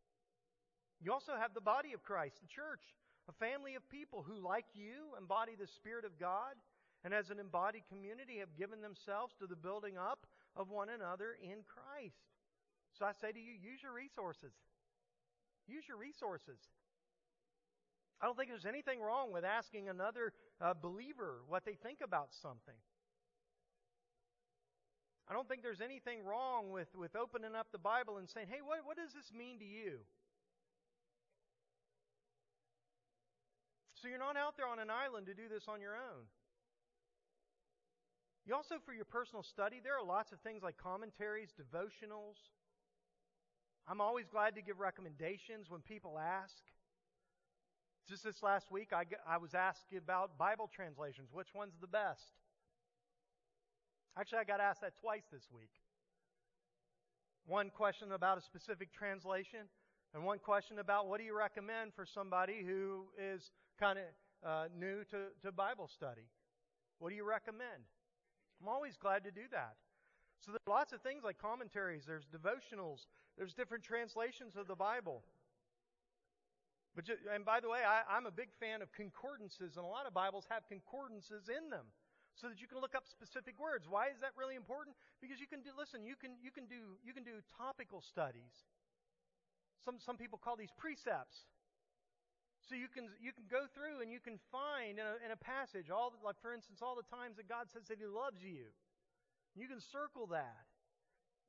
You 1.02 1.10
also 1.10 1.34
have 1.34 1.50
the 1.50 1.60
body 1.60 1.90
of 1.90 2.06
Christ, 2.06 2.38
the 2.38 2.46
church, 2.46 2.94
a 3.30 3.44
family 3.44 3.78
of 3.78 3.88
people 3.88 4.26
who, 4.26 4.42
like 4.42 4.66
you, 4.74 5.14
embody 5.14 5.54
the 5.54 5.70
Spirit 5.78 6.04
of 6.04 6.18
God 6.18 6.58
and 7.04 7.14
as 7.14 7.30
an 7.30 7.38
embodied 7.38 7.86
community 7.88 8.42
have 8.42 8.58
given 8.58 8.82
themselves 8.82 9.34
to 9.38 9.46
the 9.46 9.56
building 9.56 9.94
up 9.96 10.26
of 10.56 10.68
one 10.68 10.88
another 10.90 11.38
in 11.40 11.62
Christ. 11.62 12.26
So 12.98 13.06
I 13.06 13.12
say 13.22 13.30
to 13.30 13.38
you, 13.38 13.54
use 13.54 13.82
your 13.82 13.94
resources. 13.94 14.52
Use 15.68 15.86
your 15.86 15.96
resources. 15.96 16.58
I 18.20 18.26
don't 18.26 18.36
think 18.36 18.50
there's 18.50 18.66
anything 18.66 19.00
wrong 19.00 19.32
with 19.32 19.44
asking 19.44 19.88
another 19.88 20.34
uh, 20.60 20.74
believer 20.74 21.40
what 21.46 21.64
they 21.64 21.78
think 21.78 22.00
about 22.04 22.34
something. 22.42 22.76
I 25.30 25.32
don't 25.32 25.46
think 25.46 25.62
there's 25.62 25.80
anything 25.80 26.26
wrong 26.26 26.70
with, 26.74 26.88
with 26.98 27.14
opening 27.14 27.54
up 27.54 27.68
the 27.70 27.78
Bible 27.78 28.18
and 28.18 28.28
saying, 28.28 28.48
hey, 28.50 28.58
what, 28.66 28.80
what 28.84 28.98
does 28.98 29.14
this 29.14 29.30
mean 29.32 29.60
to 29.60 29.64
you? 29.64 30.02
So 34.00 34.08
you're 34.08 34.18
not 34.18 34.36
out 34.36 34.56
there 34.56 34.66
on 34.66 34.78
an 34.78 34.88
island 34.88 35.26
to 35.26 35.34
do 35.34 35.48
this 35.52 35.64
on 35.68 35.80
your 35.80 35.92
own. 35.92 36.24
You 38.46 38.54
also, 38.54 38.76
for 38.84 38.94
your 38.94 39.04
personal 39.04 39.42
study, 39.42 39.80
there 39.82 39.98
are 39.98 40.04
lots 40.04 40.32
of 40.32 40.40
things 40.40 40.62
like 40.62 40.78
commentaries, 40.78 41.50
devotionals. 41.52 42.40
I'm 43.86 44.00
always 44.00 44.26
glad 44.26 44.54
to 44.54 44.62
give 44.62 44.80
recommendations 44.80 45.68
when 45.68 45.82
people 45.82 46.18
ask. 46.18 46.64
Just 48.08 48.24
this 48.24 48.42
last 48.42 48.72
week, 48.72 48.88
I, 48.92 49.04
I 49.28 49.36
was 49.36 49.54
asked 49.54 49.92
about 49.96 50.38
Bible 50.38 50.70
translations. 50.74 51.28
Which 51.32 51.54
one's 51.54 51.74
the 51.80 51.86
best? 51.86 52.32
Actually, 54.18 54.38
I 54.38 54.44
got 54.44 54.60
asked 54.60 54.80
that 54.80 54.94
twice 55.00 55.24
this 55.30 55.48
week. 55.54 55.70
One 57.46 57.68
question 57.68 58.12
about 58.12 58.38
a 58.38 58.40
specific 58.40 58.92
translation, 58.92 59.60
and 60.14 60.24
one 60.24 60.38
question 60.38 60.78
about 60.78 61.06
what 61.06 61.18
do 61.18 61.24
you 61.24 61.36
recommend 61.36 61.92
for 61.94 62.06
somebody 62.06 62.62
who 62.66 63.04
is 63.18 63.50
kind 63.80 63.98
of 63.98 64.04
uh, 64.44 64.68
new 64.78 65.02
to, 65.08 65.32
to 65.42 65.50
Bible 65.50 65.88
study? 65.88 66.28
What 67.00 67.08
do 67.08 67.16
you 67.16 67.24
recommend? 67.24 67.88
I'm 68.60 68.68
always 68.68 69.00
glad 69.00 69.24
to 69.24 69.32
do 69.32 69.48
that. 69.56 69.80
So 70.44 70.52
there 70.52 70.60
are 70.68 70.76
lots 70.76 70.92
of 70.92 71.00
things 71.00 71.24
like 71.24 71.40
commentaries, 71.40 72.04
there's 72.04 72.28
devotionals, 72.28 73.08
there's 73.36 73.56
different 73.56 73.84
translations 73.84 74.56
of 74.56 74.68
the 74.68 74.76
Bible. 74.76 75.24
But 76.94 77.08
and 77.32 77.44
by 77.44 77.60
the 77.60 77.68
way, 77.68 77.80
I, 77.80 78.04
I'm 78.04 78.26
a 78.26 78.34
big 78.34 78.52
fan 78.60 78.82
of 78.82 78.92
concordances, 78.92 79.76
and 79.76 79.84
a 79.84 79.88
lot 79.88 80.04
of 80.04 80.12
Bibles 80.12 80.44
have 80.50 80.66
concordances 80.68 81.48
in 81.48 81.70
them, 81.70 81.86
so 82.34 82.48
that 82.48 82.60
you 82.60 82.66
can 82.66 82.80
look 82.80 82.96
up 82.96 83.04
specific 83.06 83.60
words. 83.60 83.86
Why 83.88 84.08
is 84.08 84.18
that 84.20 84.32
really 84.36 84.56
important? 84.56 84.96
Because 85.20 85.38
you 85.40 85.46
can 85.46 85.60
do. 85.60 85.70
Listen, 85.78 86.04
you 86.04 86.16
can 86.16 86.34
you 86.42 86.50
can 86.50 86.66
do 86.66 86.98
you 87.04 87.12
can 87.12 87.22
do 87.22 87.38
topical 87.56 88.02
studies. 88.02 88.66
Some 89.84 90.02
some 90.02 90.16
people 90.16 90.40
call 90.42 90.56
these 90.56 90.74
precepts. 90.76 91.46
So 92.70 92.78
you 92.78 92.86
can 92.86 93.10
you 93.18 93.34
can 93.34 93.50
go 93.50 93.66
through 93.74 93.98
and 93.98 94.14
you 94.14 94.22
can 94.22 94.38
find 94.54 95.02
in 95.02 95.02
a, 95.02 95.18
in 95.26 95.34
a 95.34 95.40
passage 95.42 95.90
all 95.90 96.14
like 96.22 96.38
for 96.38 96.54
instance 96.54 96.78
all 96.78 96.94
the 96.94 97.10
times 97.10 97.34
that 97.42 97.50
God 97.50 97.66
says 97.66 97.90
that 97.90 97.98
He 97.98 98.06
loves 98.06 98.38
you. 98.46 98.70
You 99.58 99.66
can 99.66 99.82
circle 99.82 100.30
that. 100.30 100.70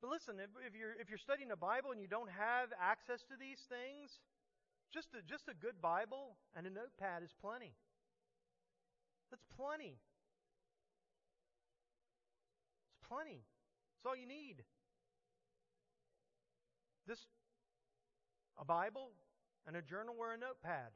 But 0.02 0.10
listen, 0.10 0.42
if, 0.42 0.50
if 0.66 0.74
you're 0.74 0.98
if 0.98 1.06
you're 1.06 1.22
studying 1.22 1.46
the 1.46 1.54
Bible 1.54 1.94
and 1.94 2.02
you 2.02 2.10
don't 2.10 2.26
have 2.34 2.74
access 2.74 3.22
to 3.30 3.38
these 3.38 3.62
things, 3.70 4.18
just 4.90 5.14
a, 5.14 5.22
just 5.22 5.46
a 5.46 5.54
good 5.54 5.78
Bible 5.78 6.34
and 6.58 6.66
a 6.66 6.74
notepad 6.74 7.22
is 7.22 7.30
plenty. 7.38 7.78
That's 9.30 9.46
plenty. 9.54 10.02
It's 12.90 13.06
plenty. 13.06 13.46
It's 13.46 14.06
all 14.10 14.18
you 14.18 14.26
need. 14.26 14.66
This 17.06 17.22
a 18.58 18.66
Bible 18.66 19.14
and 19.70 19.78
a 19.78 19.82
journal 19.86 20.18
or 20.18 20.34
a 20.34 20.36
notepad. 20.36 20.90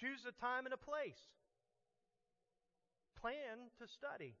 Choose 0.00 0.22
a 0.26 0.32
time 0.32 0.64
and 0.64 0.72
a 0.72 0.78
place. 0.78 1.18
Plan 3.18 3.74
to 3.82 3.86
study. 3.90 4.38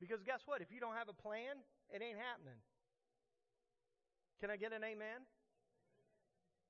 Because 0.00 0.22
guess 0.22 0.46
what? 0.46 0.62
If 0.62 0.70
you 0.70 0.78
don't 0.78 0.94
have 0.94 1.08
a 1.08 1.16
plan, 1.16 1.58
it 1.90 2.02
ain't 2.02 2.18
happening. 2.18 2.58
Can 4.40 4.50
I 4.50 4.56
get 4.56 4.72
an 4.72 4.84
amen? 4.84 5.26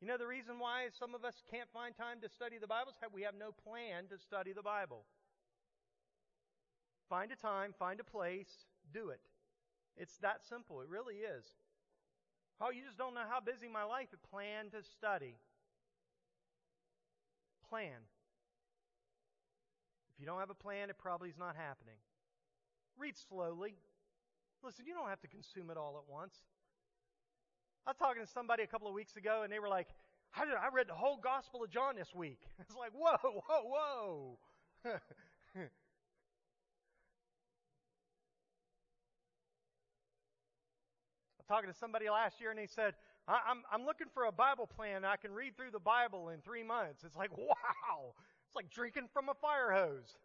You 0.01 0.09
know 0.09 0.17
the 0.17 0.27
reason 0.27 0.59
why 0.59 0.89
some 0.99 1.15
of 1.15 1.25
us 1.25 1.43
can't 1.51 1.69
find 1.73 1.97
time 1.97 2.21
to 2.21 2.29
study 2.29 2.59
the 2.59 2.67
Bible 2.67 2.93
is 2.93 2.99
we 3.13 3.23
have 3.23 3.35
no 3.35 3.53
plan 3.53 4.09
to 4.09 4.19
study 4.19 4.53
the 4.53 4.63
Bible. 4.63 5.05
Find 7.09 7.33
a 7.33 7.37
time, 7.37 7.75
find 7.79 8.01
a 8.01 8.05
place, 8.05 8.67
do 8.93 9.09
it. 9.11 9.21
It's 9.97 10.17
that 10.19 10.45
simple. 10.49 10.81
It 10.81 10.89
really 10.89 11.17
is. 11.25 11.45
Oh, 12.61 12.71
you 12.71 12.83
just 12.85 12.99
don't 12.99 13.15
know 13.15 13.25
how 13.29 13.41
busy 13.41 13.69
my 13.69 13.85
life 13.85 14.09
is. 14.13 14.21
Plan 14.31 14.71
to 14.71 14.83
study. 14.83 15.37
Plan. 17.69 18.01
If 20.15 20.21
you 20.21 20.27
don't 20.27 20.41
have 20.41 20.51
a 20.51 20.55
plan, 20.55 20.89
it 20.89 20.97
probably 20.99 21.29
is 21.29 21.39
not 21.39 21.57
happening. 21.57 21.97
Read 22.99 23.17
slowly. 23.29 23.75
Listen, 24.63 24.87
you 24.87 24.95
don't 24.95 25.09
have 25.09 25.21
to 25.21 25.29
consume 25.29 25.71
it 25.71 25.77
all 25.77 25.97
at 25.99 26.11
once. 26.11 26.35
I 27.87 27.91
was 27.91 27.97
talking 27.99 28.25
to 28.25 28.29
somebody 28.29 28.63
a 28.63 28.67
couple 28.67 28.89
of 28.89 28.95
weeks 28.95 29.17
ago, 29.17 29.43
and 29.45 29.53
they 29.53 29.59
were 29.59 29.69
like, 29.69 29.89
I, 30.35 30.45
did, 30.45 30.55
I 30.55 30.69
read 30.75 30.89
the 30.89 30.95
whole 30.95 31.19
Gospel 31.23 31.63
of 31.63 31.71
John 31.71 31.97
this 31.97 32.15
week. 32.15 32.41
It's 32.61 32.75
like, 32.77 32.93
whoa, 32.93 33.17
whoa, 33.23 33.63
whoa. 33.65 34.39
Talking 41.49 41.71
to 41.71 41.77
somebody 41.77 42.11
last 42.11 42.41
year, 42.41 42.51
and 42.51 42.59
they 42.59 42.67
said, 42.67 42.95
I'm, 43.29 43.63
I'm 43.73 43.85
looking 43.85 44.07
for 44.15 44.25
a 44.25 44.33
Bible 44.33 44.67
plan. 44.67 45.05
I 45.05 45.17
can 45.17 45.33
read 45.33 45.57
through 45.57 45.73
the 45.73 45.81
Bible 45.81 46.29
in 46.29 46.41
three 46.41 46.63
months. 46.63 47.03
It's 47.05 47.17
like, 47.17 47.31
wow. 47.37 48.15
It's 48.47 48.55
like 48.55 48.71
drinking 48.71 49.09
from 49.13 49.29
a 49.29 49.35
fire 49.35 49.73
hose. 49.73 50.17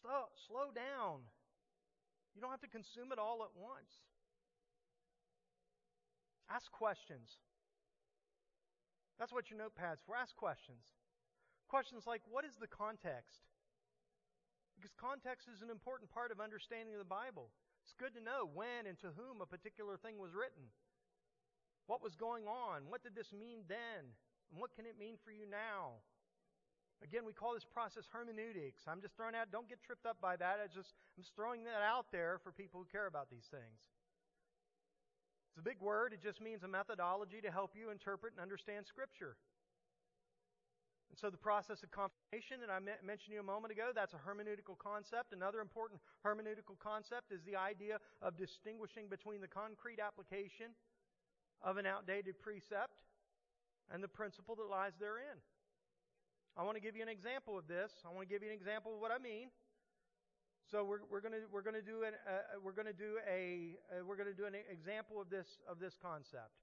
Slow, 0.00 0.24
slow 0.48 0.70
down. 0.74 1.20
You 2.34 2.40
don't 2.40 2.50
have 2.50 2.60
to 2.60 2.68
consume 2.68 3.12
it 3.12 3.18
all 3.18 3.42
at 3.42 3.50
once. 3.54 4.00
Ask 6.48 6.72
questions. 6.72 7.36
That's 9.18 9.32
what 9.32 9.50
your 9.50 9.60
notepad's 9.60 10.00
for. 10.06 10.16
Ask 10.16 10.34
questions. 10.36 10.96
Questions 11.68 12.04
like, 12.06 12.22
what 12.30 12.44
is 12.44 12.56
the 12.58 12.66
context? 12.66 13.49
Because 14.80 14.96
context 14.96 15.44
is 15.52 15.60
an 15.60 15.68
important 15.68 16.08
part 16.08 16.32
of 16.32 16.40
understanding 16.40 16.96
the 16.96 17.04
Bible. 17.04 17.52
It's 17.84 17.92
good 18.00 18.16
to 18.16 18.24
know 18.24 18.48
when 18.48 18.88
and 18.88 18.96
to 19.04 19.12
whom 19.12 19.44
a 19.44 19.48
particular 19.48 20.00
thing 20.00 20.16
was 20.16 20.32
written. 20.32 20.72
What 21.84 22.00
was 22.00 22.16
going 22.16 22.48
on? 22.48 22.88
What 22.88 23.04
did 23.04 23.12
this 23.12 23.28
mean 23.28 23.68
then? 23.68 24.08
And 24.48 24.56
what 24.56 24.72
can 24.72 24.88
it 24.88 24.96
mean 24.96 25.20
for 25.20 25.36
you 25.36 25.44
now? 25.44 26.00
Again, 27.04 27.28
we 27.28 27.36
call 27.36 27.52
this 27.52 27.68
process 27.68 28.08
hermeneutics. 28.08 28.88
I'm 28.88 29.04
just 29.04 29.16
throwing 29.20 29.36
out, 29.36 29.52
don't 29.52 29.68
get 29.68 29.84
tripped 29.84 30.08
up 30.08 30.16
by 30.16 30.40
that. 30.40 30.64
I 30.64 30.68
just, 30.72 30.96
I'm 31.12 31.20
just 31.20 31.36
throwing 31.36 31.68
that 31.68 31.84
out 31.84 32.08
there 32.08 32.40
for 32.40 32.48
people 32.48 32.80
who 32.80 32.88
care 32.88 33.04
about 33.04 33.28
these 33.28 33.52
things. 33.52 33.84
It's 35.52 35.60
a 35.60 35.66
big 35.66 35.80
word. 35.80 36.16
It 36.16 36.24
just 36.24 36.40
means 36.40 36.64
a 36.64 36.68
methodology 36.68 37.44
to 37.44 37.50
help 37.52 37.76
you 37.76 37.92
interpret 37.92 38.32
and 38.32 38.40
understand 38.40 38.88
Scripture. 38.88 39.36
And 41.10 41.18
so 41.18 41.28
the 41.28 41.42
process 41.42 41.82
of 41.82 41.90
confirmation 41.90 42.62
that 42.62 42.70
I 42.70 42.78
mentioned 42.78 43.34
to 43.34 43.38
you 43.38 43.42
a 43.42 43.46
moment 43.46 43.74
ago, 43.74 43.90
that's 43.90 44.14
a 44.14 44.22
hermeneutical 44.22 44.78
concept. 44.78 45.34
Another 45.34 45.58
important 45.58 45.98
hermeneutical 46.22 46.78
concept 46.78 47.34
is 47.34 47.42
the 47.42 47.58
idea 47.58 47.98
of 48.22 48.38
distinguishing 48.38 49.10
between 49.10 49.42
the 49.42 49.50
concrete 49.50 49.98
application 49.98 50.70
of 51.62 51.76
an 51.82 51.84
outdated 51.84 52.38
precept 52.38 53.02
and 53.90 54.02
the 54.02 54.08
principle 54.08 54.54
that 54.54 54.70
lies 54.70 54.94
therein. 55.02 55.42
I 56.56 56.62
want 56.62 56.78
to 56.78 56.82
give 56.82 56.94
you 56.94 57.02
an 57.02 57.10
example 57.10 57.58
of 57.58 57.66
this. 57.66 57.90
I 58.06 58.14
want 58.14 58.28
to 58.28 58.30
give 58.30 58.42
you 58.42 58.50
an 58.50 58.54
example 58.54 58.94
of 58.94 59.02
what 59.02 59.10
I 59.10 59.18
mean. 59.18 59.50
So 60.70 60.86
we're, 60.86 61.02
we're 61.10 61.20
going 61.20 61.34
to 61.34 61.42
we're 61.50 61.66
going 61.66 61.74
to 61.74 61.82
do 61.82 62.06
an 62.06 62.14
uh, 62.22 62.62
we're 62.62 62.76
going 62.76 62.86
to 62.86 62.94
do 62.94 63.18
a 63.26 63.74
uh, 63.90 64.06
we're 64.06 64.14
going 64.14 64.30
to 64.30 64.36
do 64.36 64.46
an 64.46 64.54
example 64.70 65.18
of 65.18 65.26
this 65.26 65.58
of 65.66 65.82
this 65.82 65.98
concept. 65.98 66.54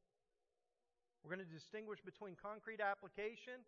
We're 1.19 1.35
going 1.35 1.43
to 1.43 1.51
distinguish 1.51 1.99
between 1.99 2.39
concrete 2.39 2.79
application 2.79 3.67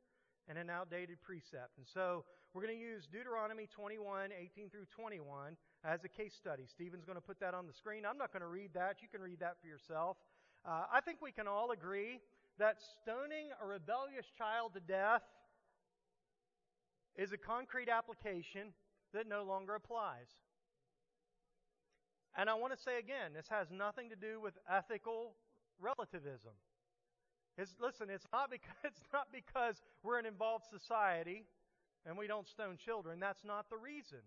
and 0.49 0.57
an 0.57 0.69
outdated 0.69 1.21
precept. 1.21 1.77
And 1.77 1.85
so 1.85 2.25
we're 2.53 2.63
going 2.63 2.75
to 2.75 2.81
use 2.81 3.07
Deuteronomy 3.11 3.69
21, 3.69 4.31
18 4.33 4.69
through 4.69 4.85
21 4.89 5.55
as 5.85 6.03
a 6.03 6.09
case 6.09 6.33
study. 6.33 6.63
Stephen's 6.65 7.05
going 7.05 7.17
to 7.17 7.21
put 7.21 7.39
that 7.39 7.53
on 7.53 7.67
the 7.67 7.73
screen. 7.73 8.03
I'm 8.03 8.17
not 8.17 8.33
going 8.33 8.41
to 8.41 8.49
read 8.49 8.71
that. 8.73 8.97
You 9.01 9.07
can 9.07 9.21
read 9.21 9.39
that 9.39 9.57
for 9.61 9.67
yourself. 9.67 10.17
Uh, 10.65 10.85
I 10.91 11.01
think 11.01 11.21
we 11.21 11.31
can 11.31 11.47
all 11.47 11.71
agree 11.71 12.19
that 12.57 12.77
stoning 13.01 13.53
a 13.63 13.65
rebellious 13.65 14.25
child 14.37 14.73
to 14.73 14.81
death 14.81 15.21
is 17.15 17.31
a 17.31 17.37
concrete 17.37 17.87
application 17.87 18.73
that 19.13 19.27
no 19.27 19.43
longer 19.43 19.75
applies. 19.75 20.27
And 22.37 22.49
I 22.49 22.55
want 22.55 22.75
to 22.75 22.81
say 22.81 22.99
again, 22.99 23.31
this 23.35 23.47
has 23.49 23.67
nothing 23.71 24.09
to 24.09 24.15
do 24.15 24.41
with 24.41 24.53
ethical 24.69 25.35
relativism. 25.79 26.53
It's, 27.59 27.75
listen, 27.81 28.09
it's 28.09 28.27
not 28.31 28.49
because 28.49 28.71
it's 28.85 29.03
not 29.11 29.27
because 29.33 29.81
we're 30.01 30.17
an 30.17 30.25
involved 30.25 30.65
society 30.71 31.43
and 32.05 32.17
we 32.17 32.25
don't 32.25 32.47
stone 32.47 32.77
children. 32.77 33.19
That's 33.19 33.43
not 33.43 33.69
the 33.69 33.77
reason. 33.77 34.23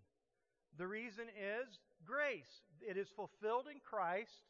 The 0.77 0.87
reason 0.87 1.25
is 1.33 1.81
grace. 2.05 2.61
It 2.81 2.97
is 2.99 3.09
fulfilled 3.09 3.67
in 3.73 3.81
Christ. 3.81 4.45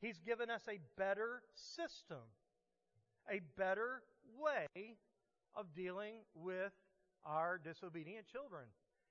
He's 0.00 0.18
given 0.18 0.50
us 0.50 0.62
a 0.68 0.80
better 0.98 1.42
system, 1.54 2.26
a 3.30 3.40
better 3.56 4.02
way 4.36 4.96
of 5.54 5.72
dealing 5.74 6.14
with 6.34 6.72
our 7.24 7.60
disobedient 7.62 8.26
children. 8.26 8.64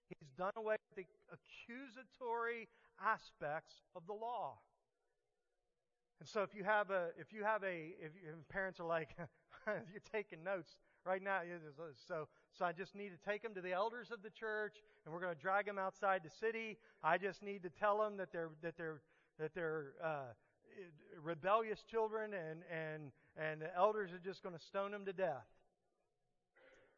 He's 0.10 0.30
done 0.38 0.52
away 0.58 0.76
with 0.90 1.06
the 1.06 1.06
accusatory 1.32 2.68
aspects 3.00 3.76
of 3.96 4.06
the 4.06 4.14
law. 4.14 4.58
And 6.22 6.30
so 6.30 6.44
if 6.44 6.54
you 6.54 6.64
have 6.64 6.92
a, 6.92 7.08
if 7.18 7.34
you 7.34 7.44
have 7.44 7.64
a, 7.64 7.96
if, 8.00 8.12
if 8.14 8.48
parents 8.48 8.80
are 8.80 8.86
like, 8.86 9.10
you're 9.68 10.04
taking 10.14 10.44
notes 10.44 10.76
right 11.04 11.20
now, 11.20 11.40
so, 12.08 12.28
so 12.54 12.64
I 12.64 12.74
just 12.74 12.94
need 12.94 13.10
to 13.10 13.18
take 13.28 13.42
them 13.42 13.56
to 13.56 13.62
the 13.62 13.74
elders 13.74 14.12
of 14.12 14.22
the 14.22 14.30
church 14.30 14.76
and 15.04 15.12
we're 15.12 15.20
going 15.20 15.34
to 15.34 15.42
drag 15.42 15.66
them 15.66 15.80
outside 15.80 16.22
the 16.24 16.30
city. 16.30 16.78
I 17.04 17.18
just 17.18 17.42
need 17.42 17.64
to 17.64 17.72
tell 17.72 17.98
them 17.98 18.18
that 18.18 18.32
they're, 18.32 18.52
that 18.62 18.78
they're, 18.78 19.02
that 19.40 19.56
they're, 19.56 19.94
uh, 20.04 20.34
rebellious 21.24 21.82
children 21.90 22.34
and, 22.36 22.60
and, 22.72 23.12
and 23.36 23.60
the 23.60 23.76
elders 23.76 24.12
are 24.14 24.22
just 24.24 24.44
going 24.44 24.54
to 24.56 24.64
stone 24.64 24.92
them 24.92 25.06
to 25.06 25.14
death. 25.14 25.48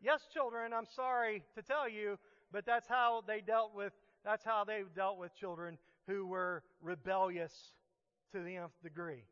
Yes, 0.02 0.28
children, 0.34 0.74
I'm 0.74 0.88
sorry 0.98 1.44
to 1.56 1.62
tell 1.62 1.88
you, 1.88 2.20
but 2.52 2.66
that's 2.66 2.90
how 2.90 3.24
they 3.26 3.40
dealt 3.40 3.74
with, 3.74 3.94
that's 4.26 4.44
how 4.44 4.66
they 4.66 4.84
dealt 4.94 5.18
with 5.18 5.34
children 5.34 5.78
who 6.08 6.28
were 6.28 6.62
rebellious 6.82 7.72
to 8.34 8.40
the 8.40 8.58
nth 8.58 8.82
degree. 8.84 9.24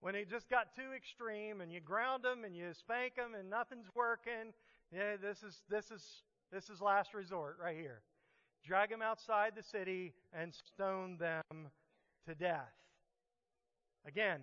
When 0.00 0.14
it 0.14 0.28
just 0.28 0.50
got 0.50 0.74
too 0.76 0.92
extreme 0.94 1.62
and 1.62 1.72
you 1.72 1.80
ground 1.80 2.24
them 2.24 2.44
and 2.44 2.54
you 2.54 2.74
spank 2.74 3.16
them 3.16 3.34
and 3.38 3.48
nothing's 3.48 3.88
working, 3.94 4.52
yeah, 4.92 5.16
this 5.16 5.42
is 5.42 5.62
this 5.70 5.90
is 5.90 6.22
this 6.52 6.68
is 6.68 6.82
last 6.82 7.14
resort 7.14 7.56
right 7.62 7.76
here. 7.76 8.02
Drag 8.66 8.90
them 8.90 9.00
outside 9.00 9.52
the 9.56 9.62
city 9.62 10.12
and 10.32 10.52
stone 10.52 11.16
them 11.18 11.68
to 12.26 12.34
death. 12.34 12.72
Again, 14.06 14.40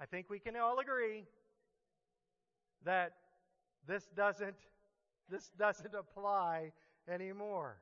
I 0.00 0.06
think 0.06 0.30
we 0.30 0.38
can 0.38 0.56
all 0.56 0.78
agree 0.78 1.24
that 2.84 3.12
this 3.86 4.08
doesn't 4.16 4.56
this 5.28 5.50
doesn't 5.58 5.94
apply 5.98 6.72
anymore. 7.08 7.76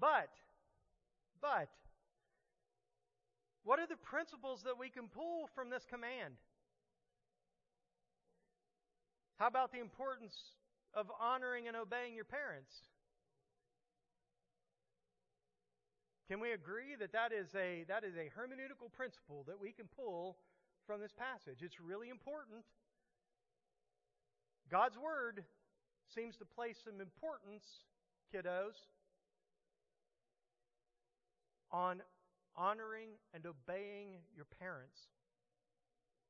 But 0.00 0.30
but 1.40 1.68
what 3.66 3.80
are 3.80 3.86
the 3.90 3.98
principles 3.98 4.62
that 4.62 4.78
we 4.78 4.88
can 4.88 5.08
pull 5.10 5.50
from 5.52 5.70
this 5.70 5.82
command? 5.90 6.38
How 9.40 9.48
about 9.48 9.72
the 9.72 9.80
importance 9.80 10.38
of 10.94 11.10
honoring 11.20 11.66
and 11.66 11.76
obeying 11.76 12.14
your 12.14 12.24
parents? 12.24 12.70
Can 16.30 16.38
we 16.38 16.52
agree 16.52 16.94
that 17.00 17.10
that 17.10 17.32
is 17.32 17.48
a, 17.58 17.82
that 17.88 18.04
is 18.04 18.14
a 18.14 18.30
hermeneutical 18.38 18.86
principle 18.94 19.42
that 19.48 19.60
we 19.60 19.72
can 19.72 19.86
pull 19.96 20.36
from 20.86 21.00
this 21.00 21.12
passage? 21.12 21.58
It's 21.60 21.80
really 21.80 22.08
important. 22.08 22.62
God's 24.70 24.96
Word 24.96 25.42
seems 26.14 26.36
to 26.36 26.44
place 26.44 26.78
some 26.84 27.00
importance, 27.00 27.66
kiddos, 28.32 28.78
on 31.72 32.00
honoring 32.56 33.10
and 33.34 33.44
obeying 33.46 34.20
your 34.34 34.46
parents, 34.58 34.98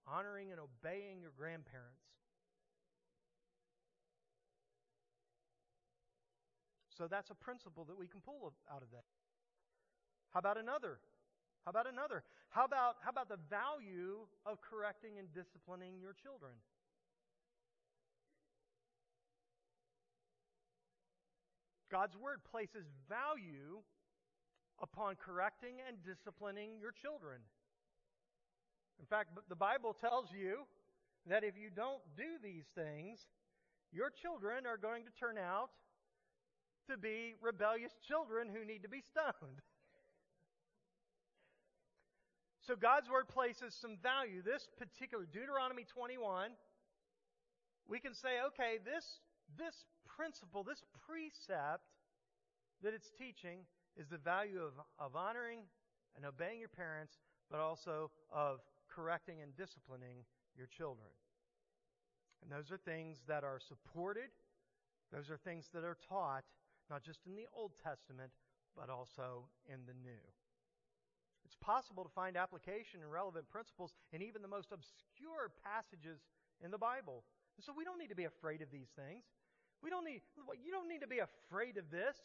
honoring 0.07 0.51
and 0.51 0.61
obeying 0.61 1.21
your 1.21 1.33
grandparents. 1.37 2.03
So 6.97 7.07
that's 7.07 7.31
a 7.31 7.35
principle 7.35 7.85
that 7.85 7.99
we 7.99 8.07
can 8.07 8.21
pull 8.21 8.53
out 8.73 8.83
of 8.83 8.91
that. 8.91 9.05
How 10.33 10.41
about 10.41 10.57
another? 10.57 10.99
How 11.65 11.71
about 11.71 11.87
another? 11.87 12.23
How 12.49 12.65
about, 12.65 12.97
how 13.03 13.11
about 13.11 13.29
the 13.29 13.39
value 13.51 14.27
of 14.47 14.61
correcting 14.61 15.19
and 15.19 15.33
disciplining 15.33 15.99
your 16.01 16.15
children? 16.15 16.53
God's 21.91 22.17
Word 22.17 22.41
places 22.51 22.87
value 23.09 23.83
upon 24.83 25.17
correcting 25.17 25.77
and 25.87 25.97
disciplining 26.05 26.79
your 26.81 26.93
children. 26.93 27.41
In 29.01 29.07
fact, 29.07 29.31
the 29.49 29.57
Bible 29.57 29.95
tells 29.95 30.33
you 30.33 30.65
that 31.29 31.45
if 31.45 31.57
you 31.57 31.71
don't 31.75 32.03
do 32.17 32.39
these 32.43 32.65
things, 32.75 33.21
your 33.93 34.11
children 34.11 34.67
are 34.67 34.77
going 34.77 35.05
to 35.05 35.11
turn 35.19 35.37
out 35.39 35.71
to 36.91 36.97
be 36.97 37.35
rebellious 37.43 37.93
children 38.07 38.49
who 38.49 38.65
need 38.65 38.83
to 38.83 38.89
be 38.89 39.01
stoned. 39.01 39.61
So 42.67 42.75
God's 42.75 43.09
word 43.09 43.29
places 43.29 43.75
some 43.79 43.97
value. 44.03 44.43
This 44.43 44.69
particular 44.79 45.25
Deuteronomy 45.25 45.85
21, 45.85 46.51
we 47.89 48.01
can 48.01 48.15
say, 48.15 48.43
okay, 48.49 48.79
this, 48.85 49.21
this 49.57 49.87
principle, 50.05 50.65
this 50.65 50.83
precept 51.07 51.87
that 52.83 52.93
it's 52.93 53.11
teaching 53.17 53.63
is 53.97 54.09
the 54.09 54.19
value 54.19 54.61
of, 54.61 54.73
of 54.99 55.17
honoring 55.17 55.61
and 56.17 56.25
obeying 56.25 56.59
your 56.59 56.69
parents, 56.69 57.19
but 57.51 57.61
also 57.61 58.11
of 58.33 58.61
correcting 58.89 59.43
and 59.43 59.55
disciplining 59.57 60.25
your 60.57 60.67
children. 60.67 61.09
And 62.43 62.51
those 62.53 62.71
are 62.71 62.77
things 62.77 63.19
that 63.29 63.45
are 63.45 63.61
supported, 63.61 64.31
those 65.13 65.31
are 65.31 65.37
things 65.37 65.69
that 65.73 65.85
are 65.85 65.97
taught, 66.09 66.45
not 66.91 67.03
just 67.03 67.21
in 67.27 67.35
the 67.37 67.47
Old 67.57 67.73
Testament, 67.83 68.33
but 68.77 68.91
also 68.91 69.49
in 69.67 69.81
the 69.87 69.95
New. 70.03 70.21
It's 71.45 71.57
possible 71.57 72.03
to 72.03 72.11
find 72.11 72.37
application 72.37 73.01
and 73.01 73.11
relevant 73.11 73.49
principles 73.49 73.95
in 74.13 74.21
even 74.21 74.43
the 74.43 74.51
most 74.51 74.73
obscure 74.73 75.55
passages 75.63 76.19
in 76.63 76.71
the 76.71 76.79
Bible. 76.79 77.23
And 77.57 77.65
so 77.65 77.73
we 77.77 77.85
don't 77.85 77.99
need 77.99 78.11
to 78.11 78.19
be 78.19 78.25
afraid 78.27 78.63
of 78.63 78.71
these 78.71 78.91
things. 78.99 79.25
We 79.83 79.91
don't 79.91 80.05
need, 80.05 80.23
you 80.37 80.73
don't 80.73 80.89
need 80.89 81.01
to 81.01 81.07
be 81.07 81.21
afraid 81.21 81.79
of 81.79 81.91
this. 81.91 82.17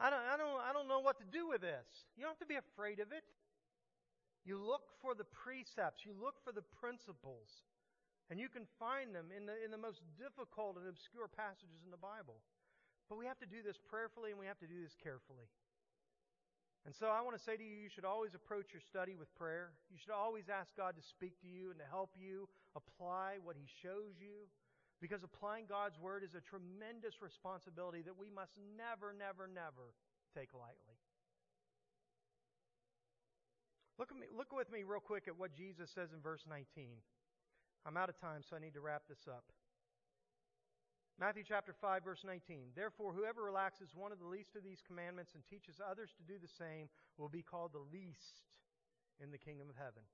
I 0.00 0.08
don't, 0.08 0.24
I, 0.24 0.36
don't, 0.36 0.60
I 0.64 0.72
don't 0.72 0.88
know 0.88 1.00
what 1.00 1.18
to 1.20 1.28
do 1.28 1.48
with 1.48 1.60
this. 1.60 1.86
You 2.16 2.24
don't 2.24 2.32
have 2.32 2.44
to 2.44 2.48
be 2.48 2.56
afraid 2.60 3.00
of 3.00 3.12
it. 3.12 3.24
You 4.48 4.56
look 4.56 4.88
for 5.04 5.12
the 5.12 5.28
precepts, 5.28 6.08
you 6.08 6.16
look 6.16 6.40
for 6.40 6.56
the 6.56 6.64
principles, 6.80 7.68
and 8.32 8.40
you 8.40 8.48
can 8.48 8.64
find 8.80 9.12
them 9.12 9.28
in 9.28 9.44
the, 9.44 9.56
in 9.60 9.68
the 9.68 9.80
most 9.80 10.00
difficult 10.16 10.80
and 10.80 10.88
obscure 10.88 11.28
passages 11.28 11.84
in 11.84 11.92
the 11.92 12.00
Bible. 12.00 12.40
But 13.08 13.16
we 13.16 13.24
have 13.28 13.40
to 13.40 13.48
do 13.48 13.64
this 13.64 13.76
prayerfully 13.76 14.32
and 14.32 14.40
we 14.40 14.48
have 14.48 14.60
to 14.60 14.68
do 14.68 14.80
this 14.80 14.96
carefully. 14.96 15.48
And 16.84 16.96
so 16.96 17.08
I 17.08 17.20
want 17.20 17.36
to 17.36 17.42
say 17.42 17.56
to 17.56 17.64
you, 17.64 17.76
you 17.76 17.92
should 17.92 18.04
always 18.04 18.32
approach 18.32 18.72
your 18.72 18.84
study 18.84 19.16
with 19.16 19.28
prayer. 19.36 19.76
You 19.92 20.00
should 20.00 20.12
always 20.12 20.48
ask 20.48 20.72
God 20.76 20.96
to 20.96 21.04
speak 21.04 21.36
to 21.44 21.48
you 21.48 21.72
and 21.72 21.80
to 21.80 21.88
help 21.88 22.16
you 22.16 22.48
apply 22.76 23.40
what 23.44 23.56
He 23.56 23.68
shows 23.68 24.16
you. 24.20 24.48
Because 25.00 25.22
applying 25.22 25.66
God's 25.70 25.98
Word 25.98 26.24
is 26.26 26.34
a 26.34 26.42
tremendous 26.42 27.22
responsibility 27.22 28.02
that 28.02 28.18
we 28.18 28.30
must 28.30 28.58
never, 28.74 29.14
never, 29.14 29.46
never 29.46 29.94
take 30.34 30.50
lightly. 30.54 30.98
Look, 33.98 34.10
at 34.10 34.18
me, 34.18 34.26
look 34.30 34.50
with 34.54 34.70
me 34.70 34.82
real 34.82 35.02
quick 35.02 35.26
at 35.26 35.38
what 35.38 35.54
Jesus 35.54 35.90
says 35.90 36.10
in 36.14 36.22
verse 36.22 36.42
19. 36.48 36.98
I'm 37.86 37.96
out 37.96 38.08
of 38.08 38.18
time, 38.18 38.42
so 38.42 38.54
I 38.54 38.62
need 38.62 38.74
to 38.74 38.82
wrap 38.82 39.02
this 39.08 39.26
up. 39.26 39.44
Matthew 41.18 41.42
chapter 41.42 41.74
5, 41.74 42.04
verse 42.04 42.22
19. 42.22 42.78
Therefore, 42.78 43.12
whoever 43.12 43.42
relaxes 43.42 43.90
one 43.94 44.12
of 44.12 44.22
the 44.22 44.30
least 44.30 44.54
of 44.54 44.62
these 44.62 44.78
commandments 44.86 45.34
and 45.34 45.42
teaches 45.46 45.82
others 45.82 46.10
to 46.14 46.22
do 46.22 46.38
the 46.38 46.50
same 46.58 46.86
will 47.18 47.28
be 47.28 47.42
called 47.42 47.74
the 47.74 47.82
least 47.90 48.46
in 49.18 49.32
the 49.32 49.38
kingdom 49.38 49.66
of 49.68 49.74
heaven. 49.74 50.06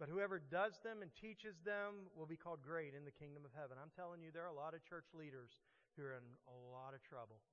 But 0.00 0.08
whoever 0.08 0.40
does 0.40 0.80
them 0.80 1.04
and 1.04 1.12
teaches 1.12 1.60
them 1.60 2.08
will 2.16 2.24
be 2.24 2.40
called 2.40 2.64
great 2.64 2.96
in 2.96 3.04
the 3.04 3.12
kingdom 3.12 3.44
of 3.44 3.52
heaven. 3.52 3.76
I'm 3.76 3.92
telling 3.92 4.24
you, 4.24 4.32
there 4.32 4.48
are 4.48 4.50
a 4.50 4.56
lot 4.56 4.72
of 4.72 4.80
church 4.80 5.12
leaders 5.12 5.52
who 5.92 6.08
are 6.08 6.16
in 6.16 6.24
a 6.48 6.56
lot 6.72 6.96
of 6.96 7.04
trouble 7.04 7.44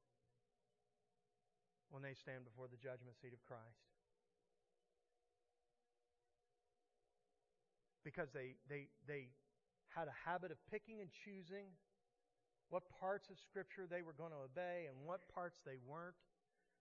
when 1.91 1.99
they 1.99 2.15
stand 2.15 2.47
before 2.47 2.71
the 2.71 2.79
judgment 2.79 3.19
seat 3.19 3.35
of 3.35 3.43
Christ. 3.43 3.83
Because 8.07 8.31
they, 8.31 8.55
they, 8.71 8.87
they 9.03 9.27
had 9.91 10.07
a 10.07 10.15
habit 10.15 10.47
of 10.47 10.59
picking 10.71 11.03
and 11.03 11.11
choosing 11.11 11.67
what 12.71 12.87
parts 12.87 13.27
of 13.27 13.35
Scripture 13.43 13.91
they 13.91 13.99
were 13.99 14.15
going 14.15 14.31
to 14.31 14.47
obey 14.47 14.87
and 14.87 14.95
what 15.03 15.27
parts 15.35 15.59
they 15.67 15.83
weren't. 15.83 16.15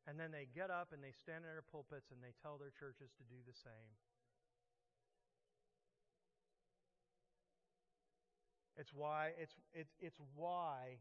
And 0.07 0.15
then 0.15 0.31
they 0.31 0.47
get 0.47 0.71
up 0.71 0.95
and 0.95 1.03
they 1.03 1.11
stand 1.11 1.43
in 1.43 1.51
their 1.51 1.67
pulpits 1.67 2.15
and 2.15 2.23
they 2.23 2.31
tell 2.39 2.55
their 2.55 2.71
churches 2.71 3.11
to 3.19 3.27
do 3.27 3.43
the 3.43 3.59
same. 3.67 3.91
It's 8.77 8.93
why 8.93 9.33
it's 9.41 9.57
it's 9.99 10.21
why 10.35 11.01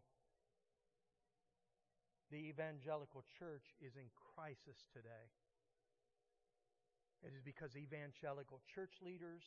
the 2.32 2.50
evangelical 2.50 3.24
church 3.38 3.76
is 3.84 3.96
in 3.96 4.08
crisis 4.36 4.88
today. 4.92 5.30
It 7.22 7.34
is 7.36 7.42
because 7.44 7.76
evangelical 7.76 8.62
church 8.70 9.02
leaders 9.02 9.44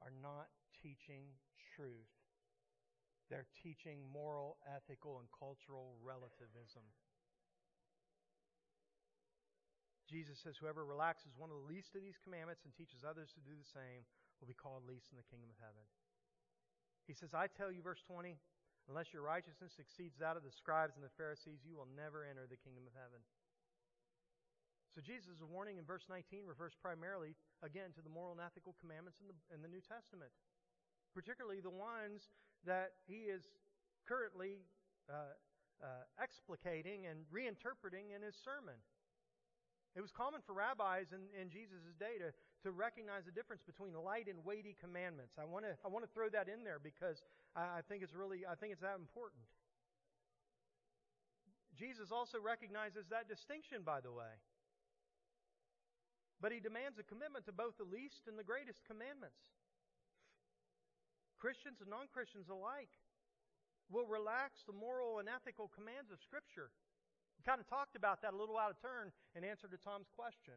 are 0.00 0.12
not 0.22 0.48
teaching 0.82 1.32
truth. 1.74 2.12
They're 3.28 3.48
teaching 3.62 4.06
moral, 4.12 4.56
ethical, 4.68 5.18
and 5.18 5.26
cultural 5.34 5.98
relativism. 6.04 6.86
Jesus 10.06 10.38
says, 10.38 10.54
Whoever 10.54 10.86
relaxes 10.86 11.34
one 11.34 11.50
of 11.50 11.58
the 11.58 11.66
least 11.66 11.98
of 11.98 12.06
these 12.06 12.20
commandments 12.22 12.62
and 12.62 12.70
teaches 12.70 13.02
others 13.02 13.34
to 13.34 13.42
do 13.42 13.58
the 13.58 13.66
same 13.66 14.06
will 14.38 14.46
be 14.46 14.54
called 14.54 14.86
least 14.86 15.10
in 15.10 15.18
the 15.18 15.26
kingdom 15.26 15.50
of 15.50 15.58
heaven. 15.58 15.82
He 17.06 17.14
says, 17.14 17.34
I 17.34 17.46
tell 17.46 17.70
you, 17.70 17.82
verse 17.82 18.02
20, 18.06 18.34
unless 18.90 19.14
your 19.14 19.22
righteousness 19.22 19.78
exceeds 19.78 20.18
that 20.18 20.36
of 20.36 20.42
the 20.42 20.50
scribes 20.50 20.98
and 20.98 21.06
the 21.06 21.14
Pharisees, 21.14 21.62
you 21.62 21.78
will 21.78 21.88
never 21.94 22.26
enter 22.26 22.46
the 22.50 22.58
kingdom 22.58 22.86
of 22.86 22.94
heaven. 22.98 23.22
So 24.94 25.04
Jesus' 25.04 25.44
warning 25.44 25.76
in 25.76 25.84
verse 25.84 26.08
19 26.08 26.48
refers 26.48 26.72
primarily, 26.72 27.36
again, 27.62 27.92
to 27.94 28.02
the 28.02 28.08
moral 28.08 28.32
and 28.32 28.40
ethical 28.40 28.74
commandments 28.80 29.20
in 29.20 29.28
the, 29.28 29.36
in 29.52 29.60
the 29.60 29.68
New 29.68 29.84
Testament, 29.84 30.32
particularly 31.12 31.60
the 31.60 31.74
ones 31.74 32.32
that 32.64 32.96
he 33.04 33.28
is 33.28 33.44
currently 34.08 34.64
uh, 35.12 35.36
uh, 35.84 36.02
explicating 36.16 37.06
and 37.06 37.28
reinterpreting 37.28 38.14
in 38.14 38.24
his 38.24 38.34
sermon. 38.40 38.80
It 39.92 40.00
was 40.00 40.12
common 40.12 40.40
for 40.44 40.52
rabbis 40.52 41.12
in, 41.12 41.28
in 41.32 41.48
Jesus' 41.48 41.92
day 42.00 42.20
to, 42.20 42.32
to 42.62 42.70
recognize 42.72 43.24
the 43.24 43.34
difference 43.34 43.62
between 43.62 43.92
light 43.92 44.28
and 44.28 44.44
weighty 44.44 44.76
commandments. 44.80 45.36
I 45.36 45.44
want 45.44 45.64
to 45.64 45.76
I 45.84 45.88
want 45.88 46.04
to 46.04 46.10
throw 46.12 46.28
that 46.30 46.48
in 46.48 46.64
there 46.64 46.80
because 46.80 47.22
I, 47.54 47.78
I 47.78 47.80
think 47.84 48.02
it's 48.02 48.14
really 48.14 48.46
I 48.48 48.54
think 48.54 48.72
it's 48.72 48.82
that 48.82 48.96
important. 48.96 49.44
Jesus 51.76 52.08
also 52.08 52.40
recognizes 52.40 53.04
that 53.12 53.28
distinction, 53.28 53.84
by 53.84 54.00
the 54.00 54.10
way. 54.10 54.40
But 56.40 56.52
he 56.52 56.60
demands 56.60 56.96
a 56.96 57.04
commitment 57.04 57.44
to 57.46 57.52
both 57.52 57.76
the 57.76 57.88
least 57.88 58.28
and 58.28 58.36
the 58.36 58.44
greatest 58.44 58.80
commandments. 58.88 59.40
Christians 61.36 61.84
and 61.84 61.92
non 61.92 62.08
Christians 62.12 62.48
alike 62.48 62.92
will 63.92 64.08
relax 64.08 64.64
the 64.66 64.72
moral 64.72 65.20
and 65.20 65.28
ethical 65.28 65.70
commands 65.70 66.10
of 66.10 66.18
Scripture 66.18 66.72
We 67.38 67.44
kind 67.44 67.60
of 67.60 67.68
talked 67.68 67.94
about 67.94 68.20
that 68.24 68.34
a 68.34 68.38
little 68.38 68.58
out 68.58 68.72
of 68.72 68.80
turn 68.80 69.12
in 69.36 69.44
answer 69.44 69.68
to 69.68 69.78
Tom's 69.78 70.08
question. 70.16 70.56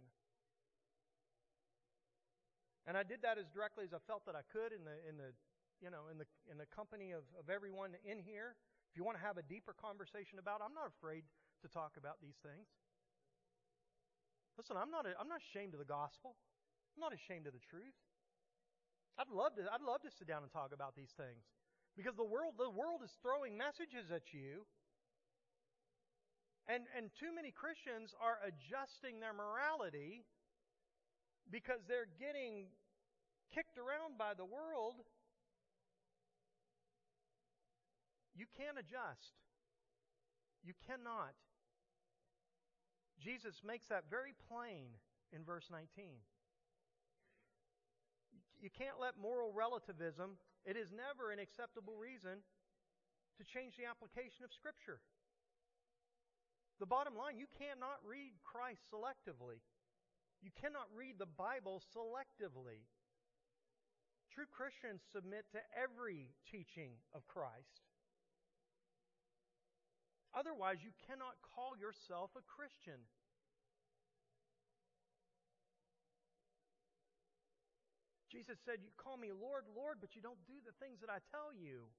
And 2.89 2.97
I 2.97 3.05
did 3.05 3.21
that 3.21 3.37
as 3.37 3.45
directly 3.53 3.85
as 3.85 3.93
I 3.93 4.01
felt 4.09 4.25
that 4.25 4.33
I 4.33 4.41
could 4.49 4.73
in 4.73 4.81
the, 4.81 4.97
in 5.05 5.21
the, 5.21 5.29
you 5.77 5.93
know, 5.93 6.09
in 6.09 6.17
the, 6.17 6.25
in 6.49 6.57
the 6.57 6.65
company 6.73 7.13
of, 7.13 7.21
of 7.37 7.45
everyone 7.45 7.93
in 8.01 8.17
here. 8.17 8.57
If 8.89 8.97
you 8.97 9.05
want 9.05 9.13
to 9.13 9.21
have 9.21 9.37
a 9.37 9.45
deeper 9.45 9.77
conversation 9.77 10.41
about, 10.41 10.65
I'm 10.65 10.73
not 10.73 10.89
afraid 10.89 11.21
to 11.61 11.69
talk 11.69 12.01
about 12.01 12.17
these 12.17 12.41
things. 12.41 12.65
Listen, 14.57 14.73
I'm 14.73 14.89
not, 14.89 15.05
a, 15.05 15.13
I'm 15.21 15.29
not 15.29 15.37
ashamed 15.37 15.77
of 15.77 15.79
the 15.79 15.85
gospel. 15.85 16.33
I'm 16.97 17.05
not 17.05 17.13
ashamed 17.13 17.45
of 17.45 17.53
the 17.53 17.61
truth. 17.61 17.93
I'd 19.21 19.29
love 19.29 19.53
to, 19.61 19.69
I'd 19.69 19.85
love 19.85 20.01
to 20.01 20.09
sit 20.09 20.25
down 20.25 20.41
and 20.41 20.49
talk 20.49 20.73
about 20.73 20.97
these 20.97 21.13
things 21.13 21.45
because 21.93 22.17
the 22.17 22.25
world, 22.25 22.57
the 22.57 22.73
world 22.73 23.05
is 23.05 23.13
throwing 23.21 23.53
messages 23.53 24.09
at 24.09 24.33
you 24.33 24.65
and, 26.65 26.89
and 26.97 27.13
too 27.13 27.29
many 27.29 27.53
Christians 27.53 28.17
are 28.17 28.41
adjusting 28.41 29.21
their 29.21 29.37
morality 29.37 30.25
because 31.49 31.81
they're 31.89 32.09
getting 32.21 32.69
kicked 33.53 33.77
around 33.77 34.17
by 34.17 34.33
the 34.33 34.45
world. 34.45 34.95
You 38.35 38.45
can't 38.55 38.77
adjust. 38.79 39.35
You 40.63 40.73
cannot. 40.87 41.35
Jesus 43.19 43.61
makes 43.65 43.87
that 43.87 44.07
very 44.09 44.31
plain 44.47 44.95
in 45.35 45.43
verse 45.43 45.67
19. 45.71 46.23
You 48.61 48.69
can't 48.71 48.99
let 48.99 49.15
moral 49.19 49.51
relativism, 49.51 50.35
it 50.65 50.75
is 50.75 50.91
never 50.91 51.31
an 51.31 51.39
acceptable 51.39 51.95
reason 51.95 52.43
to 53.39 53.43
change 53.47 53.79
the 53.79 53.87
application 53.87 54.43
of 54.43 54.51
Scripture. 54.51 54.99
The 56.79 56.87
bottom 56.87 57.15
line, 57.15 57.39
you 57.39 57.47
cannot 57.59 57.99
read 58.03 58.35
Christ 58.43 58.83
selectively. 58.91 59.63
You 60.39 60.51
cannot 60.55 60.87
read 60.95 61.19
the 61.19 61.27
Bible 61.27 61.83
selectively. 61.91 62.87
True 64.39 64.47
Christians 64.55 65.03
submit 65.11 65.43
to 65.51 65.59
every 65.75 66.31
teaching 66.47 66.95
of 67.11 67.27
Christ. 67.27 67.83
Otherwise, 70.31 70.79
you 70.79 70.95
cannot 71.03 71.35
call 71.43 71.75
yourself 71.75 72.31
a 72.39 72.43
Christian. 72.47 73.03
Jesus 78.31 78.55
said, 78.63 78.79
You 78.79 78.95
call 78.95 79.19
me 79.19 79.35
Lord, 79.35 79.67
Lord, 79.75 79.99
but 79.99 80.15
you 80.15 80.23
don't 80.23 80.39
do 80.47 80.55
the 80.63 80.71
things 80.79 81.03
that 81.03 81.11
I 81.11 81.19
tell 81.35 81.51
you. 81.51 81.91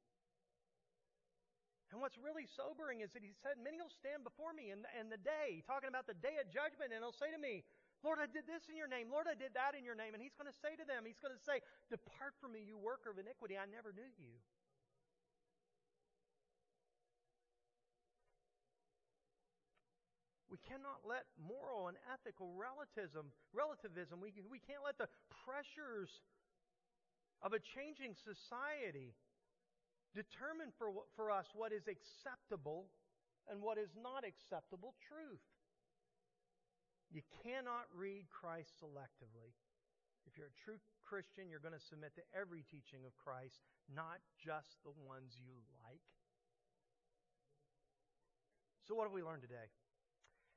And 1.93 2.01
what's 2.01 2.16
really 2.16 2.49
sobering 2.49 3.05
is 3.05 3.12
that 3.12 3.20
he 3.20 3.36
said, 3.45 3.61
Many 3.61 3.84
will 3.84 3.93
stand 3.93 4.24
before 4.24 4.57
me 4.57 4.72
in, 4.72 4.88
in 4.97 5.12
the 5.12 5.20
day, 5.20 5.61
talking 5.68 5.93
about 5.93 6.09
the 6.09 6.16
day 6.16 6.41
of 6.41 6.49
judgment, 6.49 6.97
and 6.97 7.05
they'll 7.05 7.12
say 7.12 7.28
to 7.28 7.36
me, 7.36 7.68
Lord, 8.01 8.16
I 8.16 8.24
did 8.24 8.48
this 8.48 8.64
in 8.72 8.80
your 8.80 8.88
name. 8.88 9.12
Lord, 9.12 9.28
I 9.28 9.36
did 9.36 9.53
that 9.53 9.76
in 9.76 9.84
your 9.84 9.94
name. 9.94 10.16
And 10.16 10.22
he's 10.24 10.32
going 10.32 10.48
to 10.48 10.59
say 10.64 10.72
to 10.76 10.84
them, 10.88 11.05
He's 11.05 11.20
going 11.20 11.36
to 11.36 11.44
say, 11.44 11.61
Depart 11.92 12.32
from 12.40 12.57
me, 12.57 12.64
you 12.64 12.80
worker 12.80 13.12
of 13.12 13.20
iniquity. 13.20 13.61
I 13.61 13.68
never 13.68 13.92
knew 13.92 14.09
you. 14.16 14.32
We 20.48 20.59
cannot 20.66 21.07
let 21.07 21.30
moral 21.38 21.86
and 21.86 21.96
ethical 22.11 22.51
relativism, 22.59 23.30
relativism 23.55 24.18
we, 24.18 24.34
we 24.51 24.59
can't 24.59 24.82
let 24.82 24.98
the 24.98 25.07
pressures 25.46 26.11
of 27.38 27.55
a 27.55 27.62
changing 27.62 28.18
society 28.18 29.14
determine 30.11 30.74
for, 30.74 30.90
for 31.14 31.30
us 31.30 31.46
what 31.55 31.70
is 31.70 31.86
acceptable 31.86 32.90
and 33.46 33.62
what 33.62 33.78
is 33.78 33.94
not 33.94 34.26
acceptable 34.26 34.98
truth. 35.07 35.38
You 37.11 37.27
cannot 37.43 37.91
read 37.91 38.31
Christ 38.31 38.71
selectively. 38.79 39.51
If 40.31 40.39
you're 40.39 40.55
a 40.55 40.63
true 40.63 40.79
Christian, 41.03 41.51
you're 41.51 41.63
going 41.63 41.75
to 41.75 41.83
submit 41.91 42.15
to 42.15 42.25
every 42.31 42.63
teaching 42.71 43.03
of 43.03 43.19
Christ, 43.19 43.59
not 43.91 44.23
just 44.39 44.79
the 44.87 44.95
ones 44.95 45.35
you 45.43 45.59
like. 45.83 46.07
So, 48.87 48.95
what 48.95 49.11
have 49.11 49.15
we 49.15 49.27
learned 49.27 49.43
today? 49.43 49.75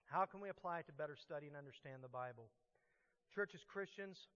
How 0.05 0.29
can 0.29 0.45
we 0.45 0.53
apply 0.53 0.85
it 0.85 0.87
to 0.87 0.93
better 0.93 1.17
study 1.17 1.49
and 1.49 1.57
understand 1.57 2.05
the 2.05 2.11
Bible? 2.11 2.53
Church, 3.33 3.57
as 3.57 3.65
Christians, 3.65 4.29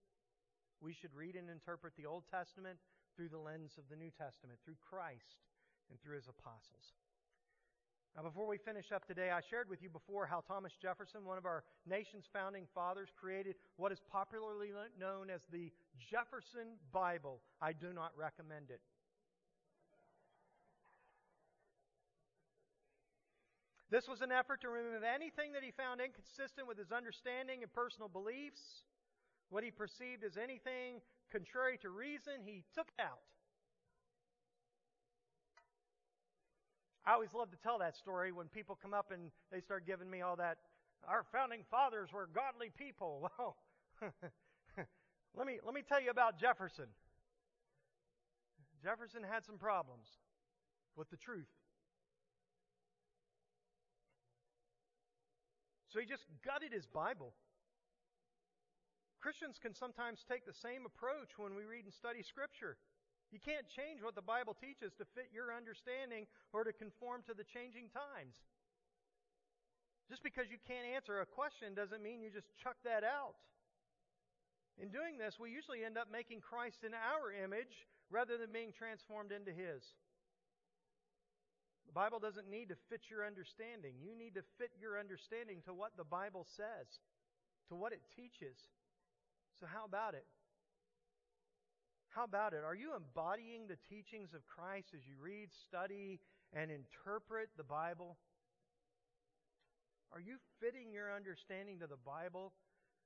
we 0.82 0.90
should 0.90 1.14
read 1.14 1.38
and 1.38 1.46
interpret 1.46 1.94
the 1.94 2.06
Old 2.06 2.26
Testament 2.26 2.82
through 3.14 3.30
the 3.30 3.38
lens 3.38 3.78
of 3.78 3.86
the 3.86 3.98
New 3.98 4.10
Testament, 4.10 4.58
through 4.66 4.78
Christ 4.82 5.38
and 5.90 5.98
through 6.02 6.18
his 6.18 6.26
apostles. 6.26 6.98
Now, 8.16 8.22
before 8.22 8.46
we 8.46 8.58
finish 8.58 8.90
up 8.92 9.06
today, 9.06 9.30
I 9.30 9.40
shared 9.48 9.68
with 9.70 9.80
you 9.82 9.88
before 9.88 10.26
how 10.26 10.40
Thomas 10.40 10.72
Jefferson, 10.80 11.24
one 11.24 11.38
of 11.38 11.46
our 11.46 11.62
nation's 11.86 12.24
founding 12.32 12.66
fathers, 12.74 13.08
created 13.18 13.54
what 13.76 13.92
is 13.92 14.00
popularly 14.10 14.70
known 14.98 15.30
as 15.30 15.40
the 15.52 15.70
Jefferson 16.10 16.78
Bible. 16.92 17.40
I 17.62 17.72
do 17.72 17.92
not 17.92 18.10
recommend 18.16 18.70
it. 18.70 18.80
This 23.90 24.06
was 24.06 24.20
an 24.20 24.32
effort 24.32 24.60
to 24.62 24.68
remove 24.68 25.02
anything 25.02 25.52
that 25.52 25.62
he 25.62 25.70
found 25.70 26.00
inconsistent 26.00 26.68
with 26.68 26.76
his 26.76 26.92
understanding 26.92 27.62
and 27.62 27.72
personal 27.72 28.08
beliefs, 28.08 28.84
what 29.48 29.64
he 29.64 29.70
perceived 29.70 30.24
as 30.24 30.36
anything 30.36 31.00
contrary 31.30 31.78
to 31.78 31.88
reason, 31.90 32.44
he 32.44 32.64
took 32.74 32.88
out. 33.00 33.24
I 37.08 37.14
always 37.14 37.32
love 37.32 37.50
to 37.52 37.56
tell 37.56 37.78
that 37.78 37.96
story 37.96 38.32
when 38.32 38.48
people 38.48 38.76
come 38.76 38.92
up 38.92 39.12
and 39.12 39.30
they 39.50 39.62
start 39.62 39.86
giving 39.86 40.10
me 40.10 40.20
all 40.20 40.36
that. 40.36 40.58
Our 41.08 41.24
founding 41.32 41.64
fathers 41.70 42.12
were 42.12 42.28
godly 42.34 42.70
people. 42.76 43.30
Well, 43.38 43.56
let 45.36 45.46
me 45.46 45.58
let 45.64 45.74
me 45.74 45.82
tell 45.82 46.00
you 46.00 46.10
about 46.10 46.38
Jefferson. 46.38 46.86
Jefferson 48.82 49.22
had 49.24 49.44
some 49.44 49.58
problems 49.58 50.06
with 50.96 51.10
the 51.10 51.16
truth. 51.16 51.50
So 55.88 55.98
he 55.98 56.06
just 56.06 56.24
gutted 56.44 56.72
his 56.72 56.86
Bible. 56.86 57.32
Christians 59.20 59.58
can 59.60 59.74
sometimes 59.74 60.24
take 60.28 60.46
the 60.46 60.54
same 60.54 60.86
approach 60.86 61.38
when 61.38 61.56
we 61.56 61.64
read 61.64 61.84
and 61.84 61.92
study 61.92 62.22
Scripture. 62.22 62.76
You 63.28 63.38
can't 63.38 63.68
change 63.68 64.00
what 64.00 64.16
the 64.16 64.24
Bible 64.24 64.56
teaches 64.56 64.96
to 64.96 65.04
fit 65.12 65.28
your 65.32 65.52
understanding 65.52 66.24
or 66.52 66.64
to 66.64 66.72
conform 66.72 67.20
to 67.28 67.36
the 67.36 67.44
changing 67.44 67.92
times. 67.92 68.40
Just 70.08 70.24
because 70.24 70.48
you 70.48 70.56
can't 70.64 70.88
answer 70.88 71.20
a 71.20 71.28
question 71.28 71.76
doesn't 71.76 72.00
mean 72.00 72.24
you 72.24 72.32
just 72.32 72.48
chuck 72.56 72.80
that 72.88 73.04
out. 73.04 73.36
In 74.80 74.88
doing 74.88 75.20
this, 75.20 75.36
we 75.36 75.52
usually 75.52 75.84
end 75.84 75.98
up 75.98 76.08
making 76.08 76.40
Christ 76.40 76.80
in 76.86 76.96
our 76.96 77.28
image 77.28 77.84
rather 78.08 78.38
than 78.38 78.48
being 78.48 78.72
transformed 78.72 79.32
into 79.32 79.52
His. 79.52 79.84
The 81.84 81.92
Bible 81.92 82.20
doesn't 82.20 82.48
need 82.48 82.68
to 82.68 82.76
fit 82.88 83.10
your 83.10 83.26
understanding. 83.26 83.96
You 84.00 84.16
need 84.16 84.36
to 84.36 84.44
fit 84.56 84.72
your 84.80 84.96
understanding 84.96 85.60
to 85.66 85.74
what 85.74 85.96
the 85.96 86.04
Bible 86.04 86.46
says, 86.56 86.88
to 87.68 87.74
what 87.74 87.92
it 87.92 88.00
teaches. 88.14 88.56
So, 89.60 89.66
how 89.66 89.84
about 89.84 90.14
it? 90.14 90.24
How 92.10 92.24
about 92.24 92.52
it? 92.52 92.64
Are 92.64 92.74
you 92.74 92.96
embodying 92.96 93.68
the 93.68 93.78
teachings 93.88 94.34
of 94.34 94.46
Christ 94.46 94.88
as 94.94 95.06
you 95.06 95.14
read, 95.20 95.50
study, 95.52 96.20
and 96.52 96.70
interpret 96.70 97.50
the 97.56 97.64
Bible? 97.64 98.16
Are 100.12 100.20
you 100.20 100.36
fitting 100.60 100.90
your 100.92 101.14
understanding 101.14 101.78
to 101.80 101.86
the 101.86 102.00
Bible? 102.00 102.52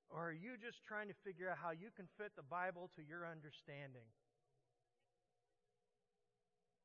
Or 0.09 0.29
are 0.29 0.37
you 0.37 0.55
just 0.61 0.85
trying 0.85 1.09
to 1.09 1.15
figure 1.25 1.51
out 1.51 1.59
how 1.59 1.71
you 1.73 1.89
can 1.97 2.07
fit 2.17 2.33
the 2.37 2.47
Bible 2.47 2.91
to 2.97 3.03
your 3.03 3.27
understanding? 3.27 4.07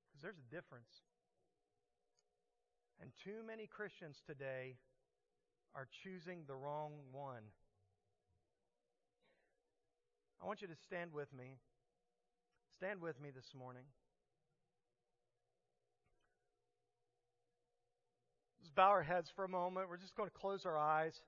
Because 0.07 0.21
there's 0.23 0.41
a 0.41 0.49
difference. 0.53 1.05
And 2.99 3.11
too 3.23 3.45
many 3.45 3.67
Christians 3.67 4.23
today 4.25 4.77
are 5.75 5.87
choosing 6.03 6.47
the 6.47 6.55
wrong 6.55 6.93
one. 7.11 7.53
I 10.41 10.45
want 10.45 10.61
you 10.61 10.67
to 10.67 10.79
stand 10.87 11.13
with 11.13 11.31
me. 11.33 11.59
Stand 12.77 13.01
with 13.01 13.19
me 13.19 13.29
this 13.33 13.55
morning. 13.57 13.81
Let's 18.61 18.69
bow 18.69 18.89
our 18.89 19.01
heads 19.01 19.31
for 19.35 19.45
a 19.45 19.49
moment. 19.49 19.89
We're 19.89 19.97
just 19.97 20.15
going 20.15 20.29
to 20.29 20.35
close 20.35 20.63
our 20.63 20.77
eyes. 20.77 21.19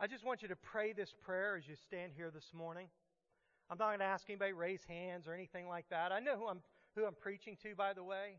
I 0.00 0.06
just 0.06 0.24
want 0.24 0.40
you 0.40 0.48
to 0.48 0.56
pray 0.56 0.94
this 0.94 1.12
prayer 1.22 1.56
as 1.58 1.68
you 1.68 1.74
stand 1.74 2.12
here 2.16 2.30
this 2.30 2.52
morning. 2.54 2.88
I'm 3.68 3.76
not 3.76 3.88
going 3.88 3.98
to 3.98 4.06
ask 4.06 4.24
anybody 4.30 4.52
to 4.52 4.56
raise 4.56 4.80
hands 4.88 5.28
or 5.28 5.34
anything 5.34 5.68
like 5.68 5.90
that. 5.90 6.10
I 6.10 6.20
know 6.20 6.38
who 6.38 6.46
I'm, 6.46 6.62
who 6.94 7.04
I'm 7.04 7.14
preaching 7.14 7.58
to, 7.64 7.74
by 7.74 7.92
the 7.92 8.04
way. 8.04 8.36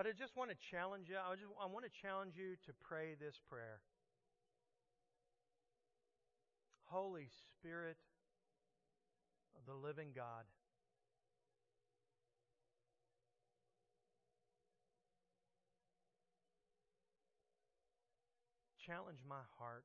But 0.00 0.06
I 0.06 0.12
just 0.16 0.34
want 0.34 0.48
to 0.48 0.56
challenge 0.56 1.10
you. 1.10 1.16
I, 1.20 1.36
just, 1.36 1.52
I 1.60 1.66
want 1.66 1.84
to 1.84 1.92
challenge 1.92 2.32
you 2.32 2.56
to 2.64 2.72
pray 2.80 3.20
this 3.20 3.36
prayer. 3.50 3.84
Holy 6.88 7.28
Spirit 7.52 7.98
of 9.52 9.66
the 9.68 9.76
living 9.76 10.16
God. 10.16 10.48
Challenge 18.80 19.20
my 19.28 19.44
heart. 19.58 19.84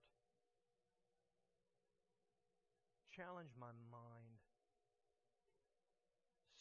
Challenge 3.14 3.52
my 3.60 3.76
mind. 3.92 4.40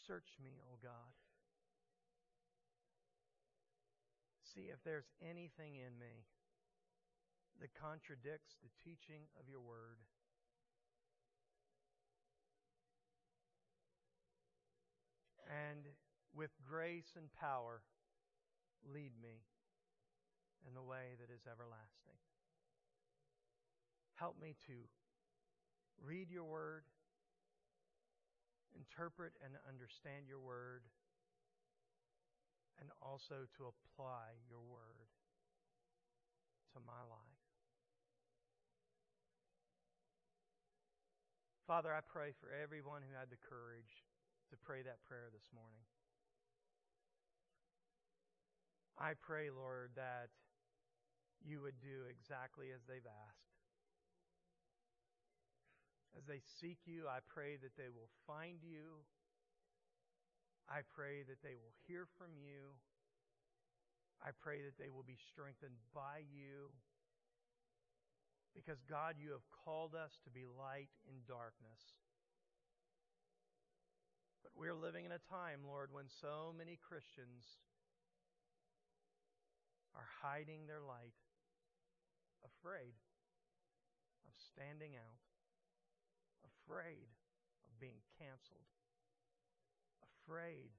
Search 0.08 0.34
me, 0.42 0.58
O 0.58 0.74
oh 0.74 0.78
God. 0.82 1.23
See 4.54 4.70
if 4.70 4.78
there's 4.84 5.10
anything 5.18 5.74
in 5.74 5.98
me 5.98 6.22
that 7.60 7.74
contradicts 7.74 8.54
the 8.62 8.70
teaching 8.86 9.26
of 9.34 9.48
your 9.50 9.60
word. 9.60 9.98
And 15.50 15.86
with 16.34 16.50
grace 16.62 17.18
and 17.18 17.26
power, 17.34 17.82
lead 18.86 19.12
me 19.20 19.42
in 20.66 20.74
the 20.74 20.82
way 20.82 21.18
that 21.18 21.34
is 21.34 21.42
everlasting. 21.50 22.18
Help 24.14 24.40
me 24.40 24.54
to 24.66 24.86
read 25.98 26.30
your 26.30 26.44
word, 26.44 26.84
interpret 28.74 29.32
and 29.42 29.54
understand 29.68 30.26
your 30.28 30.38
word, 30.38 30.82
and 32.80 32.90
also 33.02 33.46
to 33.56 33.70
apply 33.70 34.34
your 34.50 34.62
word 34.62 35.08
to 36.74 36.78
my 36.82 37.02
life. 37.06 37.44
Father, 41.66 41.94
I 41.94 42.04
pray 42.04 42.36
for 42.36 42.52
everyone 42.52 43.00
who 43.00 43.16
had 43.16 43.32
the 43.32 43.40
courage 43.40 44.04
to 44.50 44.56
pray 44.60 44.84
that 44.84 45.00
prayer 45.08 45.32
this 45.32 45.48
morning. 45.54 45.86
I 49.00 49.16
pray, 49.16 49.48
Lord, 49.48 49.96
that 49.96 50.28
you 51.40 51.64
would 51.64 51.80
do 51.80 52.04
exactly 52.06 52.68
as 52.70 52.84
they've 52.84 53.06
asked. 53.06 53.54
As 56.14 56.24
they 56.28 56.38
seek 56.60 56.78
you, 56.86 57.10
I 57.10 57.18
pray 57.26 57.56
that 57.58 57.74
they 57.74 57.90
will 57.90 58.12
find 58.26 58.62
you. 58.62 59.02
I 60.68 60.80
pray 60.94 61.22
that 61.28 61.42
they 61.42 61.54
will 61.54 61.74
hear 61.86 62.06
from 62.16 62.32
you. 62.36 62.76
I 64.24 64.30
pray 64.32 64.64
that 64.64 64.80
they 64.80 64.88
will 64.88 65.04
be 65.04 65.18
strengthened 65.32 65.76
by 65.92 66.24
you. 66.32 66.72
Because, 68.56 68.80
God, 68.88 69.16
you 69.18 69.32
have 69.32 69.44
called 69.50 69.92
us 69.92 70.16
to 70.24 70.30
be 70.30 70.46
light 70.46 70.94
in 71.04 71.26
darkness. 71.26 71.98
But 74.42 74.54
we're 74.54 74.76
living 74.76 75.04
in 75.04 75.12
a 75.12 75.20
time, 75.28 75.66
Lord, 75.66 75.90
when 75.90 76.06
so 76.08 76.54
many 76.56 76.78
Christians 76.78 77.60
are 79.92 80.06
hiding 80.22 80.66
their 80.66 80.80
light, 80.80 81.18
afraid 82.46 82.94
of 84.24 84.32
standing 84.38 84.94
out 84.96 85.24
afraid 86.64 87.08
of 87.68 87.72
being 87.80 88.00
canceled, 88.16 88.68
afraid 90.24 90.72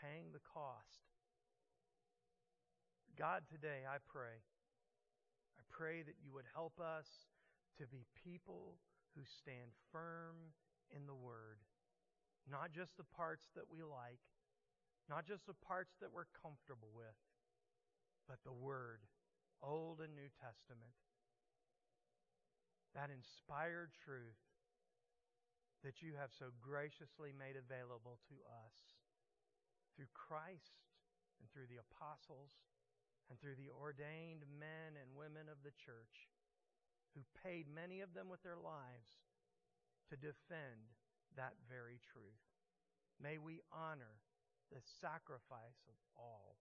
paying 0.00 0.30
the 0.32 0.44
cost. 0.46 1.02
God, 3.18 3.42
today 3.50 3.84
I 3.84 3.98
pray, 4.06 4.40
I 5.58 5.62
pray 5.68 6.02
that 6.02 6.22
you 6.22 6.32
would 6.32 6.46
help 6.54 6.78
us 6.80 7.26
to 7.78 7.86
be 7.86 8.06
people 8.14 8.78
who 9.14 9.22
stand 9.26 9.74
firm 9.92 10.54
in 10.94 11.06
the 11.06 11.14
Word. 11.14 11.58
Not 12.48 12.72
just 12.72 12.96
the 12.96 13.08
parts 13.12 13.50
that 13.54 13.68
we 13.68 13.82
like, 13.82 14.22
not 15.10 15.26
just 15.26 15.46
the 15.46 15.58
parts 15.66 15.92
that 16.00 16.14
we're 16.14 16.30
comfortable 16.32 16.94
with, 16.94 17.18
but 18.28 18.38
the 18.46 18.54
Word, 18.54 19.02
Old 19.62 20.00
and 20.00 20.14
New 20.14 20.30
Testament. 20.38 20.94
That 22.94 23.10
inspired 23.10 23.90
truth 24.00 24.38
that 25.84 26.04
you 26.04 26.12
have 26.16 26.32
so 26.32 26.52
graciously 26.60 27.32
made 27.32 27.56
available 27.56 28.20
to 28.28 28.36
us 28.48 28.76
through 29.96 30.12
Christ 30.12 30.84
and 31.40 31.48
through 31.48 31.68
the 31.72 31.80
apostles 31.80 32.52
and 33.28 33.40
through 33.40 33.56
the 33.56 33.72
ordained 33.72 34.44
men 34.48 34.98
and 34.98 35.16
women 35.16 35.48
of 35.48 35.64
the 35.64 35.72
church 35.72 36.28
who 37.16 37.24
paid 37.42 37.66
many 37.70 38.04
of 38.04 38.12
them 38.12 38.28
with 38.28 38.42
their 38.44 38.60
lives 38.60 39.24
to 40.10 40.20
defend 40.20 40.92
that 41.38 41.54
very 41.70 42.02
truth. 42.02 42.44
May 43.18 43.38
we 43.38 43.62
honor 43.70 44.20
the 44.70 44.82
sacrifice 45.00 45.82
of 45.86 45.96
all 46.14 46.58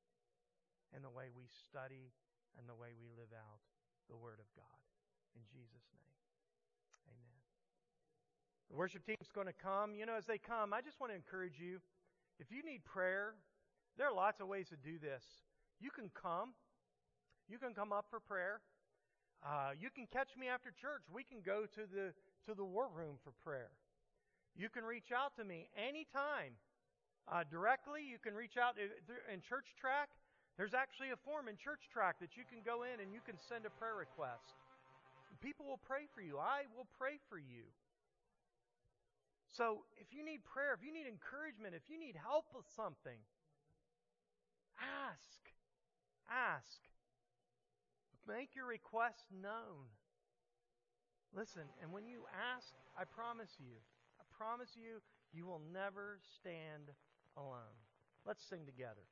in 0.95 1.01
the 1.01 1.13
way 1.13 1.29
we 1.29 1.45
study 1.49 2.13
and 2.57 2.65
the 2.65 2.77
way 2.77 2.97
we 2.97 3.09
live 3.13 3.33
out 3.33 3.61
the 4.09 4.17
Word 4.17 4.41
of 4.41 4.49
God. 4.57 4.81
In 5.37 5.45
Jesus' 5.45 5.85
name. 5.93 6.28
The 8.69 8.77
worship 8.77 9.05
team's 9.05 9.33
going 9.33 9.47
to 9.47 9.57
come. 9.57 9.95
You 9.95 10.05
know, 10.05 10.15
as 10.15 10.25
they 10.25 10.37
come, 10.37 10.73
I 10.73 10.81
just 10.81 10.99
want 10.99 11.11
to 11.11 11.15
encourage 11.15 11.57
you. 11.57 11.81
If 12.39 12.51
you 12.51 12.63
need 12.63 12.85
prayer, 12.85 13.33
there 13.97 14.07
are 14.07 14.13
lots 14.13 14.39
of 14.39 14.47
ways 14.47 14.69
to 14.69 14.77
do 14.77 14.99
this. 14.99 15.23
You 15.81 15.89
can 15.91 16.09
come. 16.13 16.53
You 17.49 17.57
can 17.57 17.73
come 17.73 17.91
up 17.91 18.05
for 18.09 18.19
prayer. 18.19 18.61
Uh, 19.41 19.71
you 19.79 19.89
can 19.89 20.05
catch 20.11 20.29
me 20.37 20.47
after 20.47 20.69
church. 20.69 21.01
We 21.09 21.23
can 21.23 21.41
go 21.41 21.65
to 21.65 21.83
the 21.89 22.13
to 22.45 22.53
the 22.53 22.63
war 22.63 22.87
room 22.93 23.17
for 23.23 23.31
prayer. 23.43 23.71
You 24.55 24.69
can 24.69 24.83
reach 24.83 25.11
out 25.15 25.35
to 25.37 25.43
me 25.43 25.69
anytime. 25.77 26.57
Uh, 27.29 27.45
directly, 27.45 28.01
you 28.01 28.17
can 28.17 28.33
reach 28.33 28.57
out 28.57 28.75
in 28.79 29.39
ChurchTrac. 29.45 30.09
There's 30.57 30.73
actually 30.73 31.13
a 31.13 31.19
form 31.23 31.47
in 31.47 31.55
ChurchTrac 31.55 32.19
that 32.19 32.35
you 32.35 32.43
can 32.43 32.59
go 32.65 32.83
in 32.83 32.99
and 32.99 33.13
you 33.13 33.21
can 33.21 33.37
send 33.37 33.63
a 33.69 33.73
prayer 33.77 33.95
request. 33.95 34.57
People 35.39 35.63
will 35.69 35.79
pray 35.85 36.09
for 36.11 36.19
you. 36.19 36.35
I 36.41 36.67
will 36.75 36.89
pray 36.97 37.21
for 37.29 37.37
you. 37.37 37.69
So 39.51 39.85
if 39.97 40.13
you 40.13 40.23
need 40.23 40.45
prayer, 40.45 40.73
if 40.73 40.85
you 40.85 40.93
need 40.93 41.07
encouragement, 41.07 41.73
if 41.73 41.89
you 41.89 41.99
need 41.99 42.15
help 42.15 42.45
with 42.53 42.65
something, 42.75 43.17
ask. 44.77 45.41
Ask. 46.29 46.85
Make 48.27 48.55
your 48.55 48.65
request 48.65 49.25
known. 49.33 49.89
Listen, 51.33 51.63
and 51.81 51.91
when 51.91 52.05
you 52.05 52.25
ask, 52.33 52.73
I 52.97 53.03
promise 53.05 53.57
you, 53.59 53.81
I 54.19 54.23
promise 54.37 54.77
you, 54.77 55.01
you 55.33 55.45
will 55.45 55.61
never 55.73 56.19
stand 56.39 56.93
alone. 57.37 57.77
Let's 58.25 58.43
sing 58.43 58.65
together. 58.65 59.05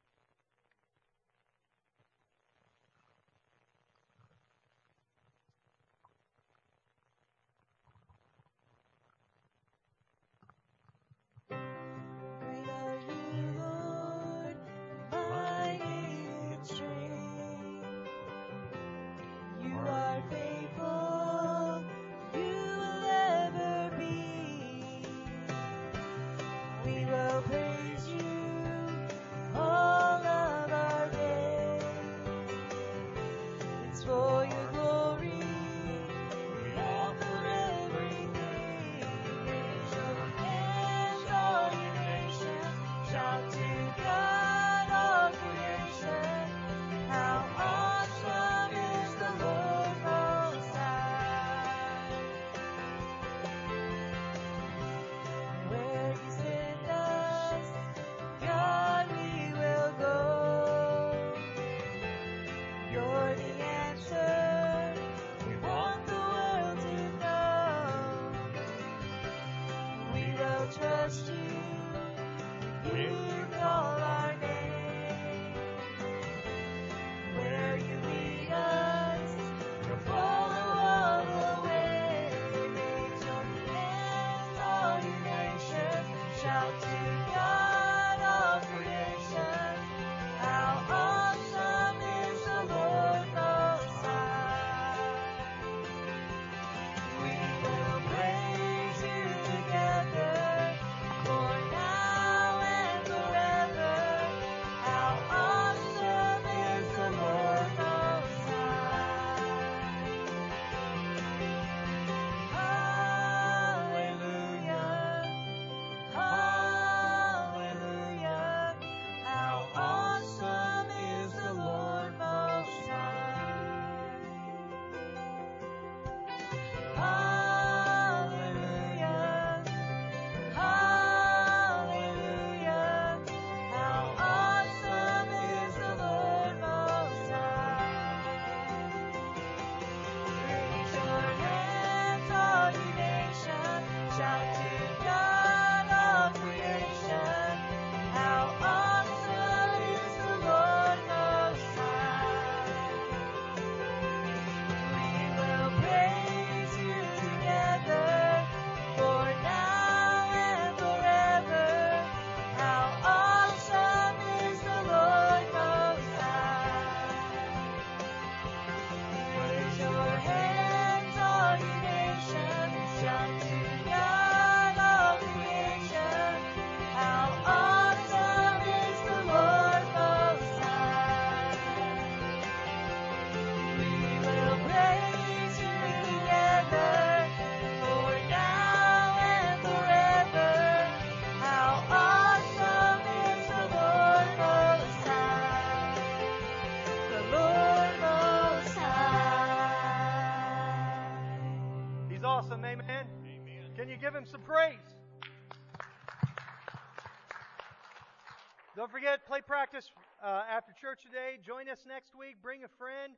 Forget, 208.97 209.27
play 209.29 209.41
practice 209.45 209.85
uh, 210.25 210.41
after 210.49 210.73
church 210.73 211.05
today. 211.05 211.37
Join 211.45 211.69
us 211.69 211.77
next 211.85 212.17
week. 212.17 212.41
Bring 212.41 212.65
a 212.65 212.71
friend. 212.81 213.13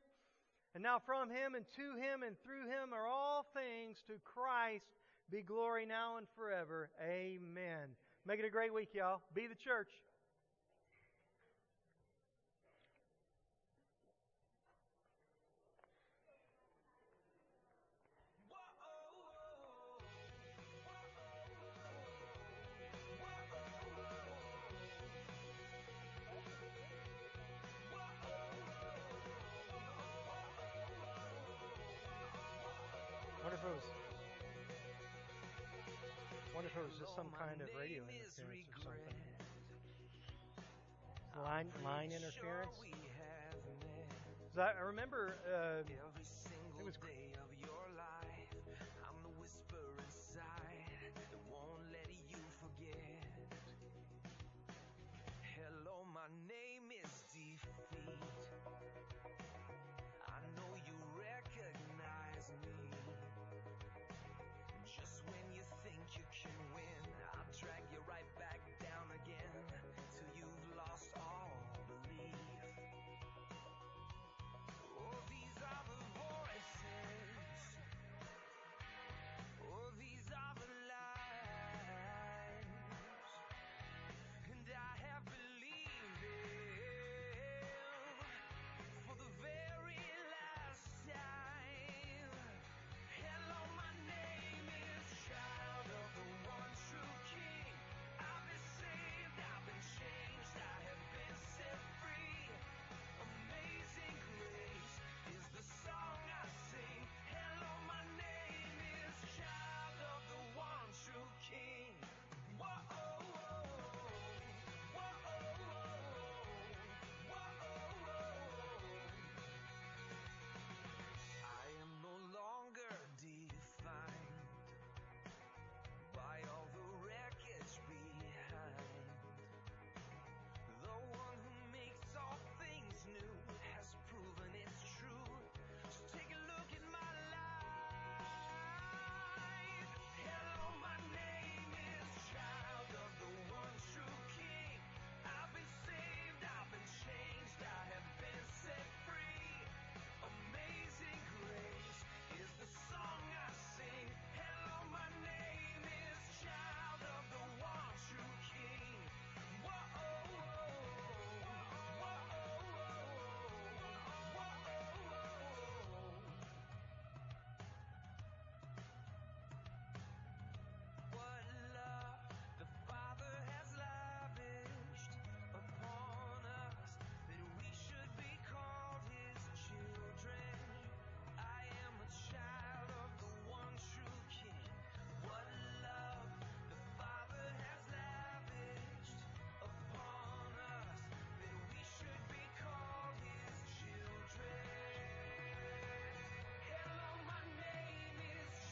And 0.74 0.84
now 0.84 1.00
from 1.00 1.32
him 1.32 1.56
and 1.56 1.64
to 1.72 1.96
him 1.96 2.20
and 2.20 2.36
through 2.44 2.68
him 2.68 2.92
are 2.92 3.08
all 3.08 3.48
things 3.56 3.96
to 4.04 4.20
Christ 4.20 4.84
be 5.32 5.40
glory 5.40 5.86
now 5.86 6.18
and 6.18 6.26
forever. 6.36 6.90
Amen. 7.00 7.96
Make 8.26 8.40
it 8.40 8.44
a 8.44 8.50
great 8.50 8.74
week, 8.74 8.92
y'all. 8.92 9.22
Be 9.32 9.46
the 9.46 9.56
church. 9.56 9.88
Kind 37.50 37.62
of 37.62 37.68
radio 37.74 38.02
interference 38.06 38.70
or 38.70 38.78
something. 38.86 39.18
Line 41.42 41.66
line 41.82 42.10
interference. 42.14 42.78
I, 44.54 44.78
I 44.78 44.86
remember 44.86 45.34
uh, 45.50 45.82
it 45.82 45.98
was. 46.14 46.30
Hello, 55.42 56.06
my 56.14 56.30
name 56.46 56.86
is 57.02 57.10
Defeat. 57.34 58.49